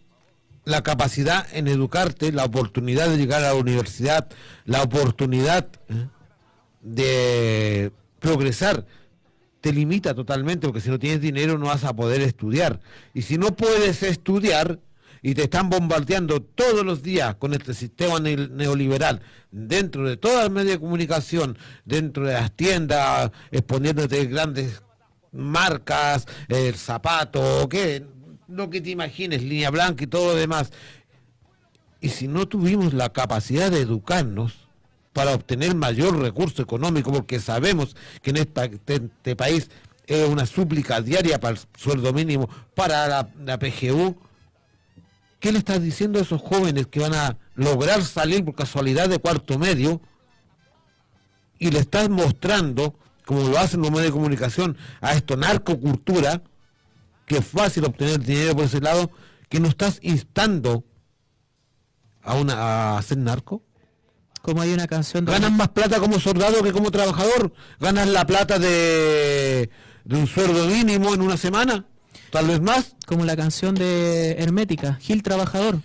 [0.66, 4.28] la capacidad en educarte, la oportunidad de llegar a la universidad,
[4.64, 6.08] la oportunidad ¿eh?
[6.82, 8.84] de progresar,
[9.60, 12.80] te limita totalmente, porque si no tienes dinero no vas a poder estudiar.
[13.14, 14.80] Y si no puedes estudiar
[15.22, 19.22] y te están bombardeando todos los días con este sistema ne- neoliberal,
[19.52, 24.82] dentro de todas las medios de comunicación, dentro de las tiendas, exponiéndote grandes
[25.30, 28.04] marcas, el zapato, qué,
[28.48, 30.72] lo que te imagines, línea blanca y todo lo demás.
[32.00, 34.66] Y si no tuvimos la capacidad de educarnos
[35.12, 39.70] para obtener mayor recurso económico, porque sabemos que en este, este país
[40.06, 44.16] es una súplica diaria para el sueldo mínimo, para la, la PGU,
[45.40, 49.18] ¿qué le estás diciendo a esos jóvenes que van a lograr salir por casualidad de
[49.18, 50.00] cuarto medio?
[51.58, 52.94] Y le estás mostrando,
[53.24, 56.42] como lo hacen los medios de comunicación, a esto narcocultura,
[57.26, 59.10] que es fácil obtener dinero por ese lado,
[59.50, 60.84] que no estás instando
[62.22, 63.62] a, una, a hacer narco.
[64.42, 67.52] Como hay una canción de- Ganas más plata como soldado que como trabajador.
[67.80, 69.68] Ganas la plata de,
[70.04, 71.84] de un sueldo mínimo en una semana.
[72.30, 72.94] Tal vez más.
[73.06, 75.80] Como la canción de Hermética, Gil Trabajador.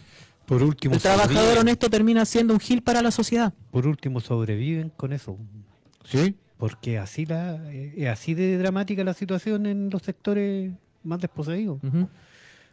[0.45, 1.59] Por último, El trabajador sobreviven.
[1.59, 3.53] honesto termina siendo un Gil para la sociedad.
[3.71, 5.37] Por último, sobreviven con eso.
[6.03, 6.35] Sí.
[6.57, 10.71] Porque así la, eh, es así de dramática la situación en los sectores
[11.03, 11.79] más desposeídos.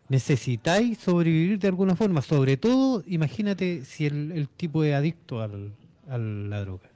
[0.09, 2.23] Necesitáis sobrevivir de alguna forma.
[2.23, 5.73] Sobre todo, imagínate si el, el tipo es adicto al,
[6.09, 6.89] a la droga.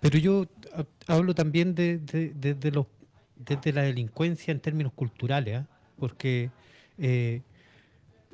[0.00, 2.86] Pero yo ha- hablo también de, de- de- de los,
[3.34, 5.66] desde la delincuencia en términos culturales, ¿ah?
[5.98, 6.50] porque
[6.98, 7.40] eh,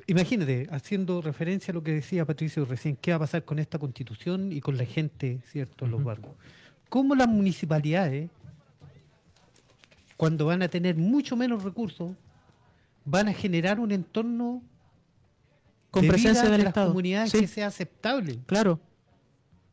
[0.05, 3.79] imagínate, haciendo referencia a lo que decía Patricio recién, ¿qué va a pasar con esta
[3.79, 6.29] constitución y con la gente, cierto, en los barrios?
[6.89, 8.29] ¿Cómo las municipalidades,
[10.17, 12.11] cuando van a tener mucho menos recursos,
[13.05, 14.61] van a generar un entorno
[15.91, 16.87] Con de presencia vida del de las Estado.
[16.89, 17.39] comunidades Sí.
[17.41, 18.39] que sea aceptable?
[18.45, 18.79] Claro.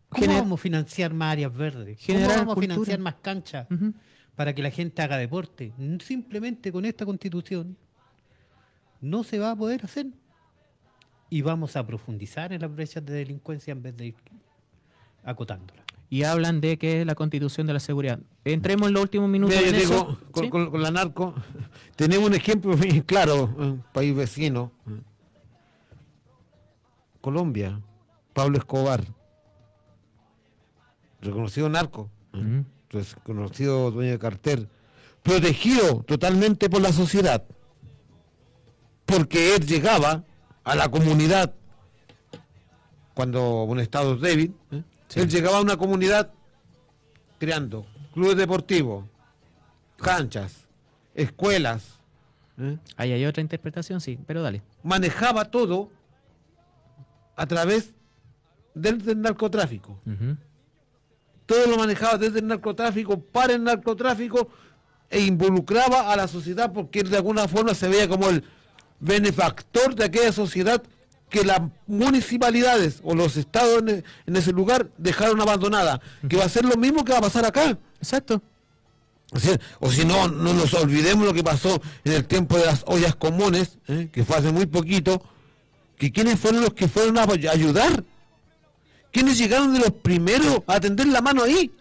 [0.09, 1.99] ¿Cómo Gener- vamos a financiar más áreas verdes?
[2.05, 3.67] ¿Cómo vamos a financiar más canchas
[4.35, 5.73] para que la gente haga deporte?
[6.05, 7.77] Simplemente con esta constitución
[9.01, 10.07] no se va a poder hacer.
[11.33, 14.17] Y vamos a profundizar en las brechas de delincuencia en vez de ir
[15.23, 15.80] acotándola.
[16.13, 18.19] Y hablan de que es la constitución de la seguridad.
[18.45, 19.93] Entremos en los últimos minutos Mira, en yo eso.
[19.95, 20.51] digo, con, ¿sí?
[20.51, 21.35] con- con la narco,
[21.97, 24.73] tenemos un ejemplo bien claro, un país vecino,
[27.21, 27.81] Colombia,
[28.33, 29.05] Pablo Escobar,
[31.21, 32.11] reconocido narco,
[32.91, 34.69] reconocido dueño de cartel,
[35.23, 37.45] protegido totalmente por la sociedad,
[39.05, 40.25] porque él llegaba
[40.65, 41.55] a la comunidad
[43.15, 44.83] cuando un estado es débil, ¿eh?
[45.15, 46.31] Él llegaba a una comunidad
[47.39, 49.05] creando clubes deportivos,
[49.97, 50.67] canchas,
[51.15, 51.99] escuelas.
[52.59, 52.79] ¿eh?
[52.97, 54.63] Ahí hay otra interpretación, sí, pero dale.
[54.83, 55.91] Manejaba todo
[57.37, 57.91] a través
[58.75, 59.99] del, del narcotráfico.
[61.47, 64.49] Todo lo manejaba desde el narcotráfico, para el narcotráfico,
[65.11, 68.45] e involucraba a la sociedad porque él de alguna forma se veía como el
[69.01, 70.81] benefactor de aquella sociedad
[71.31, 76.01] que las municipalidades o los estados en, en ese lugar dejaron abandonada.
[76.29, 77.79] Que va a ser lo mismo que va a pasar acá.
[77.99, 78.43] Exacto.
[79.79, 83.15] O, si no, no nos olvidemos lo que pasó en el tiempo de las ollas
[83.15, 84.09] comunes, ¿eh?
[84.13, 85.23] que fue hace muy poquito,
[85.97, 88.05] que quiénes fueron los que fueron a ayudar.
[89.13, 91.73] ¿Quiénes llegaron de los primeros a tender la mano ahí?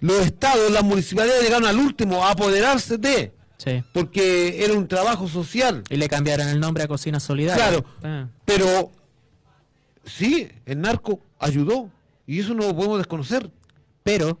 [0.00, 3.82] Los estados, las municipalidades llegaron al último a apoderarse de, Sí.
[3.92, 5.82] porque era un trabajo social.
[5.90, 7.62] Y le cambiaron el nombre a Cocina Solidaria.
[7.68, 8.28] Claro, Ah.
[8.44, 8.90] pero
[10.04, 11.90] sí, el narco ayudó
[12.26, 13.50] y eso no lo podemos desconocer.
[14.02, 14.38] Pero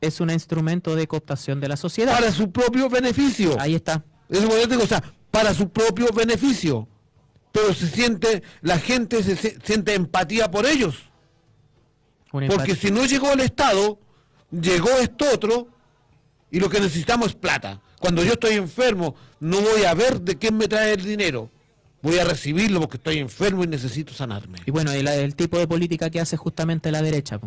[0.00, 2.12] es un instrumento de cooptación de la sociedad.
[2.14, 3.56] Para su propio beneficio.
[3.58, 4.04] Ahí está.
[4.28, 6.86] Es lo que yo digo, o sea, para su propio beneficio.
[7.52, 10.96] Pero se siente, la gente se, se- siente empatía por ellos.
[12.32, 12.76] Una Porque empatía.
[12.76, 13.98] si no llegó el Estado,
[14.50, 15.68] llegó esto otro,
[16.50, 17.80] y lo que necesitamos es plata.
[18.02, 21.48] Cuando yo estoy enfermo, no voy a ver de quién me trae el dinero.
[22.02, 24.58] Voy a recibirlo porque estoy enfermo y necesito sanarme.
[24.66, 27.38] Y bueno, la- el tipo de política que hace justamente la derecha.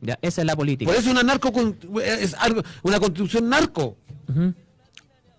[0.00, 0.88] Ya, esa es la política.
[0.88, 1.50] Por eso una narco
[2.00, 3.96] es algo, una constitución narco.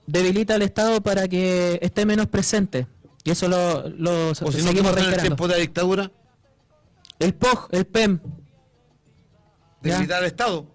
[0.05, 2.85] Debilita al Estado para que esté menos presente.
[3.23, 5.59] Y eso lo, lo O si no, ¿qué seguimos pasó en el tiempo de la
[5.61, 6.11] dictadura?
[7.19, 8.19] El POG, el PEM.
[9.81, 10.65] Debilitar al Estado.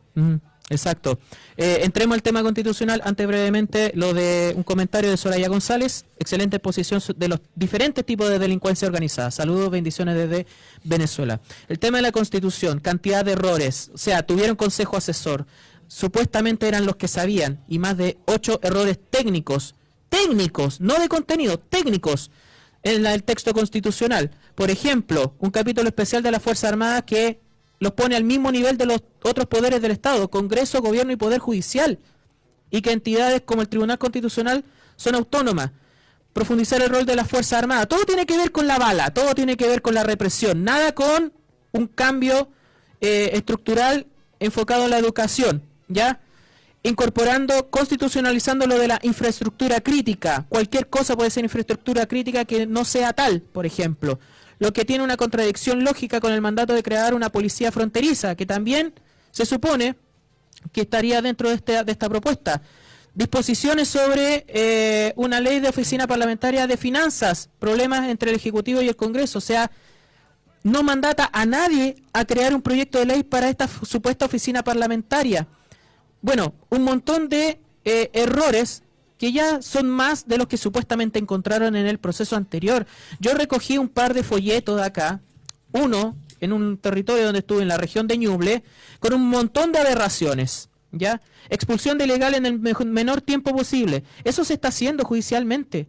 [0.70, 1.18] Exacto.
[1.56, 3.00] Eh, entremos al tema constitucional.
[3.04, 6.04] Antes brevemente lo de un comentario de Soraya González.
[6.18, 9.30] Excelente exposición de los diferentes tipos de delincuencia organizada.
[9.30, 10.46] Saludos, bendiciones desde
[10.84, 11.40] Venezuela.
[11.68, 13.90] El tema de la constitución, cantidad de errores.
[13.94, 15.46] O sea, tuvieron consejo asesor.
[15.86, 19.74] Supuestamente eran los que sabían y más de ocho errores técnicos.
[20.10, 22.30] Técnicos, no de contenido, técnicos
[22.82, 24.30] en la- el texto constitucional.
[24.54, 27.40] Por ejemplo, un capítulo especial de las Fuerzas Armadas que
[27.80, 31.38] los pone al mismo nivel de los otros poderes del Estado, Congreso, Gobierno y Poder
[31.38, 31.98] Judicial,
[32.70, 34.64] y que entidades como el Tribunal Constitucional
[34.96, 35.70] son autónomas.
[36.32, 37.88] Profundizar el rol de las Fuerzas Armadas.
[37.88, 40.94] Todo tiene que ver con la bala, todo tiene que ver con la represión, nada
[40.94, 41.32] con
[41.72, 42.48] un cambio
[43.00, 44.06] eh, estructural
[44.40, 46.20] enfocado en la educación, ¿ya?
[46.82, 50.46] Incorporando, constitucionalizando lo de la infraestructura crítica.
[50.48, 54.18] Cualquier cosa puede ser infraestructura crítica que no sea tal, por ejemplo.
[54.58, 58.46] Lo que tiene una contradicción lógica con el mandato de crear una policía fronteriza, que
[58.46, 58.92] también
[59.30, 59.96] se supone
[60.72, 62.62] que estaría dentro de, este- de esta propuesta.
[63.14, 68.88] Disposiciones sobre eh, una ley de oficina parlamentaria de finanzas, problemas entre el Ejecutivo y
[68.88, 69.38] el Congreso.
[69.38, 69.70] O sea,
[70.62, 75.46] no mandata a nadie a crear un proyecto de ley para esta supuesta oficina parlamentaria.
[76.20, 78.82] Bueno, un montón de eh, errores
[79.18, 82.86] que ya son más de los que supuestamente encontraron en el proceso anterior.
[83.20, 85.20] Yo recogí un par de folletos de acá,
[85.72, 88.62] uno en un territorio donde estuve, en la región de Ñuble,
[89.00, 90.70] con un montón de aberraciones.
[90.90, 91.20] ¿Ya?
[91.50, 94.04] Expulsión de ilegal en el menor tiempo posible.
[94.24, 95.86] Eso se está haciendo judicialmente.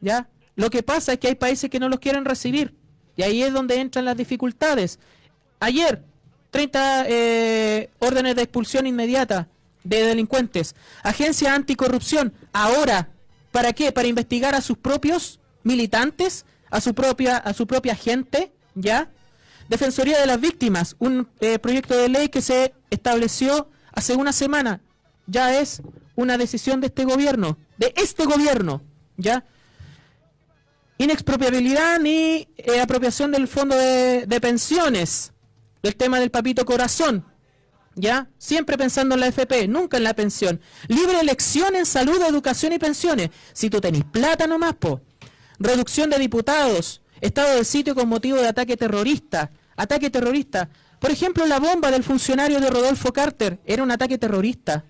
[0.00, 0.28] ¿Ya?
[0.56, 2.74] Lo que pasa es que hay países que no los quieren recibir.
[3.16, 4.98] Y ahí es donde entran las dificultades.
[5.60, 6.02] Ayer,
[6.50, 9.48] 30 eh, órdenes de expulsión inmediata
[9.84, 10.74] de delincuentes.
[11.02, 12.32] Agencia anticorrupción.
[12.52, 13.10] Ahora,
[13.52, 13.92] ¿para qué?
[13.92, 19.10] Para investigar a sus propios militantes, a su propia, a su propia gente, ¿ya?
[19.68, 24.80] Defensoría de las Víctimas, un eh, proyecto de ley que se estableció hace una semana.
[25.26, 25.82] Ya es
[26.16, 28.82] una decisión de este gobierno, de este gobierno,
[29.16, 29.44] ¿ya?
[30.98, 35.32] Inexpropiabilidad ni eh, apropiación del fondo de, de pensiones,
[35.82, 37.24] del tema del papito corazón,
[37.96, 38.28] ¿ya?
[38.38, 40.60] Siempre pensando en la FP, nunca en la pensión.
[40.88, 43.30] Libre elección en salud, educación y pensiones.
[43.52, 45.00] Si tú tenés plata nomás, po.
[45.58, 50.68] Reducción de diputados, estado de sitio con motivo de ataque terrorista, ataque terrorista.
[50.98, 54.84] Por ejemplo, la bomba del funcionario de Rodolfo Carter era un ataque terrorista.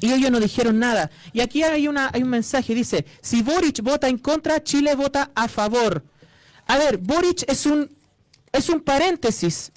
[0.00, 1.10] Y ellos no dijeron nada.
[1.32, 5.30] Y aquí hay, una, hay un mensaje, dice, si Boric vota en contra, Chile vota
[5.34, 6.04] a favor.
[6.66, 7.88] A ver, Boric es un,
[8.52, 9.70] es un paréntesis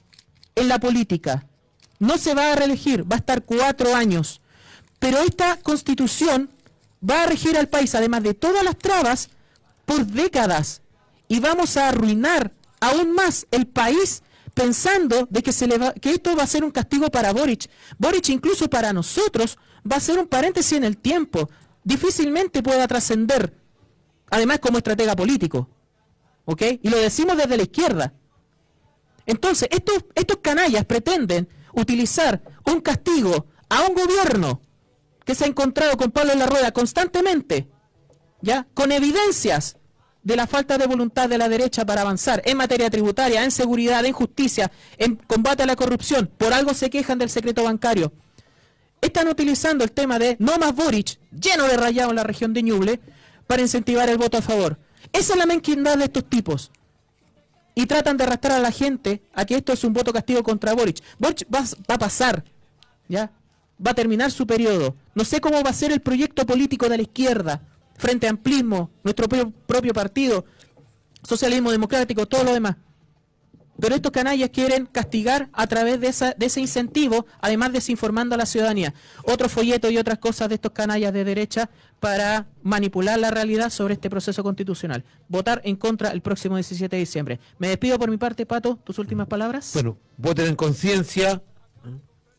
[0.55, 1.45] en la política.
[2.05, 4.39] No se va a reelegir, va a estar cuatro años.
[4.99, 6.51] Pero esta constitución
[7.07, 9.29] va a regir al país, además de todas las trabas,
[9.85, 10.81] por décadas.
[11.27, 14.21] Y vamos a arruinar aún más el país
[14.53, 17.69] pensando de que, se le va, que esto va a ser un castigo para Boric.
[17.97, 19.57] Boric incluso para nosotros
[19.91, 21.49] va a ser un paréntesis en el tiempo.
[21.83, 23.51] Difícilmente pueda trascender,
[24.29, 25.69] además como estratega político.
[26.45, 26.61] ¿Ok?
[26.83, 28.13] Y lo decimos desde la izquierda.
[29.25, 34.61] Entonces, estos, estos canallas pretenden utilizar un castigo a un gobierno
[35.23, 37.67] que se ha encontrado con Pablo en la rueda constantemente,
[38.41, 38.67] ¿ya?
[38.73, 39.77] Con evidencias
[40.23, 44.03] de la falta de voluntad de la derecha para avanzar en materia tributaria, en seguridad,
[44.05, 46.31] en justicia, en combate a la corrupción.
[46.37, 48.11] Por algo se quejan del secreto bancario.
[49.01, 52.63] Están utilizando el tema de no más Boric, lleno de rayado en la región de
[52.63, 52.99] Ñuble,
[53.45, 54.79] para incentivar el voto a favor.
[55.13, 56.71] Esa es la menquindad de estos tipos.
[57.75, 60.73] Y tratan de arrastrar a la gente a que esto es un voto castigo contra
[60.73, 61.03] Boric.
[61.19, 62.43] Boric va, va a pasar,
[63.09, 63.31] ¿ya?
[63.85, 64.95] Va a terminar su periodo.
[65.13, 67.61] No sé cómo va a ser el proyecto político de la izquierda
[67.97, 70.45] Frente Amplismo, nuestro propio, partido,
[71.23, 72.75] Socialismo Democrático, todo lo demás.
[73.79, 78.45] Pero estos canallas quieren castigar a través de, de ese incentivo, además desinformando a la
[78.45, 78.93] ciudadanía.
[79.23, 81.69] Otros folletos y otras cosas de estos canallas de derecha
[82.05, 85.03] para manipular la realidad sobre este proceso constitucional.
[85.27, 87.39] Votar en contra el próximo 17 de diciembre.
[87.57, 88.75] Me despido por mi parte, Pato.
[88.75, 89.71] ¿Tus últimas palabras?
[89.73, 91.41] Bueno, voten en conciencia,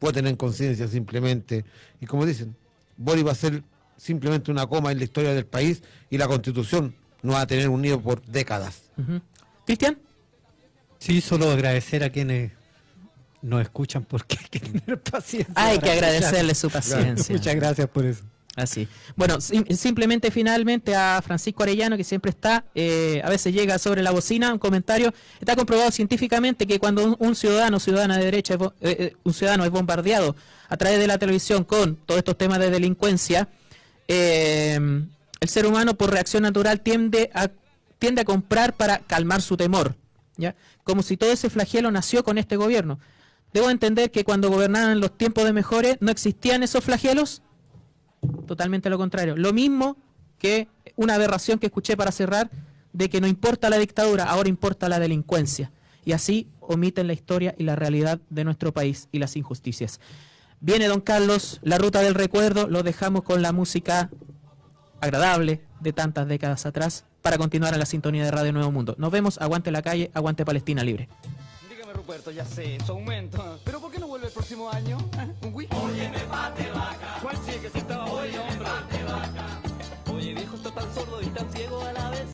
[0.01, 1.65] voten en conciencia simplemente.
[2.01, 2.55] Y como dicen,
[2.97, 3.65] Boris va a ser
[3.97, 7.69] simplemente una coma en la historia del país y la constitución no va a tener
[7.69, 8.93] unido por décadas.
[9.65, 9.99] Cristian.
[11.01, 12.53] Sí, solo agradecer a quienes
[13.43, 15.53] nos escuchan porque hay que tener paciencia.
[15.57, 16.83] Hay que agradecerle escuchar.
[16.85, 17.35] su paciencia.
[17.35, 18.23] Muchas gracias por eso.
[18.57, 18.89] Así.
[19.17, 24.03] Bueno, sim- simplemente finalmente a Francisco Arellano, que siempre está, eh, a veces llega sobre
[24.03, 25.13] la bocina, un comentario.
[25.39, 29.71] Está comprobado científicamente que cuando un, ciudadano, ciudadana de derecha, eh, eh, un ciudadano es
[29.71, 30.35] bombardeado
[30.71, 33.47] a través de la televisión con todos estos temas de delincuencia,
[34.09, 34.81] eh,
[35.41, 37.49] el ser humano por reacción natural tiende a,
[37.99, 39.95] tiende a comprar para calmar su temor.
[40.39, 40.55] ¿ya?
[40.83, 42.99] Como si todo ese flagelo nació con este gobierno.
[43.53, 47.43] Debo entender que cuando gobernaban los tiempos de mejores no existían esos flagelos.
[48.47, 49.37] Totalmente lo contrario.
[49.37, 49.97] Lo mismo
[50.39, 52.51] que una aberración que escuché para cerrar
[52.93, 55.71] de que no importa la dictadura, ahora importa la delincuencia.
[56.05, 60.01] Y así omiten la historia y la realidad de nuestro país y las injusticias.
[60.61, 64.11] Viene don Carlos, la ruta del recuerdo, lo dejamos con la música
[65.01, 68.95] agradable de tantas décadas atrás para continuar en la sintonía de Radio Nuevo Mundo.
[68.99, 71.09] Nos vemos, aguante la calle, aguante Palestina libre.
[71.69, 73.61] Dígame, Ruperto, ya sé, su aumento.
[73.65, 74.97] ¿Pero por qué no vuelve el próximo año?
[75.19, 75.47] ¿Eh?
[75.47, 75.77] ¿Un whisky?
[80.77, 82.27] Tan sordo y tan ciego a la vez.